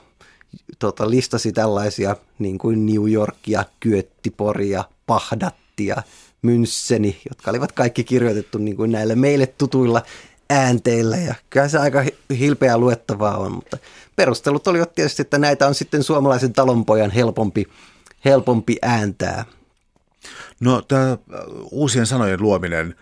tota, 0.79 1.09
listasi 1.09 1.51
tällaisia 1.51 2.15
niin 2.39 2.57
kuin 2.57 2.85
New 2.85 3.11
Yorkia, 3.11 3.65
Kyöttiporia, 3.79 4.83
Pahdattia, 5.05 6.03
Münsseni, 6.41 7.15
jotka 7.29 7.51
olivat 7.51 7.71
kaikki 7.71 8.03
kirjoitettu 8.03 8.57
niin 8.57 8.77
kuin 8.77 8.91
näillä 8.91 9.15
meille 9.15 9.47
tutuilla 9.47 10.01
äänteillä 10.49 11.17
ja 11.17 11.35
kyllä 11.49 11.67
se 11.67 11.77
aika 11.77 12.03
hilpeää 12.39 12.77
luettavaa 12.77 13.37
on, 13.37 13.51
mutta 13.51 13.77
perustelut 14.15 14.67
olivat 14.67 14.95
tietysti, 14.95 15.21
että 15.21 15.37
näitä 15.37 15.67
on 15.67 15.75
sitten 15.75 16.03
suomalaisen 16.03 16.53
talonpojan 16.53 17.11
helpompi, 17.11 17.67
helpompi 18.25 18.75
ääntää. 18.81 19.45
No 20.59 20.81
tämä 20.81 21.11
äh, 21.11 21.17
uusien 21.71 22.05
sanojen 22.05 22.41
luominen, 22.41 22.95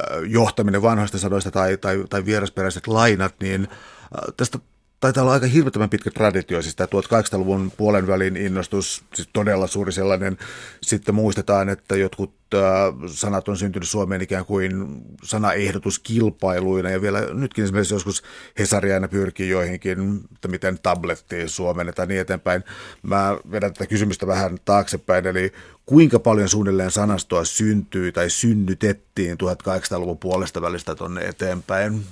äh, 0.00 0.22
johtaminen 0.28 0.82
vanhoista 0.82 1.18
sanoista 1.18 1.50
tai, 1.50 1.76
tai, 1.76 2.04
tai 2.10 2.24
vierasperäiset 2.24 2.86
lainat, 2.86 3.34
niin 3.40 3.68
äh, 3.70 4.34
tästä 4.36 4.58
taitaa 5.00 5.22
olla 5.22 5.32
aika 5.32 5.46
hirvittävän 5.46 5.90
pitkä 5.90 6.10
traditio, 6.10 6.62
siis 6.62 6.76
tämä 6.76 6.86
1800-luvun 6.86 7.72
puolen 7.76 8.06
välin 8.06 8.36
innostus, 8.36 9.04
siis 9.14 9.28
todella 9.32 9.66
suuri 9.66 9.92
sellainen. 9.92 10.38
Sitten 10.82 11.14
muistetaan, 11.14 11.68
että 11.68 11.96
jotkut 11.96 12.34
äh, 12.54 12.60
sanat 13.06 13.48
on 13.48 13.56
syntynyt 13.56 13.88
Suomeen 13.88 14.22
ikään 14.22 14.44
kuin 14.44 15.02
sanaehdotuskilpailuina, 15.22 16.90
ja 16.90 17.02
vielä 17.02 17.20
nytkin 17.32 17.64
esimerkiksi 17.64 17.94
joskus 17.94 18.22
Hesari 18.58 18.92
aina 18.92 19.08
pyrkii 19.08 19.48
joihinkin, 19.48 20.20
että 20.34 20.48
miten 20.48 20.78
tablettiin 20.82 21.48
suomennetaan 21.48 22.08
niin 22.08 22.20
eteenpäin. 22.20 22.64
Mä 23.02 23.38
vedän 23.50 23.72
tätä 23.72 23.86
kysymystä 23.86 24.26
vähän 24.26 24.58
taaksepäin, 24.64 25.26
eli 25.26 25.52
kuinka 25.86 26.18
paljon 26.18 26.48
suunnilleen 26.48 26.90
sanastoa 26.90 27.44
syntyi 27.44 28.12
tai 28.12 28.30
synnytettiin 28.30 29.38
1800-luvun 29.42 30.18
puolesta 30.18 30.62
välistä 30.62 30.94
tuonne 30.94 31.20
eteenpäin? 31.20 32.04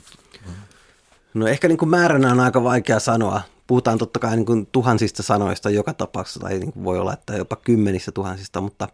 No 1.34 1.46
ehkä 1.46 1.68
niin 1.68 1.78
kuin 1.78 1.88
määränä 1.88 2.32
on 2.32 2.40
aika 2.40 2.64
vaikea 2.64 3.00
sanoa. 3.00 3.40
Puhutaan 3.66 3.98
totta 3.98 4.18
kai 4.18 4.36
niin 4.36 4.46
kuin 4.46 4.66
tuhansista 4.72 5.22
sanoista 5.22 5.70
joka 5.70 5.94
tapauksessa, 5.94 6.40
tai 6.40 6.58
niin 6.58 6.72
kuin 6.72 6.84
voi 6.84 6.98
olla, 6.98 7.12
että 7.12 7.36
jopa 7.36 7.56
kymmenissä 7.56 8.12
tuhansista, 8.12 8.60
mutta, 8.60 8.88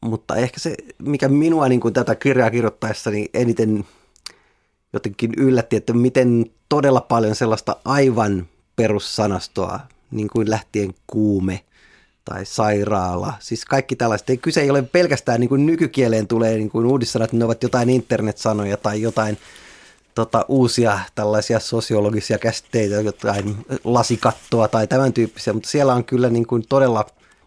mutta 0.00 0.36
ehkä 0.36 0.60
se, 0.60 0.74
mikä 0.98 1.28
minua 1.28 1.68
niin 1.68 1.80
kuin 1.80 1.94
tätä 1.94 2.14
kirjaa 2.14 2.50
kirjoittaessani 2.50 3.28
eniten 3.34 3.84
jotenkin 4.92 5.32
yllätti, 5.36 5.76
että 5.76 5.92
miten 5.92 6.46
todella 6.68 7.00
paljon 7.00 7.34
sellaista 7.34 7.76
aivan 7.84 8.46
perussanastoa, 8.76 9.80
niin 10.10 10.28
kuin 10.28 10.50
lähtien 10.50 10.94
kuume 11.06 11.64
tai 12.24 12.46
sairaala, 12.46 13.34
siis 13.40 13.64
kaikki 13.64 13.96
tällaista. 13.96 14.32
Ei, 14.32 14.36
kyse 14.36 14.60
ei 14.60 14.70
ole 14.70 14.82
pelkästään 14.82 15.40
niin 15.40 15.48
kuin 15.48 15.66
nykykieleen 15.66 16.26
tulee 16.26 16.56
niin 16.56 16.70
kuin 16.70 16.86
uudissanat, 16.86 17.32
ne 17.32 17.44
ovat 17.44 17.62
jotain 17.62 17.90
internetsanoja 17.90 18.76
tai 18.76 19.02
jotain– 19.02 19.38
tota, 20.14 20.44
uusia 20.48 21.00
tällaisia 21.14 21.60
sosiologisia 21.60 22.38
käsitteitä, 22.38 22.94
jotain 22.94 23.56
lasikattoa 23.84 24.68
tai 24.68 24.86
tämän 24.86 25.12
tyyppisiä, 25.12 25.52
mutta 25.52 25.68
siellä 25.68 25.94
on 25.94 26.04
kyllä 26.04 26.30
niin 26.30 26.46
kuin 26.46 26.64
todella, 26.68 27.06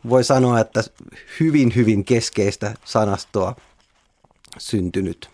voi 0.09 0.23
sanoa, 0.23 0.59
että 0.59 0.83
hyvin, 1.39 1.75
hyvin 1.75 2.05
keskeistä 2.05 2.73
sanastoa 2.85 3.55
syntynyt. 4.57 5.29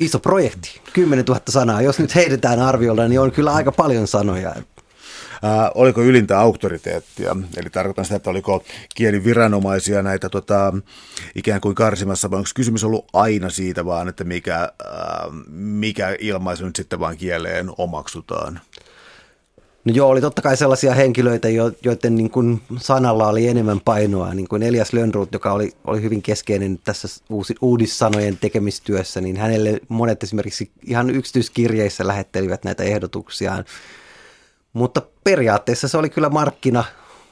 Iso 0.00 0.18
projekti, 0.18 0.80
10 0.92 1.24
000 1.24 1.40
sanaa. 1.48 1.82
Jos 1.82 1.98
nyt 1.98 2.14
heitetään 2.14 2.60
arviolla, 2.60 3.08
niin 3.08 3.20
on 3.20 3.32
kyllä 3.32 3.54
aika 3.54 3.72
paljon 3.72 4.06
sanoja. 4.06 4.54
Ää, 5.42 5.70
oliko 5.74 6.02
ylintä 6.02 6.40
auktoriteettia, 6.40 7.36
eli 7.56 7.70
tarkoitan 7.70 8.04
sitä, 8.04 8.16
että 8.16 8.30
oliko 8.30 8.64
kieliviranomaisia 8.94 10.02
näitä 10.02 10.28
tota, 10.28 10.72
ikään 11.34 11.60
kuin 11.60 11.74
karsimassa, 11.74 12.30
vai 12.30 12.38
onko 12.38 12.50
kysymys 12.54 12.84
ollut 12.84 13.04
aina 13.12 13.50
siitä 13.50 13.84
vaan, 13.84 14.08
että 14.08 14.24
mikä, 14.24 14.58
ää, 14.58 15.26
mikä 15.50 16.16
ilmaisu 16.18 16.64
nyt 16.64 16.76
sitten 16.76 17.00
vaan 17.00 17.16
kieleen 17.16 17.70
omaksutaan? 17.78 18.60
No 19.84 19.94
joo, 19.94 20.08
oli 20.08 20.20
totta 20.20 20.42
kai 20.42 20.56
sellaisia 20.56 20.94
henkilöitä, 20.94 21.48
joiden 21.82 22.14
niin 22.14 22.30
kuin 22.30 22.60
sanalla 22.76 23.28
oli 23.28 23.48
enemmän 23.48 23.80
painoa, 23.80 24.34
niin 24.34 24.48
kuin 24.48 24.62
Elias 24.62 24.92
Lönnruut, 24.92 25.32
joka 25.32 25.52
oli, 25.52 25.72
oli 25.84 26.02
hyvin 26.02 26.22
keskeinen 26.22 26.78
tässä 26.84 27.08
uusi, 27.30 27.54
uudissanojen 27.60 28.36
tekemistyössä, 28.36 29.20
niin 29.20 29.36
hänelle 29.36 29.80
monet 29.88 30.22
esimerkiksi 30.22 30.70
ihan 30.86 31.10
yksityiskirjeissä 31.10 32.06
lähettelivät 32.06 32.64
näitä 32.64 32.82
ehdotuksiaan. 32.82 33.64
Mutta 34.78 35.02
periaatteessa 35.24 35.88
se 35.88 35.98
oli 35.98 36.10
kyllä 36.10 36.28
markkina, 36.28 36.84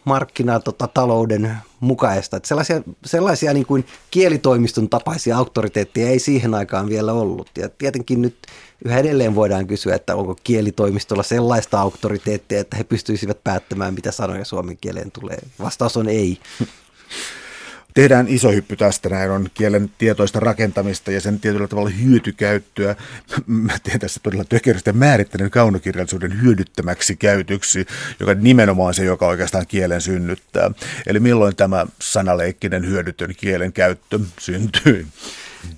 markkina 0.04 0.60
tota, 0.60 0.88
talouden 0.88 1.56
mukaista. 1.80 2.36
Että 2.36 2.48
sellaisia 2.48 2.82
sellaisia 3.04 3.52
niin 3.52 3.66
kuin 3.66 3.86
kielitoimiston 4.10 4.88
tapaisia 4.88 5.36
auktoriteetteja 5.36 6.08
ei 6.08 6.18
siihen 6.18 6.54
aikaan 6.54 6.88
vielä 6.88 7.12
ollut. 7.12 7.50
Ja 7.58 7.68
tietenkin 7.68 8.22
nyt 8.22 8.36
yhä 8.84 8.98
edelleen 8.98 9.34
voidaan 9.34 9.66
kysyä, 9.66 9.94
että 9.94 10.16
onko 10.16 10.36
kielitoimistolla 10.44 11.22
sellaista 11.22 11.80
auktoriteettia, 11.80 12.60
että 12.60 12.76
he 12.76 12.84
pystyisivät 12.84 13.44
päättämään, 13.44 13.94
mitä 13.94 14.12
sanoja 14.12 14.44
suomen 14.44 14.76
kieleen 14.76 15.10
tulee. 15.10 15.38
Vastaus 15.58 15.96
on 15.96 16.08
ei 16.08 16.38
tehdään 17.96 18.28
iso 18.28 18.52
hyppy 18.52 18.76
tästä, 18.76 19.08
näin 19.08 19.30
on 19.30 19.48
kielen 19.54 19.90
tietoista 19.98 20.40
rakentamista 20.40 21.10
ja 21.10 21.20
sen 21.20 21.40
tietyllä 21.40 21.68
tavalla 21.68 21.90
hyötykäyttöä. 21.90 22.96
Mä 23.46 23.72
teen 23.82 24.00
tässä 24.00 24.20
todella 24.22 24.44
tökeristä 24.44 24.92
määrittelen 24.92 25.50
kaunokirjallisuuden 25.50 26.42
hyödyttämäksi 26.42 27.16
käytöksi, 27.16 27.86
joka 28.20 28.34
nimenomaan 28.34 28.94
se, 28.94 29.04
joka 29.04 29.26
oikeastaan 29.26 29.66
kielen 29.66 30.00
synnyttää. 30.00 30.70
Eli 31.06 31.20
milloin 31.20 31.56
tämä 31.56 31.86
sanaleikkinen 32.00 32.86
hyödytön 32.86 33.34
kielen 33.36 33.72
käyttö 33.72 34.20
syntyy? 34.38 35.06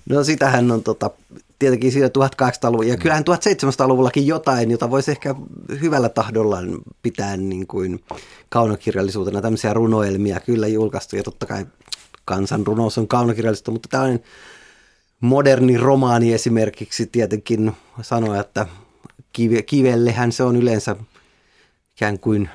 No 0.08 0.24
sitähän 0.24 0.70
on 0.70 0.82
tota, 0.82 1.10
tietenkin 1.58 1.92
siinä 1.92 2.08
1800-luvulla, 2.08 2.88
ja 2.88 2.96
kyllähän 2.96 3.24
1700-luvullakin 3.24 4.26
jotain, 4.26 4.70
jota 4.70 4.90
voisi 4.90 5.10
ehkä 5.10 5.34
hyvällä 5.80 6.08
tahdolla 6.08 6.58
pitää 7.02 7.36
niin 7.36 7.66
kuin 7.66 8.04
kaunokirjallisuutena, 8.48 9.42
tämmöisiä 9.42 9.74
runoelmia 9.74 10.40
kyllä 10.40 10.66
julkaistu, 10.66 11.16
ja 11.16 11.22
totta 11.22 11.46
kai 11.46 11.66
kansanrunous 12.28 12.98
on 12.98 13.08
kaunokirjallista, 13.08 13.70
mutta 13.70 13.88
tällainen 13.88 14.20
moderni 15.20 15.76
romaani 15.76 16.34
esimerkiksi 16.34 17.06
tietenkin 17.06 17.72
sanoo, 18.02 18.34
että 18.40 18.66
kive, 19.32 19.62
kivellehän 19.62 20.32
se 20.32 20.42
on 20.42 20.56
yleensä 20.56 20.96
ikään 21.96 22.18
kuin 22.18 22.48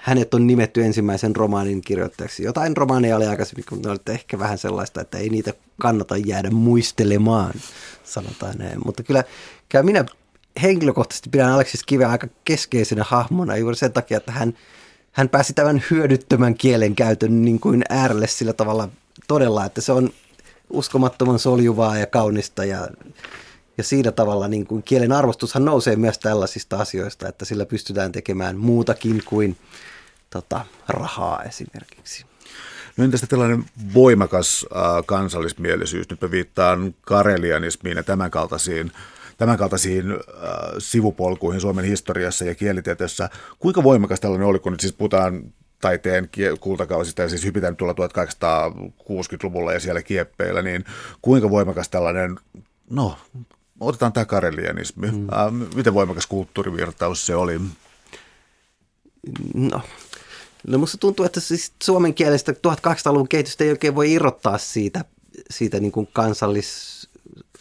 hänet 0.00 0.34
on 0.34 0.46
nimetty 0.46 0.84
ensimmäisen 0.84 1.36
romaanin 1.36 1.80
kirjoittajaksi. 1.80 2.42
Jotain 2.42 2.76
romaaneja 2.76 3.16
oli 3.16 3.26
aikaisemmin, 3.26 3.64
kun 3.68 3.82
ne 3.82 3.88
olivat 3.88 4.08
ehkä 4.08 4.38
vähän 4.38 4.58
sellaista, 4.58 5.00
että 5.00 5.18
ei 5.18 5.28
niitä 5.28 5.54
kannata 5.80 6.16
jäädä 6.16 6.50
muistelemaan, 6.50 7.52
sanotaan 8.04 8.58
näin. 8.58 8.78
Mutta 8.84 9.02
kyllä, 9.02 9.24
kyllä 9.68 9.82
minä 9.82 10.04
henkilökohtaisesti 10.62 11.30
pidän 11.30 11.52
Aleksis 11.52 11.82
Kiveä 11.82 12.10
aika 12.10 12.26
keskeisenä 12.44 13.04
hahmona 13.04 13.56
juuri 13.56 13.76
sen 13.76 13.92
takia, 13.92 14.16
että 14.16 14.32
hän, 14.32 14.54
hän 15.12 15.28
pääsi 15.28 15.52
tämän 15.52 15.82
hyödyttömän 15.90 16.54
kielen 16.54 16.94
käytön 16.94 17.44
niin 17.44 17.60
kuin 17.60 17.82
äärelle 17.88 18.26
sillä 18.26 18.52
tavalla 18.52 18.88
todella, 19.28 19.64
että 19.64 19.80
se 19.80 19.92
on 19.92 20.10
uskomattoman 20.70 21.38
soljuvaa 21.38 21.98
ja 21.98 22.06
kaunista 22.06 22.64
ja, 22.64 22.88
ja 23.78 23.84
siinä 23.84 24.12
tavalla 24.12 24.48
niin 24.48 24.66
kuin 24.66 24.82
kielen 24.82 25.12
arvostushan 25.12 25.64
nousee 25.64 25.96
myös 25.96 26.18
tällaisista 26.18 26.76
asioista, 26.76 27.28
että 27.28 27.44
sillä 27.44 27.66
pystytään 27.66 28.12
tekemään 28.12 28.56
muutakin 28.56 29.22
kuin 29.24 29.56
tota, 30.30 30.64
rahaa 30.88 31.42
esimerkiksi. 31.42 32.24
No 32.96 33.04
entästä 33.04 33.26
tällainen 33.26 33.64
voimakas 33.94 34.66
äh, 34.76 34.82
kansallismielisyys, 35.06 36.10
nyt 36.10 36.30
viittaan 36.30 36.94
karelianismiin 37.00 37.96
ja 37.96 38.02
tämän 38.02 38.30
kaltaisiin 38.30 38.92
tämänkaltaisiin 39.40 40.10
äh, 40.10 40.18
sivupolkuihin 40.78 41.60
Suomen 41.60 41.84
historiassa 41.84 42.44
ja 42.44 42.54
kielitieteessä. 42.54 43.30
Kuinka 43.58 43.82
voimakas 43.82 44.20
tällainen 44.20 44.48
oli, 44.48 44.58
kun 44.58 44.72
nyt 44.72 44.80
siis 44.80 44.92
puhutaan 44.92 45.52
taiteen 45.80 46.30
kultakausista, 46.60 47.22
ja 47.22 47.28
siis 47.28 47.44
hypitään 47.44 47.76
tuolla 47.76 47.94
1860-luvulla 47.94 49.72
ja 49.72 49.80
siellä 49.80 50.02
kieppeillä, 50.02 50.62
niin 50.62 50.84
kuinka 51.22 51.50
voimakas 51.50 51.88
tällainen, 51.88 52.38
no 52.90 53.16
otetaan 53.80 54.12
tämä 54.12 54.24
karelianismi, 54.24 55.10
mm. 55.10 55.28
äh, 55.32 55.68
miten 55.74 55.94
voimakas 55.94 56.26
kulttuurivirtaus 56.26 57.26
se 57.26 57.34
oli? 57.34 57.60
No, 59.54 59.80
no 60.66 60.78
musta 60.78 60.98
tuntuu, 60.98 61.26
että 61.26 61.40
siis 61.40 61.72
suomen 61.82 62.14
kielestä 62.14 62.52
1800-luvun 62.52 63.28
kehitystä 63.28 63.64
ei 63.64 63.70
oikein 63.70 63.94
voi 63.94 64.12
irrottaa 64.12 64.58
siitä, 64.58 65.04
siitä 65.50 65.80
niin 65.80 65.92
kuin 65.92 66.08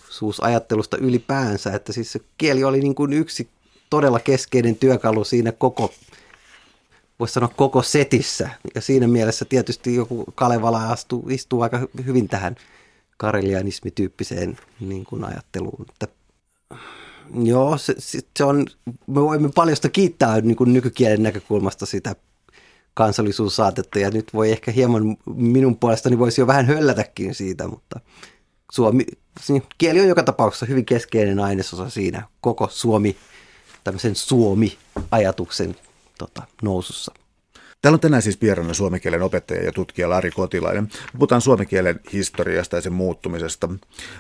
kansallisuusajattelusta 0.10 0.98
ylipäänsä, 0.98 1.74
että 1.74 1.94
siis 1.94 2.12
se 2.12 2.20
kieli 2.38 2.64
oli 2.64 2.80
niin 2.80 2.96
kuin 2.96 3.14
yksi 3.14 3.50
todella 3.90 4.20
keskeinen 4.20 4.76
työkalu 4.76 5.24
siinä 5.24 5.52
koko 5.52 5.94
voisi 7.20 7.34
sanoa 7.34 7.54
koko 7.56 7.82
setissä. 7.82 8.50
Ja 8.76 8.82
siinä 8.82 9.08
mielessä 9.08 9.46
tietysti 9.46 9.96
joku 9.96 10.26
Kalevala 10.36 10.90
astuu, 10.90 11.26
istuu 11.30 11.62
aika 11.62 11.88
hyvin 12.06 12.28
tähän 12.28 12.56
karelianismityyppiseen 13.18 14.58
niin 14.80 15.06
kuin 15.06 15.24
ajatteluun. 15.24 15.86
Että, 15.90 16.08
joo, 17.44 17.78
se, 17.78 17.96
se 18.38 18.44
on, 18.44 18.66
me 19.08 19.22
voimme 19.22 19.50
paljosta 19.56 19.90
kiittää 19.90 20.42
niin 20.42 20.58
kuin 20.58 20.74
nykykielen 20.74 21.24
näkökulmasta 21.24 21.86
sitä 21.86 22.16
kansallisuussaatetta 22.94 24.00
ja 24.00 24.12
nyt 24.12 24.34
voi 24.34 24.52
ehkä 24.52 24.72
hieman 24.72 25.18
minun 25.36 25.78
puolestani 25.78 26.20
voisi 26.20 26.42
jo 26.42 26.48
vähän 26.48 26.66
höllätäkin 26.66 27.36
siitä, 27.36 27.68
mutta 27.68 28.00
suomi, 28.72 29.06
kieli 29.78 30.02
on 30.02 30.08
joka 30.08 30.24
tapauksessa 30.24 30.66
hyvin 30.66 30.86
keskeinen 30.86 31.40
ainesosa 31.40 31.90
siinä 31.90 32.24
koko 32.42 32.68
Suomi, 32.72 33.16
tämmöisen 33.84 34.16
Suomi-ajatuksen 34.16 35.76
tota, 36.18 36.44
nousussa. 36.62 37.14
Täällä 37.82 37.96
on 37.96 38.00
tänään 38.00 38.22
siis 38.22 38.42
vieraana 38.42 38.74
suomen 38.74 39.02
kielen 39.02 39.22
opettaja 39.22 39.64
ja 39.64 39.72
tutkija 39.72 40.10
Lari 40.10 40.32
Kotilainen. 40.32 40.90
Puhutaan 41.14 41.42
suomen 41.42 41.68
kielen 41.68 42.00
historiasta 42.14 42.76
ja 42.76 42.82
sen 42.82 42.94
muuttumisesta. 42.94 43.70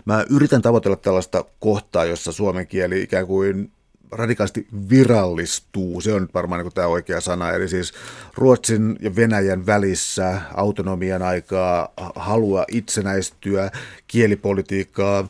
Mä 0.06 0.26
yritän 0.30 0.62
tavoitella 0.62 0.98
tällaista 0.98 1.46
kohtaa, 1.60 2.06
jossa 2.06 2.32
suomen 2.32 2.68
kieli 2.68 3.02
ikään 3.02 3.28
kuin 3.28 3.72
radikaalisti 4.12 4.68
virallistuu. 4.90 6.02
Se 6.02 6.14
on 6.14 6.22
nyt 6.22 6.34
varmaan 6.34 6.64
niin 6.64 6.74
tämä 6.74 6.88
oikea 6.88 7.22
sana. 7.22 7.52
Eli 7.52 7.68
siis 7.68 7.94
Ruotsin 8.36 8.96
ja 9.02 9.16
Venäjän 9.16 9.66
välissä 9.66 10.42
autonomian 10.54 11.22
aikaa, 11.22 11.94
halua 12.16 12.66
itsenäistyä, 12.72 13.72
kielipolitiikkaa 14.08 15.28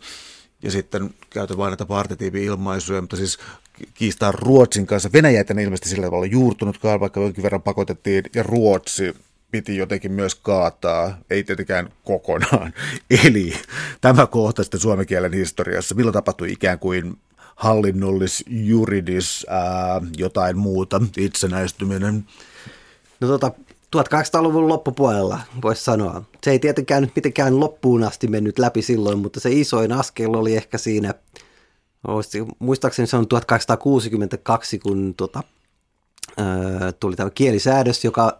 ja 0.64 0.72
sitten 0.72 1.10
käytän 1.30 1.58
vain 1.58 1.72
näitä 1.72 1.86
partitiivi-ilmaisuja, 1.86 3.02
mutta 3.02 3.16
siis 3.16 3.40
kiistaa 3.94 4.32
Ruotsin 4.32 4.86
kanssa. 4.86 5.10
Venäjä 5.14 5.40
ei 5.40 5.64
ilmeisesti 5.64 5.90
sillä 5.90 6.06
tavalla 6.06 6.26
juurtunutkaan, 6.26 7.00
vaikka 7.00 7.20
jonkin 7.20 7.44
verran 7.44 7.62
pakotettiin, 7.62 8.24
ja 8.36 8.44
Ruotsi 8.44 9.16
piti 9.52 9.78
jotenkin 9.78 10.12
myös 10.12 10.36
kaataa, 10.36 11.18
ei 11.30 11.44
tietenkään 11.44 11.90
kokonaan. 12.04 12.74
Eli 13.26 13.54
tämä 14.02 14.28
kohta 14.28 14.64
sitten 14.64 14.80
suomen 14.80 15.06
kielen 15.06 15.34
historiassa, 15.34 15.96
milloin 15.96 16.14
tapahtui 16.14 16.52
ikään 16.52 16.80
kuin 16.80 17.18
hallinnollis, 17.60 18.44
juridis, 18.48 19.46
ää, 19.50 20.02
jotain 20.18 20.58
muuta, 20.58 21.02
itsenäistyminen? 21.18 22.26
No 23.20 23.28
tota, 23.28 23.52
1800-luvun 23.98 24.68
loppupuolella 24.68 25.40
voisi 25.62 25.84
sanoa. 25.84 26.24
Se 26.44 26.52
ei 26.52 26.60
tietenkään 26.60 27.02
nyt 27.02 27.16
mitenkään 27.16 27.60
loppuun 27.60 28.04
asti 28.04 28.28
mennyt 28.28 28.60
läpi 28.60 28.82
silloin, 28.82 29.20
mutta 29.20 29.40
se 29.40 29.50
isoin 29.52 29.92
askel 29.92 30.34
oli 30.34 30.56
ehkä 30.56 30.78
siinä– 30.78 31.14
muistaakseni 32.60 33.08
se 33.08 33.18
on 33.18 33.28
1862, 33.28 34.80
kun 34.80 35.14
tuota, 35.18 35.44
tuli 37.00 37.16
tämä 37.16 37.30
kielisäädös, 37.30 38.06
joka 38.06 38.40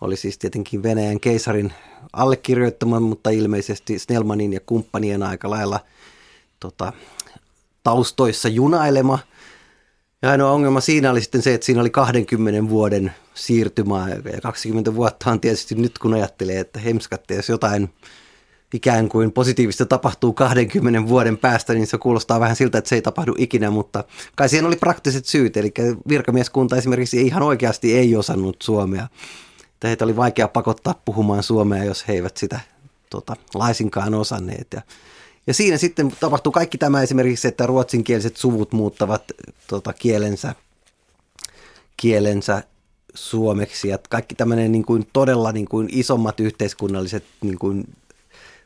oli 0.00 0.16
siis 0.16 0.38
tietenkin 0.38 0.82
Venäjän 0.82 1.20
keisarin 1.20 1.72
allekirjoittama, 2.12 3.00
mutta 3.00 3.30
ilmeisesti 3.30 3.98
Snellmanin 3.98 4.52
ja 4.52 4.60
kumppanien 4.60 5.22
aika 5.22 5.50
lailla 5.50 5.80
tota, 6.60 6.92
taustoissa 7.88 8.48
junailema. 8.48 9.18
Ja 10.22 10.30
ainoa 10.30 10.52
ongelma 10.52 10.80
siinä 10.80 11.10
oli 11.10 11.20
sitten 11.20 11.42
se, 11.42 11.54
että 11.54 11.64
siinä 11.64 11.80
oli 11.80 11.90
20 11.90 12.68
vuoden 12.68 13.14
siirtymä 13.34 14.08
ja 14.08 14.40
20 14.40 14.94
vuotta 14.94 15.30
on 15.30 15.40
tietysti 15.40 15.74
nyt 15.74 15.98
kun 15.98 16.14
ajattelee, 16.14 16.60
että 16.60 16.80
hemskatte, 16.80 17.34
jos 17.34 17.48
jotain 17.48 17.88
ikään 18.74 19.08
kuin 19.08 19.32
positiivista 19.32 19.86
tapahtuu 19.86 20.32
20 20.32 21.08
vuoden 21.08 21.38
päästä, 21.38 21.74
niin 21.74 21.86
se 21.86 21.98
kuulostaa 21.98 22.40
vähän 22.40 22.56
siltä, 22.56 22.78
että 22.78 22.88
se 22.88 22.94
ei 22.94 23.02
tapahdu 23.02 23.34
ikinä, 23.38 23.70
mutta 23.70 24.04
kai 24.36 24.48
siihen 24.48 24.66
oli 24.66 24.76
praktiset 24.76 25.24
syyt, 25.24 25.56
eli 25.56 25.72
virkamieskunta 26.08 26.76
esimerkiksi 26.76 27.22
ihan 27.22 27.42
oikeasti 27.42 27.98
ei 27.98 28.16
osannut 28.16 28.56
suomea. 28.62 29.08
Heitä 29.84 30.04
oli 30.04 30.16
vaikea 30.16 30.48
pakottaa 30.48 31.00
puhumaan 31.04 31.42
suomea, 31.42 31.84
jos 31.84 32.08
he 32.08 32.12
eivät 32.12 32.36
sitä 32.36 32.60
tota, 33.10 33.36
laisinkaan 33.54 34.14
osanneet. 34.14 34.66
Ja, 34.74 34.82
ja 35.48 35.54
siinä 35.54 35.76
sitten 35.76 36.12
tapahtuu 36.20 36.52
kaikki 36.52 36.78
tämä 36.78 37.02
esimerkiksi, 37.02 37.48
että 37.48 37.66
ruotsinkieliset 37.66 38.36
suvut 38.36 38.72
muuttavat 38.72 39.22
tota, 39.66 39.92
kielensä, 39.92 40.54
kielensä 41.96 42.62
suomeksi 43.14 43.88
ja 43.88 43.98
kaikki 44.08 44.34
tämmöinen 44.34 44.72
niin 44.72 44.84
kuin 44.84 45.06
todella 45.12 45.52
niin 45.52 45.68
kuin 45.68 45.88
isommat 45.92 46.40
yhteiskunnalliset 46.40 47.24
niin 47.40 47.58
kuin 47.58 47.84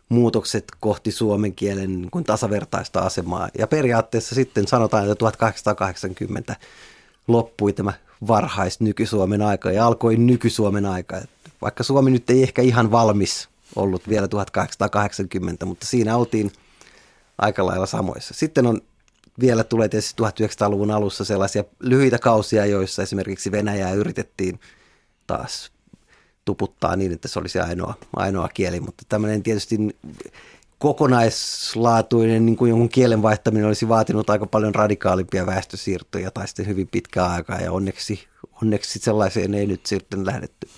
muutokset 0.09 0.65
kohti 0.81 1.13
suomen 1.13 1.55
kielen 1.55 2.01
niin 2.01 2.11
kuin 2.11 2.25
tasavertaista 2.25 3.01
asemaa. 3.01 3.49
Ja 3.59 3.67
periaatteessa 3.67 4.35
sitten 4.35 4.69
sanotaan, 4.69 5.05
että 5.05 5.15
1880 5.15 6.57
loppui 7.29 7.73
tämä 7.73 7.93
varhais 8.27 8.81
nyky-Suomen 8.81 9.43
aika 9.43 9.71
ja 9.71 9.87
alkoi 9.87 10.17
nyky-Suomen 10.17 10.87
aika. 10.87 11.21
Vaikka 11.61 11.83
Suomi 11.83 12.11
nyt 12.11 12.31
ei 12.31 12.43
ehkä 12.43 12.63
ihan 12.63 12.91
valmis 12.91 13.49
ollut 13.77 14.09
vielä 14.09 14.29
1880, 14.29 15.67
mutta 15.67 15.87
siinä 15.87 16.17
oltiin 16.17 16.53
aika 17.43 17.67
lailla 17.67 17.87
samoissa. 17.87 18.35
Sitten 18.35 18.67
on 18.67 18.81
vielä 19.41 19.65
tulee 19.65 19.89
tietysti 19.89 20.23
1900-luvun 20.23 20.91
alussa 20.91 21.25
sellaisia 21.25 21.65
lyhyitä 21.81 22.19
kausia, 22.19 22.67
joissa 22.67 23.03
esimerkiksi 23.03 23.53
Venäjää 23.53 23.93
yritettiin 23.93 24.61
taas 25.27 25.73
tuputtaa 26.45 26.97
niin, 26.97 27.13
että 27.13 27.29
se 27.29 27.39
olisi 27.39 27.61
ainoa, 27.61 27.95
ainoa 28.17 28.49
kieli, 28.49 28.81
mutta 28.81 29.05
tämmöinen 29.09 29.43
tietysti 29.43 29.77
kokonaislaatuinen 30.79 32.47
niin 32.47 32.57
kuin 32.57 32.69
jonkun 32.69 32.89
kielen 32.89 33.23
vaihtaminen 33.23 33.67
olisi 33.67 33.89
vaatinut 33.89 34.31
aika 34.31 34.47
paljon 34.47 34.75
radikaalimpia 34.75 35.47
väestösiirtoja 35.47 36.31
tai 36.31 36.49
sitten 36.49 36.67
hyvin 36.67 36.89
pitkää 36.89 37.33
aikaa 37.33 37.61
ja 37.61 37.73
onneksi, 37.73 38.21
onneksi 38.63 38.99
sellaiseen 38.99 39.55
ei 39.55 39.67
nyt 39.67 39.87
sitten 39.87 40.27
lähdetty. 40.27 40.69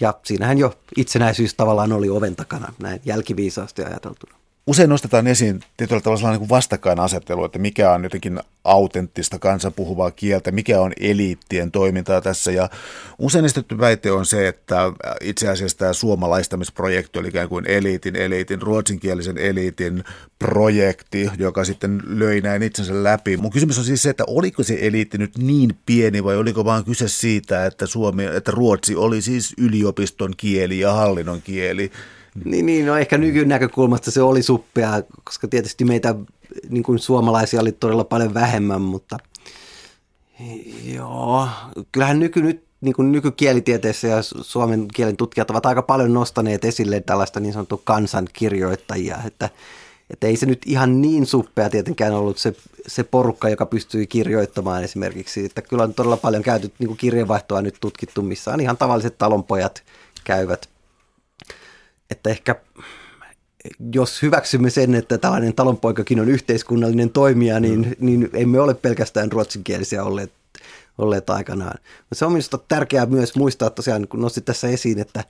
Ja 0.00 0.14
siinähän 0.24 0.58
jo 0.58 0.74
itsenäisyys 0.96 1.54
tavallaan 1.54 1.92
oli 1.92 2.10
oven 2.10 2.36
takana, 2.36 2.72
näin 2.78 3.00
jälkiviisaasti 3.04 3.84
ajateltuna. 3.84 4.35
Usein 4.68 4.90
nostetaan 4.90 5.26
esiin 5.26 5.60
tietyllä 5.76 6.00
tavalla 6.00 6.18
sellainen 6.18 6.40
niin 6.40 6.48
vastakkainasettelu, 6.48 7.44
että 7.44 7.58
mikä 7.58 7.92
on 7.92 8.04
jotenkin 8.04 8.40
autenttista 8.64 9.38
kansan 9.38 9.72
puhuvaa 9.72 10.10
kieltä, 10.10 10.52
mikä 10.52 10.80
on 10.80 10.92
eliittien 11.00 11.70
toimintaa 11.70 12.20
tässä. 12.20 12.52
Ja 12.52 12.68
usein 13.18 13.44
esitetty 13.44 13.78
väite 13.78 14.12
on 14.12 14.26
se, 14.26 14.48
että 14.48 14.92
itse 15.20 15.48
asiassa 15.48 15.78
tämä 15.78 15.92
suomalaistamisprojekti 15.92 17.18
oli 17.18 17.28
ikään 17.28 17.48
kuin 17.48 17.64
eliitin, 17.68 18.16
eliitin, 18.16 18.62
ruotsinkielisen 18.62 19.38
eliitin 19.38 20.04
projekti, 20.38 21.30
joka 21.38 21.64
sitten 21.64 22.02
löi 22.06 22.40
näin 22.40 22.62
itsensä 22.62 23.02
läpi. 23.04 23.36
Mun 23.36 23.50
kysymys 23.50 23.78
on 23.78 23.84
siis 23.84 24.02
se, 24.02 24.10
että 24.10 24.24
oliko 24.26 24.62
se 24.62 24.78
eliitti 24.80 25.18
nyt 25.18 25.38
niin 25.38 25.78
pieni 25.86 26.24
vai 26.24 26.36
oliko 26.36 26.64
vaan 26.64 26.84
kyse 26.84 27.08
siitä, 27.08 27.66
että, 27.66 27.86
Suomi, 27.86 28.24
että 28.24 28.50
Ruotsi 28.50 28.96
oli 28.96 29.22
siis 29.22 29.54
yliopiston 29.58 30.34
kieli 30.36 30.78
ja 30.78 30.92
hallinnon 30.92 31.42
kieli 31.42 31.90
niin, 32.44 32.66
niin, 32.66 32.86
no 32.86 32.96
ehkä 32.96 33.18
nykynäkökulmasta 33.18 34.10
se 34.10 34.22
oli 34.22 34.42
suppea, 34.42 35.02
koska 35.24 35.48
tietysti 35.48 35.84
meitä 35.84 36.14
niin 36.68 36.82
kuin 36.82 36.98
suomalaisia 36.98 37.60
oli 37.60 37.72
todella 37.72 38.04
paljon 38.04 38.34
vähemmän, 38.34 38.82
mutta 38.82 39.16
joo, 40.84 41.48
kyllähän 41.92 42.18
nyky, 42.18 42.42
nyt, 42.42 42.64
niin 42.80 42.94
kuin 42.94 43.12
nykykielitieteessä 43.12 44.08
ja 44.08 44.22
suomen 44.22 44.88
kielen 44.94 45.16
tutkijat 45.16 45.50
ovat 45.50 45.66
aika 45.66 45.82
paljon 45.82 46.14
nostaneet 46.14 46.64
esille 46.64 47.00
tällaista 47.00 47.40
niin 47.40 47.52
sanottua 47.52 47.80
kansankirjoittajia, 47.84 49.18
että, 49.26 49.50
että 50.10 50.26
ei 50.26 50.36
se 50.36 50.46
nyt 50.46 50.62
ihan 50.66 51.02
niin 51.02 51.26
suppea 51.26 51.70
tietenkään 51.70 52.12
ollut 52.12 52.38
se, 52.38 52.54
se 52.86 53.04
porukka, 53.04 53.48
joka 53.48 53.66
pystyi 53.66 54.06
kirjoittamaan 54.06 54.84
esimerkiksi, 54.84 55.44
että 55.44 55.62
kyllä 55.62 55.82
on 55.82 55.94
todella 55.94 56.16
paljon 56.16 56.42
käyty 56.42 56.72
niin 56.78 56.88
kuin 56.88 56.98
kirjeenvaihtoa 56.98 57.62
nyt 57.62 57.76
tutkittu, 57.80 58.22
missä 58.22 58.52
on 58.52 58.60
ihan 58.60 58.76
tavalliset 58.76 59.18
talonpojat 59.18 59.82
käyvät 60.24 60.68
että 62.10 62.30
ehkä 62.30 62.56
jos 63.94 64.22
hyväksymme 64.22 64.70
sen, 64.70 64.94
että 64.94 65.18
tällainen 65.18 65.54
talonpoikakin 65.54 66.20
on 66.20 66.28
yhteiskunnallinen 66.28 67.10
toimija, 67.10 67.60
niin, 67.60 67.80
mm. 67.80 68.06
niin 68.06 68.30
emme 68.32 68.60
ole 68.60 68.74
pelkästään 68.74 69.32
ruotsinkielisiä 69.32 70.04
olleet, 70.04 70.32
olleet 70.98 71.30
aikanaan. 71.30 71.78
Mutta 71.98 72.14
se 72.14 72.24
on 72.24 72.32
minusta 72.32 72.58
tärkeää 72.58 73.06
myös 73.06 73.36
muistaa 73.36 73.70
tosiaan, 73.70 74.08
kun 74.08 74.20
nostit 74.20 74.44
tässä 74.44 74.68
esiin, 74.68 74.98
että, 74.98 75.20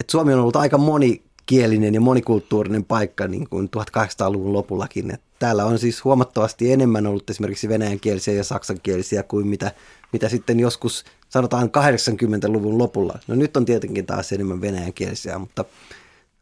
että 0.00 0.10
Suomi 0.10 0.34
on 0.34 0.40
ollut 0.40 0.56
aika 0.56 0.78
moni 0.78 1.22
monikielinen 1.44 1.94
ja 1.94 2.00
monikulttuurinen 2.00 2.84
paikka 2.84 3.28
niin 3.28 3.48
kuin 3.48 3.70
1800-luvun 3.76 4.52
lopullakin. 4.52 5.14
Et 5.14 5.20
täällä 5.38 5.64
on 5.64 5.78
siis 5.78 6.04
huomattavasti 6.04 6.72
enemmän 6.72 7.06
ollut 7.06 7.30
esimerkiksi 7.30 7.68
venäjänkielisiä 7.68 8.34
ja 8.34 8.44
saksankielisiä 8.44 9.22
kuin 9.22 9.46
mitä, 9.46 9.72
mitä 10.12 10.28
sitten 10.28 10.60
joskus 10.60 11.04
sanotaan 11.28 11.68
80-luvun 11.68 12.78
lopulla. 12.78 13.18
No 13.26 13.34
nyt 13.34 13.56
on 13.56 13.64
tietenkin 13.64 14.06
taas 14.06 14.32
enemmän 14.32 14.60
venäjänkielisiä, 14.60 15.38
mutta 15.38 15.64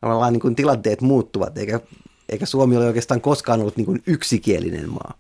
tavallaan 0.03 0.33
niin 0.33 0.41
kuin 0.41 0.55
tilanteet 0.55 1.01
muuttuvat, 1.01 1.59
eikä, 1.59 1.81
eikä 2.29 2.47
Suomi 2.47 2.77
ole 2.77 2.87
oikeastaan 2.87 3.21
koskaan 3.21 3.61
ollut 3.61 3.77
niin 3.77 3.87
kuin 3.87 4.03
yksikielinen 4.07 4.91
maa. 4.91 5.15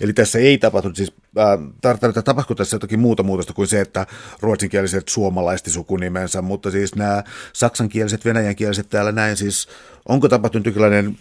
Eli 0.00 0.12
tässä 0.12 0.38
ei 0.38 0.58
tapahtunut, 0.58 0.96
siis 0.96 1.12
äh, 1.38 2.24
tapahtuiko 2.24 2.54
tässä 2.54 2.74
jotakin 2.74 3.00
muuta 3.00 3.22
muutosta 3.22 3.52
kuin 3.52 3.68
se, 3.68 3.80
että 3.80 4.06
ruotsinkieliset 4.40 5.08
suomalaisti 5.08 5.70
sukunimensä, 5.70 6.42
mutta 6.42 6.70
siis 6.70 6.94
nämä 6.94 7.24
saksankieliset, 7.52 8.24
venäjänkieliset 8.24 8.90
täällä 8.90 9.12
näin, 9.12 9.36
siis 9.36 9.68
onko 10.08 10.28
tapahtunut 10.28 10.66
jonkinlainen, 10.66 11.18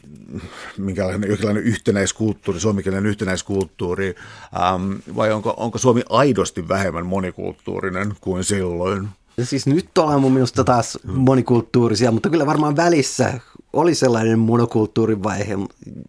minkälainen, 0.78 1.30
jonkinlainen 1.30 1.64
yhtenäiskulttuuri, 1.64 2.60
suomikielinen 2.60 3.06
yhtenäiskulttuuri, 3.06 4.16
ähm, 4.60 4.94
vai 5.16 5.32
onko, 5.32 5.54
onko 5.58 5.78
Suomi 5.78 6.04
aidosti 6.10 6.68
vähemmän 6.68 7.06
monikulttuurinen 7.06 8.14
kuin 8.22 8.44
silloin? 8.44 9.10
Siis 9.44 9.68
nyt 9.68 9.98
ollaan 9.98 10.22
mun 10.22 10.34
minusta 10.34 10.64
taas 10.64 10.98
monikulttuurisia, 11.04 12.12
mutta 12.12 12.30
kyllä 12.30 12.46
varmaan 12.46 12.76
välissä 12.76 13.40
oli 13.74 13.96
sellainen 13.96 14.40
monokulttuurivaihe, 14.40 15.58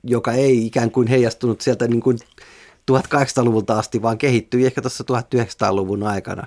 joka 0.05 0.33
ei 0.33 0.67
ikään 0.67 0.91
kuin 0.91 1.09
heijastunut 1.09 1.61
sieltä 1.61 1.89
niin 1.89 2.01
kuin 2.01 2.19
1800-luvulta 2.93 3.79
asti, 3.79 4.03
vaan 4.03 4.19
kehittyi 4.19 4.67
ehkä 4.67 4.81
tuossa 4.83 5.05
1900-luvun 5.35 6.03
aikana 6.03 6.47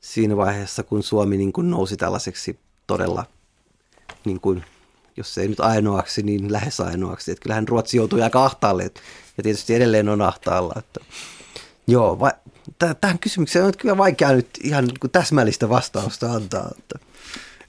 siinä 0.00 0.36
vaiheessa, 0.36 0.82
kun 0.82 1.02
Suomi 1.02 1.36
niin 1.36 1.52
kuin 1.52 1.70
nousi 1.70 1.96
tällaiseksi 1.96 2.58
todella, 2.86 3.24
niin 4.24 4.40
kuin, 4.40 4.64
jos 5.16 5.38
ei 5.38 5.48
nyt 5.48 5.60
ainoaksi, 5.60 6.22
niin 6.22 6.52
lähes 6.52 6.80
ainoaksi. 6.80 7.30
Että 7.30 7.42
kyllähän 7.42 7.68
Ruotsi 7.68 7.96
joutui 7.96 8.22
aika 8.22 8.44
ahtaalle 8.44 8.82
ja 9.36 9.42
tietysti 9.42 9.74
edelleen 9.74 10.08
on 10.08 10.22
ahtaalla. 10.22 10.74
Että, 10.78 11.00
joo, 11.86 12.20
va, 12.20 12.30
tähän 13.00 13.18
kysymykseen 13.18 13.64
on 13.64 13.72
kyllä 13.78 13.96
vaikea 13.96 14.32
nyt 14.32 14.48
ihan 14.62 14.84
niin 14.84 15.10
täsmällistä 15.12 15.68
vastausta 15.68 16.32
antaa. 16.32 16.70
Että. 16.78 16.98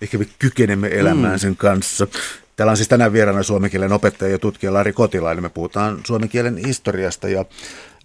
Ehkä 0.01 0.17
me 0.17 0.27
kykenemme 0.39 0.87
elämään 0.87 1.33
mm. 1.33 1.39
sen 1.39 1.55
kanssa. 1.55 2.07
Täällä 2.55 2.71
on 2.71 2.77
siis 2.77 2.89
tänään 2.89 3.13
vieraana 3.13 3.43
suomen 3.43 3.71
kielen 3.71 3.91
opettaja 3.91 4.31
ja 4.31 4.39
tutkija 4.39 4.73
Lari 4.73 4.93
Kotilainen. 4.93 5.43
Me 5.43 5.49
puhutaan 5.49 5.99
suomen 6.07 6.29
kielen 6.29 6.57
historiasta 6.57 7.29
ja 7.29 7.45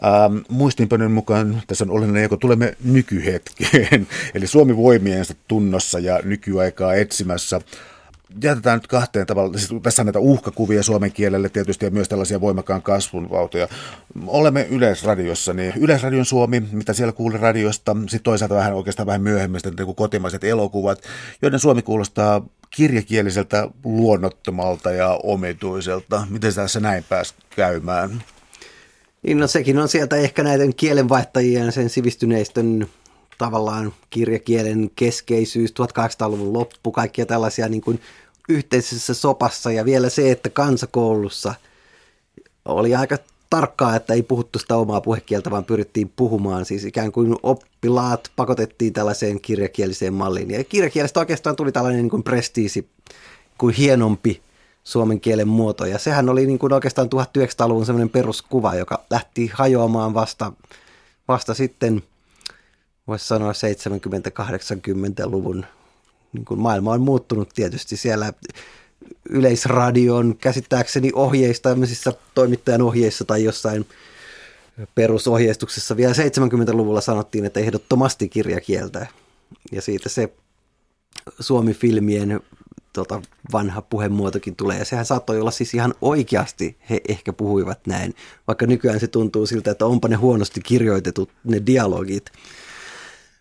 ähm, 0.05 0.37
muistinpönön 0.49 1.11
mukaan 1.11 1.63
tässä 1.67 1.85
on 1.85 1.91
olennainen, 1.91 2.29
kun 2.29 2.39
tulemme 2.39 2.77
nykyhetkeen, 2.85 4.09
eli 4.35 4.47
Suomi 4.47 4.77
voimiensa 4.77 5.35
tunnossa 5.49 5.99
ja 5.99 6.21
nykyaikaa 6.25 6.95
etsimässä 6.95 7.61
jätetään 8.43 8.79
nyt 8.79 8.87
kahteen 8.87 9.27
tavalla. 9.27 9.59
Siis 9.59 9.83
tässä 9.83 10.03
on 10.03 10.07
näitä 10.07 10.19
uhkakuvia 10.19 10.83
suomen 10.83 11.13
kielelle 11.13 11.49
tietysti 11.49 11.85
ja 11.85 11.91
myös 11.91 12.09
tällaisia 12.09 12.41
voimakkaan 12.41 12.83
kasvun 12.83 13.31
vautoja. 13.31 13.69
Olemme 14.27 14.67
Yleisradiossa, 14.71 15.53
niin 15.53 15.73
Yleisradion 15.77 16.25
Suomi, 16.25 16.61
mitä 16.73 16.93
siellä 16.93 17.13
kuuli 17.13 17.37
radiosta, 17.37 17.97
sitten 18.01 18.23
toisaalta 18.23 18.55
vähän 18.55 18.75
oikeastaan 18.75 19.07
vähän 19.07 19.23
myöhemmistä 19.23 19.71
niin 19.71 19.95
kotimaiset 19.95 20.45
elokuvat, 20.45 21.03
joiden 21.43 21.61
Suomi 21.61 21.83
kuulostaa 21.83 22.47
kirjakieliseltä 22.71 23.69
luonnottomalta 23.85 24.93
ja 24.93 25.21
omituiselta. 25.23 26.27
Miten 26.31 26.55
tässä 26.55 26.81
näin 26.81 27.05
pääsi 27.09 27.35
käymään? 27.51 28.23
Niin 29.23 29.39
no 29.39 29.47
sekin 29.47 29.79
on 29.79 29.89
sieltä 29.89 30.17
ehkä 30.17 30.43
näiden 30.43 30.75
kielenvaihtajien 30.75 31.73
sen 31.73 31.91
sivistyneistön 31.91 32.87
tavallaan 33.39 33.93
kirjakielen 34.11 34.91
keskeisyys, 34.97 35.71
1800-luvun 35.71 36.53
loppu, 36.53 36.93
kaikkia 36.93 37.27
tällaisia 37.27 37.69
niin 37.69 37.83
kuin 37.83 38.01
yhteisessä 38.49 39.15
sopassa 39.15 39.73
ja 39.73 39.85
vielä 39.85 40.09
se, 40.09 40.31
että 40.31 40.51
kansakoulussa 40.51 41.55
oli 42.65 42.95
aika 42.95 43.19
tarkkaa, 43.51 43.97
että 43.97 44.15
ei 44.15 44.23
puhuttu 44.23 44.59
sitä 44.59 44.77
omaa 44.77 45.01
puhekieltä, 45.01 45.51
vaan 45.51 45.65
pyrittiin 45.65 46.13
puhumaan. 46.17 46.65
Siis 46.65 46.85
ikään 46.85 47.13
kuin 47.13 47.37
oppilaat 47.43 48.31
pakotettiin 48.37 48.93
tällaiseen 48.93 49.41
kirjakieliseen 49.41 50.15
malliin. 50.15 50.51
Ja 50.51 50.65
kirjakielestä 50.65 51.21
oikeastaan 51.21 51.57
tuli 51.57 51.73
tällainen 51.73 52.03
niin 52.03 52.11
kuin 52.11 52.23
prestiisi, 52.23 52.89
kuin 53.59 53.75
hienompi 53.75 54.43
suomen 54.85 55.21
kielen 55.21 55.49
muoto. 55.49 55.87
Ja 55.87 55.99
sehän 55.99 56.29
oli 56.29 56.47
niin 56.47 56.59
kuin 56.59 56.73
oikeastaan 56.73 57.09
1900-luvun 57.09 57.87
semmoinen 57.87 58.11
peruskuva, 58.11 58.75
joka 58.75 59.05
lähti 59.11 59.51
hajoamaan 59.55 60.15
vasta, 60.15 60.53
vasta 61.29 61.55
sitten, 61.55 62.03
voisi 63.09 63.27
sanoa 63.27 63.53
70-80-luvun. 63.53 65.67
Niin 66.33 66.45
kuin 66.45 66.61
maailma 66.61 66.93
on 66.93 67.01
muuttunut 67.01 67.49
tietysti 67.55 67.97
siellä 67.97 68.33
yleisradion 69.29 70.37
käsittääkseni 70.37 71.11
ohjeista, 71.15 71.69
tämmöisissä 71.69 72.13
toimittajan 72.35 72.83
ohjeissa 72.83 73.25
tai 73.25 73.45
jossain 73.45 73.87
perusohjeistuksessa 74.95 75.97
vielä 75.97 76.13
70-luvulla 76.13 77.01
sanottiin, 77.01 77.45
että 77.45 77.61
ehdottomasti 77.61 78.29
kirjakieltä. 78.29 79.07
Ja 79.73 79.83
siitä 79.83 80.09
se 80.09 80.33
Suomi-filmien 81.41 82.41
tota, 82.93 83.23
vanha 83.53 83.83
puhemuotokin 83.83 84.57
tulee. 84.57 84.79
Ja 84.79 84.85
sehän 84.85 85.07
saattoi 85.07 85.41
olla 85.41 85.51
siis 85.51 85.75
ihan 85.75 85.95
oikeasti, 86.01 86.77
he 86.91 87.01
ehkä 87.09 87.33
puhuivat 87.33 87.87
näin, 87.87 88.15
vaikka 88.47 88.67
nykyään 88.67 89.01
se 89.01 89.07
tuntuu 89.07 89.47
siltä, 89.47 89.71
että 89.71 89.87
onpa 89.87 90.09
ne 90.09 90.17
huonosti 90.17 90.61
kirjoitetut 90.61 91.31
ne 91.45 91.63
dialogit. 91.67 92.33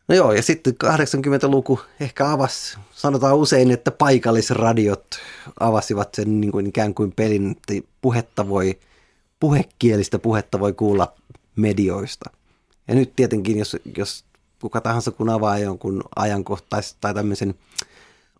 No 0.08 0.16
joo, 0.16 0.32
ja 0.34 0.42
sitten 0.42 0.74
80-luku 0.86 1.80
ehkä 2.00 2.32
avasi, 2.32 2.78
sanotaan 2.92 3.36
usein, 3.36 3.72
että 3.72 3.92
paikallisradiot 3.92 5.06
avasivat 5.60 6.16
sen 6.16 6.42
niin 6.42 6.52
kuin 6.52 6.68
ikään 6.68 6.94
kuin 6.94 7.12
pelin, 7.12 7.52
että 7.52 7.74
puhetta 8.02 8.48
voi, 8.50 8.80
puhekielistä 9.40 10.20
puhetta 10.20 10.60
voi 10.60 10.74
kuulla 10.74 11.14
medioista. 11.56 12.30
Ja 12.88 12.96
nyt 12.96 13.16
tietenkin, 13.16 13.58
jos, 13.58 13.78
jos 13.98 14.26
kuka 14.62 14.82
tahansa 14.82 15.12
kun 15.12 15.30
avaa 15.30 15.58
jonkun 15.58 16.04
ajankohtais- 16.16 16.96
tai 17.02 17.14
tämmöisen 17.14 17.56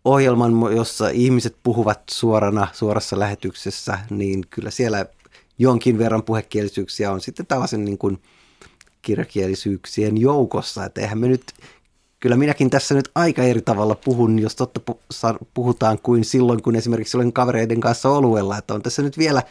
ohjelman, 0.04 0.52
jossa 0.76 1.08
ihmiset 1.08 1.56
puhuvat 1.62 2.00
suorana, 2.10 2.68
suorassa 2.72 3.18
lähetyksessä, 3.18 3.98
niin 4.10 4.44
kyllä 4.50 4.70
siellä 4.70 5.06
jonkin 5.58 5.98
verran 5.98 6.22
puhekielisyyksiä 6.22 7.12
on 7.12 7.20
sitten 7.20 7.46
tällaisen 7.46 7.84
niin 7.84 7.98
kuin– 7.98 8.18
kirjakielisyyksien 9.08 10.18
joukossa. 10.18 10.84
Että 10.84 11.00
eihän 11.00 11.18
me 11.18 11.28
nyt, 11.28 11.52
kyllä 12.20 12.36
minäkin 12.36 12.70
tässä 12.70 12.94
nyt 12.94 13.10
aika 13.14 13.42
eri 13.42 13.62
tavalla 13.62 13.94
puhun, 13.94 14.38
jos 14.38 14.56
totta 14.56 14.80
puhutaan 15.54 15.98
kuin 15.98 16.24
silloin, 16.24 16.62
kun 16.62 16.76
esimerkiksi 16.76 17.16
olen 17.16 17.32
kavereiden 17.32 17.80
kanssa 17.80 18.08
oluella. 18.08 18.58
Että 18.58 18.74
on 18.74 18.82
tässä 18.82 19.02
nyt 19.02 19.18
vielä, 19.18 19.42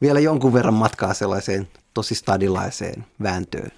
vielä 0.00 0.20
jonkun 0.20 0.52
verran 0.52 0.74
matkaa 0.74 1.14
sellaiseen 1.14 1.68
tosi 1.94 2.14
stadilaiseen 2.14 3.04
vääntöön. 3.22 3.70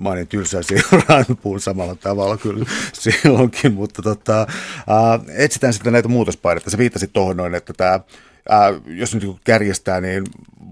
Mä 0.00 0.10
olin 0.10 0.28
tylsää 0.28 0.62
seuraan, 0.62 1.24
puhun 1.42 1.60
samalla 1.60 1.94
tavalla 1.94 2.36
kyllä 2.36 2.66
silloinkin, 2.92 3.74
mutta 3.74 4.02
tota, 4.02 4.40
äh, 4.40 5.20
etsitään 5.28 5.72
sitten 5.72 5.92
näitä 5.92 6.08
muutospaineita. 6.08 6.70
Sä 6.70 6.78
viittasit 6.78 7.12
tuohon 7.12 7.36
noin, 7.36 7.54
että 7.54 7.72
tämä, 7.72 7.94
äh, 7.94 8.00
jos 8.86 9.14
nyt 9.14 9.24
kärjestää, 9.44 10.00
niin 10.00 10.24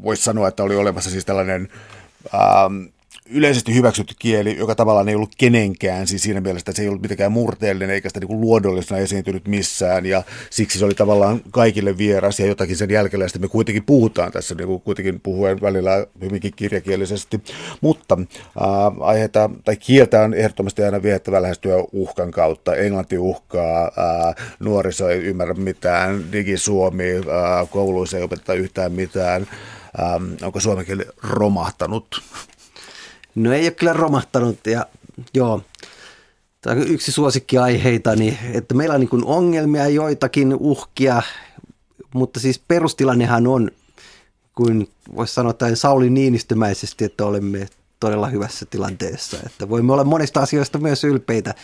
voisi 0.02 0.22
sanoa, 0.22 0.48
että 0.48 0.62
oli 0.62 0.76
olemassa 0.76 1.10
siis 1.10 1.24
tällainen 1.24 1.68
äh, 2.34 2.40
yleisesti 3.30 3.74
hyväksytty 3.74 4.14
kieli, 4.18 4.58
joka 4.58 4.74
tavallaan 4.74 5.08
ei 5.08 5.14
ollut 5.14 5.34
kenenkään, 5.38 6.06
siis 6.06 6.22
siinä 6.22 6.40
mielessä, 6.40 6.62
että 6.62 6.72
se 6.72 6.82
ei 6.82 6.88
ollut 6.88 7.02
mitenkään 7.02 7.32
murteellinen 7.32 7.94
eikä 7.94 8.08
sitä 8.08 8.20
niin 8.20 8.40
luodollisena 8.40 9.00
esiintynyt 9.00 9.48
missään 9.48 10.06
ja 10.06 10.22
siksi 10.50 10.78
se 10.78 10.84
oli 10.84 10.94
tavallaan 10.94 11.40
kaikille 11.50 11.98
vieras 11.98 12.40
ja 12.40 12.46
jotakin 12.46 12.76
sen 12.76 12.90
jälkeen 12.90 13.22
me 13.38 13.48
kuitenkin 13.48 13.84
puhutaan 13.84 14.32
tässä, 14.32 14.54
niin 14.54 14.66
kuin 14.66 14.80
kuitenkin 14.80 15.20
puhuen 15.20 15.60
välillä 15.60 16.06
hyvinkin 16.20 16.52
kirjakielisesti, 16.56 17.40
mutta 17.80 18.18
äh, 18.20 18.28
aiheita 19.00 19.50
tai 19.64 19.76
kieltä 19.76 20.22
on 20.22 20.34
ehdottomasti 20.34 20.82
aina 20.82 21.02
viettävä 21.02 21.42
lähestyä 21.42 21.74
uhkan 21.92 22.30
kautta. 22.30 22.74
Englanti 22.74 23.18
uhkaa, 23.18 23.84
äh, 23.84 24.34
nuoriso 24.60 25.08
ei 25.08 25.18
ymmärrä 25.18 25.54
mitään, 25.54 26.32
digisuomi, 26.32 27.16
äh, 27.16 27.70
kouluissa 27.70 28.16
ei 28.16 28.22
opeteta 28.22 28.54
yhtään 28.54 28.92
mitään. 28.92 29.46
Ähm, 30.00 30.24
onko 30.42 30.60
suomen 30.60 30.86
kieli 30.86 31.04
romahtanut? 31.22 32.22
No 33.38 33.52
ei 33.52 33.64
ole 33.64 33.70
kyllä 33.70 33.92
romahtanut 33.92 34.66
ja 34.66 34.86
joo, 35.34 35.62
tämä 36.60 36.76
on 36.76 36.88
yksi 36.88 37.12
suosikkiaiheita, 37.12 38.16
niin 38.16 38.38
että 38.54 38.74
meillä 38.74 38.94
on 38.94 39.00
niin 39.00 39.24
ongelmia, 39.24 39.88
joitakin 39.88 40.54
uhkia, 40.54 41.22
mutta 42.14 42.40
siis 42.40 42.58
perustilannehan 42.58 43.46
on, 43.46 43.70
kuin 44.54 44.88
voisi 45.16 45.34
sanoa 45.34 45.52
tämän 45.52 45.76
Sauli 45.76 46.10
Niinistömäisesti, 46.10 47.04
että 47.04 47.26
olemme 47.26 47.68
todella 48.00 48.26
hyvässä 48.26 48.66
tilanteessa. 48.66 49.36
Että 49.46 49.68
voimme 49.68 49.92
olla 49.92 50.04
monista 50.04 50.40
asioista 50.40 50.78
myös 50.78 51.04
ylpeitä. 51.04 51.54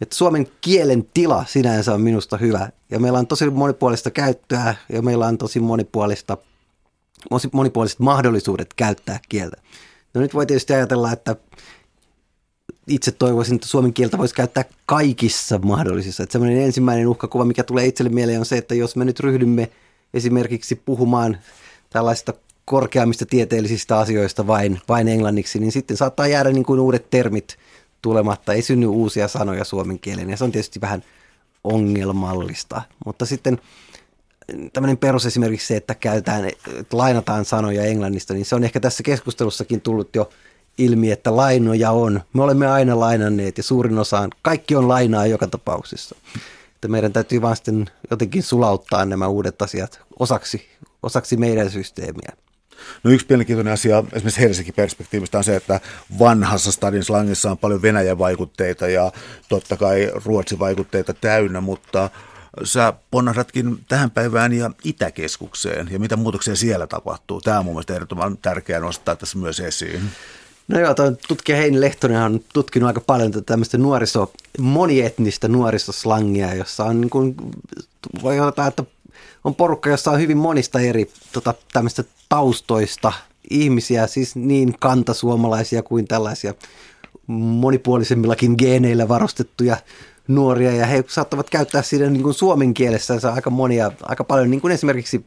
Että 0.00 0.16
suomen 0.16 0.46
kielen 0.60 1.08
tila 1.14 1.44
sinänsä 1.48 1.94
on 1.94 2.00
minusta 2.00 2.36
hyvä. 2.36 2.68
Ja 2.90 3.00
meillä 3.00 3.18
on 3.18 3.26
tosi 3.26 3.50
monipuolista 3.50 4.10
käyttöä 4.10 4.74
ja 4.92 5.02
meillä 5.02 5.26
on 5.26 5.38
tosi 5.38 5.60
monipuolista, 5.60 6.36
monipuoliset 7.52 7.98
mahdollisuudet 7.98 8.74
käyttää 8.74 9.20
kieltä. 9.28 9.56
No 10.14 10.20
nyt 10.20 10.34
voi 10.34 10.46
tietysti 10.46 10.72
ajatella, 10.72 11.12
että 11.12 11.36
itse 12.86 13.12
toivoisin, 13.12 13.54
että 13.54 13.66
suomen 13.66 13.92
kieltä 13.92 14.18
voisi 14.18 14.34
käyttää 14.34 14.64
kaikissa 14.86 15.58
mahdollisissa. 15.58 16.22
Että 16.22 16.32
semmoinen 16.32 16.62
ensimmäinen 16.62 17.08
uhkakuva, 17.08 17.44
mikä 17.44 17.64
tulee 17.64 17.86
itselle 17.86 18.10
mieleen 18.10 18.40
on 18.40 18.46
se, 18.46 18.58
että 18.58 18.74
jos 18.74 18.96
me 18.96 19.04
nyt 19.04 19.20
ryhdymme 19.20 19.70
esimerkiksi 20.14 20.74
puhumaan 20.74 21.38
tällaista 21.90 22.34
korkeammista 22.64 23.26
tieteellisistä 23.26 23.98
asioista 23.98 24.46
vain, 24.46 24.80
vain 24.88 25.08
englanniksi, 25.08 25.58
niin 25.58 25.72
sitten 25.72 25.96
saattaa 25.96 26.26
jäädä 26.26 26.50
niin 26.50 26.64
kuin 26.64 26.80
uudet 26.80 27.10
termit 27.10 27.56
tulematta. 28.02 28.52
Ei 28.52 28.62
synny 28.62 28.86
uusia 28.86 29.28
sanoja 29.28 29.64
suomen 29.64 29.98
kieleen 29.98 30.30
ja 30.30 30.36
se 30.36 30.44
on 30.44 30.52
tietysti 30.52 30.80
vähän 30.80 31.02
ongelmallista. 31.64 32.82
Mutta 33.06 33.26
sitten 33.26 33.58
tämmöinen 34.72 34.98
perus 34.98 35.26
esimerkiksi 35.26 35.66
se, 35.66 35.76
että 35.76 35.94
käytetään, 35.94 36.44
että 36.44 36.96
lainataan 36.96 37.44
sanoja 37.44 37.84
englannista, 37.84 38.34
niin 38.34 38.44
se 38.44 38.54
on 38.54 38.64
ehkä 38.64 38.80
tässä 38.80 39.02
keskustelussakin 39.02 39.80
tullut 39.80 40.16
jo 40.16 40.30
ilmi, 40.78 41.10
että 41.10 41.36
lainoja 41.36 41.90
on. 41.90 42.20
Me 42.32 42.42
olemme 42.42 42.66
aina 42.66 43.00
lainanneet 43.00 43.56
ja 43.58 43.62
suurin 43.62 43.98
osa, 43.98 44.28
kaikki 44.42 44.76
on 44.76 44.88
lainaa 44.88 45.26
joka 45.26 45.46
tapauksessa. 45.46 46.16
Että 46.74 46.88
meidän 46.88 47.12
täytyy 47.12 47.42
vaan 47.42 47.56
sitten 47.56 47.86
jotenkin 48.10 48.42
sulauttaa 48.42 49.04
nämä 49.04 49.28
uudet 49.28 49.62
asiat 49.62 50.00
osaksi, 50.18 50.68
osaksi 51.02 51.36
meidän 51.36 51.70
systeemiä. 51.70 52.32
No 53.04 53.10
yksi 53.10 53.26
mielenkiintoinen 53.28 53.72
asia 53.72 54.04
esimerkiksi 54.12 54.40
Helsingin 54.40 54.74
perspektiivistä 54.74 55.38
on 55.38 55.44
se, 55.44 55.56
että 55.56 55.80
vanhassa 56.18 56.72
stadin 56.72 57.04
slangissa 57.04 57.50
on 57.50 57.58
paljon 57.58 57.82
Venäjän 57.82 58.18
vaikutteita 58.18 58.88
ja 58.88 59.12
totta 59.48 59.76
kai 59.76 60.10
Ruotsin 60.24 60.58
vaikutteita 60.58 61.14
täynnä, 61.14 61.60
mutta 61.60 62.10
sä 62.64 62.92
ponnahdatkin 63.10 63.84
tähän 63.88 64.10
päivään 64.10 64.52
ja 64.52 64.70
Itäkeskukseen 64.84 65.88
ja 65.90 65.98
mitä 65.98 66.16
muutoksia 66.16 66.56
siellä 66.56 66.86
tapahtuu. 66.86 67.40
Tämä 67.40 67.58
on 67.58 67.64
mun 67.64 67.74
mielestä 67.74 67.94
ehdottoman 67.94 68.38
tärkeää 68.38 68.80
nostaa 68.80 69.16
tässä 69.16 69.38
myös 69.38 69.60
esiin. 69.60 70.02
No 70.68 70.80
joo, 70.80 70.94
tuo 70.94 71.12
tutkija 71.28 71.58
Heini 71.58 71.80
Lehtonen 71.80 72.22
on 72.22 72.40
tutkinut 72.52 72.86
aika 72.86 73.00
paljon 73.00 73.32
tätä 73.32 73.44
tämmöistä 73.44 73.78
nuoriso, 73.78 74.32
monietnistä 74.58 75.48
nuorisoslangia, 75.48 76.54
jossa 76.54 76.84
on 76.84 77.00
niin 77.00 77.10
kuin, 77.10 77.34
voi 78.22 78.40
odottaa, 78.40 78.66
että 78.66 78.84
on 79.44 79.54
porukka, 79.54 79.90
jossa 79.90 80.10
on 80.10 80.20
hyvin 80.20 80.36
monista 80.36 80.80
eri 80.80 81.10
tota, 81.32 81.54
tämmöistä 81.72 82.04
taustoista 82.28 83.12
ihmisiä, 83.50 84.06
siis 84.06 84.36
niin 84.36 84.78
kantasuomalaisia 84.78 85.82
kuin 85.82 86.08
tällaisia 86.08 86.54
monipuolisemmillakin 87.26 88.54
geeneillä 88.58 89.08
varustettuja 89.08 89.76
nuoria 90.28 90.72
ja 90.72 90.86
he 90.86 91.04
saattavat 91.08 91.50
käyttää 91.50 91.82
siinä 91.82 92.10
niin 92.10 92.22
kuin 92.22 92.34
suomen 92.34 92.74
kielessä 92.74 93.14
aika 93.34 93.50
monia, 93.50 93.92
aika 94.02 94.24
paljon 94.24 94.50
niin 94.50 94.60
kuin 94.60 94.72
esimerkiksi 94.72 95.26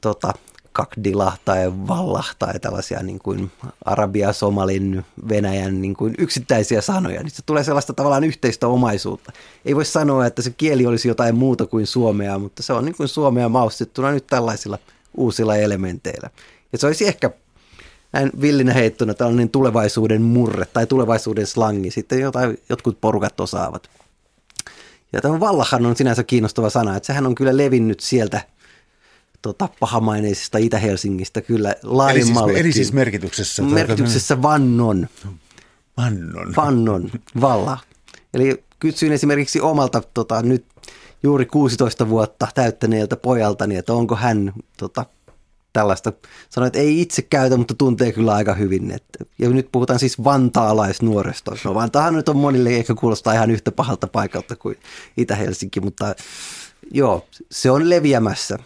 tota, 0.00 0.32
kakdila 0.72 1.32
tai 1.44 1.72
valla 1.88 2.24
tai 2.38 2.60
tällaisia 2.60 3.02
niin 3.02 3.18
kuin 3.18 3.50
arabia, 3.84 4.32
somalin, 4.32 5.04
venäjän 5.28 5.82
niin 5.82 5.94
kuin 5.94 6.14
yksittäisiä 6.18 6.80
sanoja. 6.80 7.22
Niin 7.22 7.30
se 7.30 7.42
tulee 7.46 7.64
sellaista 7.64 7.92
tavallaan 7.92 8.24
yhteistä 8.24 8.68
omaisuutta. 8.68 9.32
Ei 9.64 9.76
voi 9.76 9.84
sanoa, 9.84 10.26
että 10.26 10.42
se 10.42 10.50
kieli 10.50 10.86
olisi 10.86 11.08
jotain 11.08 11.34
muuta 11.34 11.66
kuin 11.66 11.86
suomea, 11.86 12.38
mutta 12.38 12.62
se 12.62 12.72
on 12.72 12.84
niin 12.84 12.96
kuin 12.96 13.08
suomea 13.08 13.48
maustettuna 13.48 14.10
nyt 14.10 14.26
tällaisilla 14.26 14.78
uusilla 15.16 15.56
elementeillä. 15.56 16.30
Ja 16.72 16.78
se 16.78 16.86
olisi 16.86 17.06
ehkä 17.06 17.30
näin 18.12 18.30
villinä 18.40 18.72
heittona 18.72 19.14
tällainen 19.14 19.50
tulevaisuuden 19.50 20.22
murre 20.22 20.64
tai 20.64 20.86
tulevaisuuden 20.86 21.46
slangi, 21.46 21.90
sitten 21.90 22.20
jotain 22.20 22.58
jotkut 22.68 23.00
porukat 23.00 23.40
osaavat. 23.40 23.90
Ja 25.12 25.20
tämä 25.20 25.40
vallahan 25.40 25.86
on 25.86 25.96
sinänsä 25.96 26.24
kiinnostava 26.24 26.70
sana, 26.70 26.96
että 26.96 27.06
sehän 27.06 27.26
on 27.26 27.34
kyllä 27.34 27.56
levinnyt 27.56 28.00
sieltä 28.00 28.40
tota, 29.42 29.68
pahamaineisesta 29.80 30.58
Itä-Helsingistä 30.58 31.40
kyllä 31.40 31.74
laajemmallekin. 31.82 32.60
Eli, 32.60 32.72
siis, 32.72 32.76
eli 32.76 32.84
siis 32.84 32.92
merkityksessä? 32.92 33.62
Merkityksessä 33.62 34.42
vannon. 34.42 35.08
Vannon. 35.96 36.54
Vannon, 36.56 37.10
valla. 37.40 37.78
Eli 38.34 38.64
kysyin 38.78 39.12
esimerkiksi 39.12 39.60
omalta 39.60 40.02
tota, 40.14 40.42
nyt 40.42 40.64
juuri 41.22 41.46
16 41.46 42.08
vuotta 42.08 42.48
täyttäneeltä 42.54 43.16
pojaltani, 43.16 43.76
että 43.76 43.92
onko 43.92 44.16
hän 44.16 44.52
tota, 44.76 45.06
tällaista, 45.78 46.12
sanoin, 46.50 46.66
että 46.66 46.78
ei 46.78 47.00
itse 47.00 47.22
käytä, 47.22 47.56
mutta 47.56 47.74
tuntee 47.74 48.12
kyllä 48.12 48.34
aika 48.34 48.54
hyvin. 48.54 48.90
Että, 48.90 49.24
ja 49.38 49.48
nyt 49.48 49.68
puhutaan 49.72 49.98
siis 49.98 50.24
vantaalaisnuoresta. 50.24 51.56
No 51.64 51.74
Vantaahan 51.74 52.14
nyt 52.14 52.28
on 52.28 52.36
monille 52.36 52.70
ehkä 52.70 52.94
kuulostaa 52.94 53.34
ihan 53.34 53.50
yhtä 53.50 53.72
pahalta 53.72 54.06
paikalta 54.06 54.56
kuin 54.56 54.76
Itä-Helsinki, 55.16 55.80
mutta 55.80 56.14
joo, 56.90 57.26
se 57.50 57.70
on 57.70 57.90
leviämässä. 57.90 58.58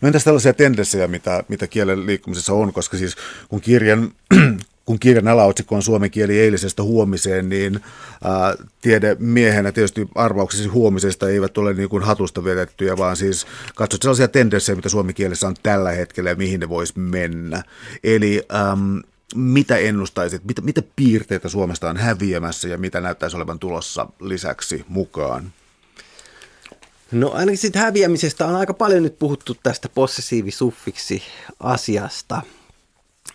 No 0.00 0.06
entäs 0.06 0.24
tällaisia 0.24 0.54
tendenssejä, 0.54 1.06
mitä, 1.06 1.44
mitä 1.48 1.66
kielen 1.66 2.06
liikkumisessa 2.06 2.52
on, 2.52 2.72
koska 2.72 2.96
siis 2.96 3.16
kun 3.48 3.60
kirjan 3.60 4.10
kun 4.90 4.98
kirjan 4.98 5.28
alaotsikko 5.28 5.74
on 5.76 5.82
suomen 5.82 6.10
kieli 6.10 6.40
eilisestä 6.40 6.82
huomiseen, 6.82 7.48
niin 7.48 7.80
ää, 8.24 8.54
tiedemiehenä 8.80 9.72
tietysti 9.72 10.08
arvauksesi 10.14 10.68
huomisesta 10.68 11.28
eivät 11.28 11.58
ole 11.58 11.74
niin 11.74 11.88
kuin 11.88 12.02
hatusta 12.02 12.44
vedettyjä, 12.44 12.96
vaan 12.96 13.16
siis 13.16 13.46
katsot 13.74 14.02
sellaisia 14.02 14.28
tendenssejä, 14.28 14.76
mitä 14.76 14.88
suomen 14.88 15.14
kielessä 15.14 15.46
on 15.46 15.54
tällä 15.62 15.90
hetkellä 15.90 16.30
ja 16.30 16.36
mihin 16.36 16.60
ne 16.60 16.68
voisi 16.68 16.98
mennä. 16.98 17.62
Eli 18.04 18.42
äm, 18.72 19.02
mitä 19.34 19.76
ennustaisit, 19.76 20.44
mitä, 20.44 20.62
mitä 20.62 20.82
piirteitä 20.96 21.48
Suomesta 21.48 21.90
on 21.90 21.96
häviämässä 21.96 22.68
ja 22.68 22.78
mitä 22.78 23.00
näyttäisi 23.00 23.36
olevan 23.36 23.58
tulossa 23.58 24.06
lisäksi 24.20 24.84
mukaan? 24.88 25.52
No 27.12 27.30
ainakin 27.30 27.58
siitä 27.58 27.78
häviämisestä 27.78 28.46
on 28.46 28.56
aika 28.56 28.74
paljon 28.74 29.02
nyt 29.02 29.18
puhuttu 29.18 29.56
tästä 29.62 29.88
possessiivisuffiksi 29.88 31.22
asiasta, 31.60 32.42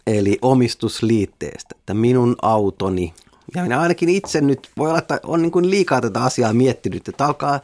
eli 0.08 0.38
omistusliitteestä, 0.42 1.76
että 1.80 1.94
minun 1.94 2.36
autoni, 2.42 3.14
ja 3.56 3.64
minä 3.64 3.82
ainakin 3.82 4.10
itse 4.10 4.42
nyt, 4.42 4.70
voi 4.78 4.90
olla, 4.90 5.00
että 5.00 5.20
on 5.24 5.42
niin 5.42 5.52
kuin 5.52 5.70
liikaa 5.70 6.02
tätä 6.02 6.24
asiaa 6.24 6.54
miettinyt, 6.54 7.08
että 7.08 7.26
alkaa 7.26 7.60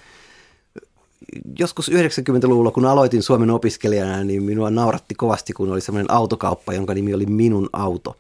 joskus 1.60 1.92
90-luvulla, 1.92 2.72
kun 2.72 2.86
aloitin 2.86 3.24
Suomen 3.24 3.50
opiskelijana, 3.50 4.24
niin 4.24 4.44
minua 4.44 4.70
nauratti 4.70 5.16
kovasti, 5.16 5.54
kun 5.54 5.72
oli 5.72 5.82
semmoinen 5.82 6.12
autokauppa, 6.12 6.74
jonka 6.74 6.94
nimi 6.94 7.14
oli 7.14 7.26
Minun 7.26 7.70
auto. 7.74 8.16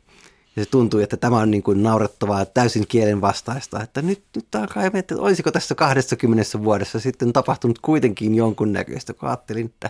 Ja 0.55 0.63
se 0.63 0.69
tuntui, 0.69 1.03
että 1.03 1.17
tämä 1.17 1.37
on 1.37 1.51
niin 1.51 1.63
kuin 1.63 1.83
naurettavaa, 1.83 2.45
täysin 2.45 2.87
kielen 2.87 3.21
vastaista, 3.21 3.83
että 3.83 4.01
nyt, 4.01 4.21
nyt 4.35 4.55
alkaa 4.55 4.83
miettiä, 4.83 4.99
että 4.99 5.15
olisiko 5.15 5.51
tässä 5.51 5.75
20 5.75 6.63
vuodessa 6.63 6.99
sitten 6.99 7.33
tapahtunut 7.33 7.79
kuitenkin 7.79 8.35
jonkunnäköistä, 8.35 9.13
kun 9.13 9.29
ajattelin, 9.29 9.65
että 9.65 9.89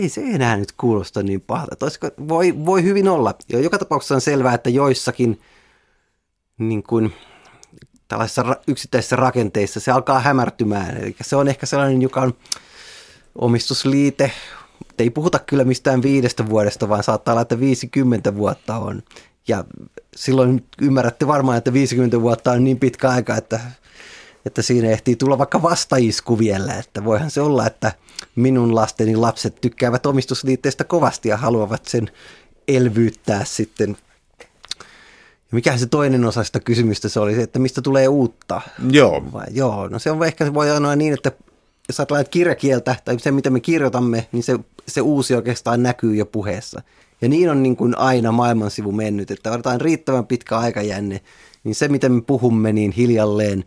ei 0.00 0.08
se 0.08 0.20
enää 0.20 0.56
nyt 0.56 0.72
kuulosta 0.72 1.22
niin 1.22 1.40
pahalta. 1.40 1.72
Että 1.72 1.84
olisiko, 1.84 2.10
voi, 2.28 2.66
voi 2.66 2.82
hyvin 2.82 3.08
olla. 3.08 3.34
Ja 3.52 3.60
joka 3.60 3.78
tapauksessa 3.78 4.14
on 4.14 4.20
selvää, 4.20 4.54
että 4.54 4.70
joissakin 4.70 5.40
niin 6.58 6.82
kuin, 6.82 7.12
tällaisissa 8.08 8.56
yksittäisissä 8.66 9.16
rakenteissa 9.16 9.80
se 9.80 9.90
alkaa 9.90 10.20
hämärtymään. 10.20 10.96
Eli 10.96 11.16
se 11.20 11.36
on 11.36 11.48
ehkä 11.48 11.66
sellainen, 11.66 12.02
joka 12.02 12.20
on 12.20 12.34
omistusliite, 13.34 14.32
ei 14.98 15.10
puhuta 15.10 15.38
kyllä 15.38 15.64
mistään 15.64 16.02
viidestä 16.02 16.48
vuodesta, 16.48 16.88
vaan 16.88 17.02
saattaa 17.02 17.32
olla, 17.32 17.42
että 17.42 17.60
50 17.60 18.34
vuotta 18.34 18.76
on. 18.76 19.02
Ja 19.48 19.64
silloin 20.16 20.64
ymmärrätte 20.80 21.26
varmaan, 21.26 21.58
että 21.58 21.72
50 21.72 22.20
vuotta 22.20 22.52
on 22.52 22.64
niin 22.64 22.78
pitkä 22.78 23.10
aika, 23.10 23.36
että, 23.36 23.60
että 24.46 24.62
siinä 24.62 24.90
ehtii 24.90 25.16
tulla 25.16 25.38
vaikka 25.38 25.62
vastaisku 25.62 26.38
vielä. 26.38 26.74
Että 26.74 27.04
voihan 27.04 27.30
se 27.30 27.40
olla, 27.40 27.66
että 27.66 27.92
minun 28.36 28.74
lasteni 28.74 29.16
lapset 29.16 29.60
tykkäävät 29.60 30.06
omistusliitteestä 30.06 30.84
kovasti 30.84 31.28
ja 31.28 31.36
haluavat 31.36 31.84
sen 31.84 32.10
elvyyttää 32.68 33.44
sitten. 33.44 33.96
Ja 35.50 35.54
mikä 35.54 35.76
se 35.76 35.86
toinen 35.86 36.24
osa 36.24 36.44
sitä 36.44 36.60
kysymystä 36.60 37.08
se 37.08 37.20
oli, 37.20 37.42
että 37.42 37.58
mistä 37.58 37.82
tulee 37.82 38.08
uutta? 38.08 38.60
Joo. 38.90 39.24
Vai, 39.32 39.46
joo, 39.50 39.88
no 39.88 39.98
se 39.98 40.10
on 40.10 40.26
ehkä 40.26 40.44
se 40.44 40.54
voi 40.54 40.68
sanoa 40.68 40.96
niin, 40.96 41.14
että 41.14 41.32
jos 41.88 42.00
ajatellaan 42.00 42.26
kirjakieltä 42.30 42.96
tai 43.04 43.18
se, 43.18 43.30
mitä 43.30 43.50
me 43.50 43.60
kirjoitamme, 43.60 44.28
niin 44.32 44.42
se, 44.42 44.58
se 44.88 45.00
uusi 45.00 45.34
oikeastaan 45.34 45.82
näkyy 45.82 46.14
jo 46.14 46.26
puheessa. 46.26 46.82
Ja 47.20 47.28
niin 47.28 47.50
on 47.50 47.62
niin 47.62 47.76
kuin 47.76 47.98
aina 47.98 48.32
maailmansivu 48.32 48.92
mennyt, 48.92 49.30
että 49.30 49.50
otetaan 49.50 49.80
riittävän 49.80 50.26
pitkä 50.26 50.58
aikajänne, 50.58 51.20
niin 51.64 51.74
se, 51.74 51.88
mitä 51.88 52.08
me 52.08 52.20
puhumme, 52.20 52.72
niin 52.72 52.92
hiljalleen 52.92 53.64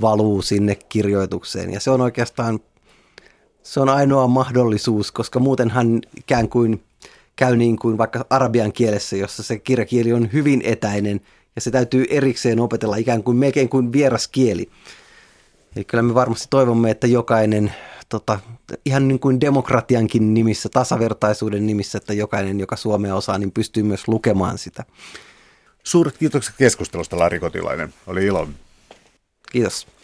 valuu 0.00 0.42
sinne 0.42 0.74
kirjoitukseen. 0.74 1.72
Ja 1.72 1.80
se 1.80 1.90
on 1.90 2.00
oikeastaan, 2.00 2.60
se 3.62 3.80
on 3.80 3.88
ainoa 3.88 4.26
mahdollisuus, 4.26 5.12
koska 5.12 5.38
muutenhan 5.38 6.00
ikään 6.16 6.48
kuin 6.48 6.82
käy 7.36 7.56
niin 7.56 7.78
kuin 7.78 7.98
vaikka 7.98 8.26
arabian 8.30 8.72
kielessä, 8.72 9.16
jossa 9.16 9.42
se 9.42 9.58
kirjakieli 9.58 10.12
on 10.12 10.32
hyvin 10.32 10.62
etäinen 10.64 11.20
ja 11.56 11.60
se 11.60 11.70
täytyy 11.70 12.04
erikseen 12.10 12.60
opetella 12.60 12.96
ikään 12.96 13.22
kuin 13.22 13.36
melkein 13.36 13.68
kuin 13.68 13.92
vieras 13.92 14.28
kieli. 14.28 14.70
Eli 15.76 15.84
kyllä 15.84 16.02
me 16.02 16.14
varmasti 16.14 16.46
toivomme, 16.50 16.90
että 16.90 17.06
jokainen 17.06 17.72
tota, 18.08 18.38
ihan 18.84 19.08
niin 19.08 19.20
kuin 19.20 19.40
demokratiankin 19.40 20.34
nimissä, 20.34 20.68
tasavertaisuuden 20.68 21.66
nimissä, 21.66 21.98
että 21.98 22.12
jokainen, 22.14 22.60
joka 22.60 22.76
Suomea 22.76 23.14
osaa, 23.14 23.38
niin 23.38 23.52
pystyy 23.52 23.82
myös 23.82 24.08
lukemaan 24.08 24.58
sitä. 24.58 24.84
Suuret 25.84 26.18
kiitokset 26.18 26.54
keskustelusta, 26.58 27.18
Lari 27.18 27.40
Kotilainen. 27.40 27.94
Oli 28.06 28.26
ilo. 28.26 28.48
Kiitos. 29.50 29.86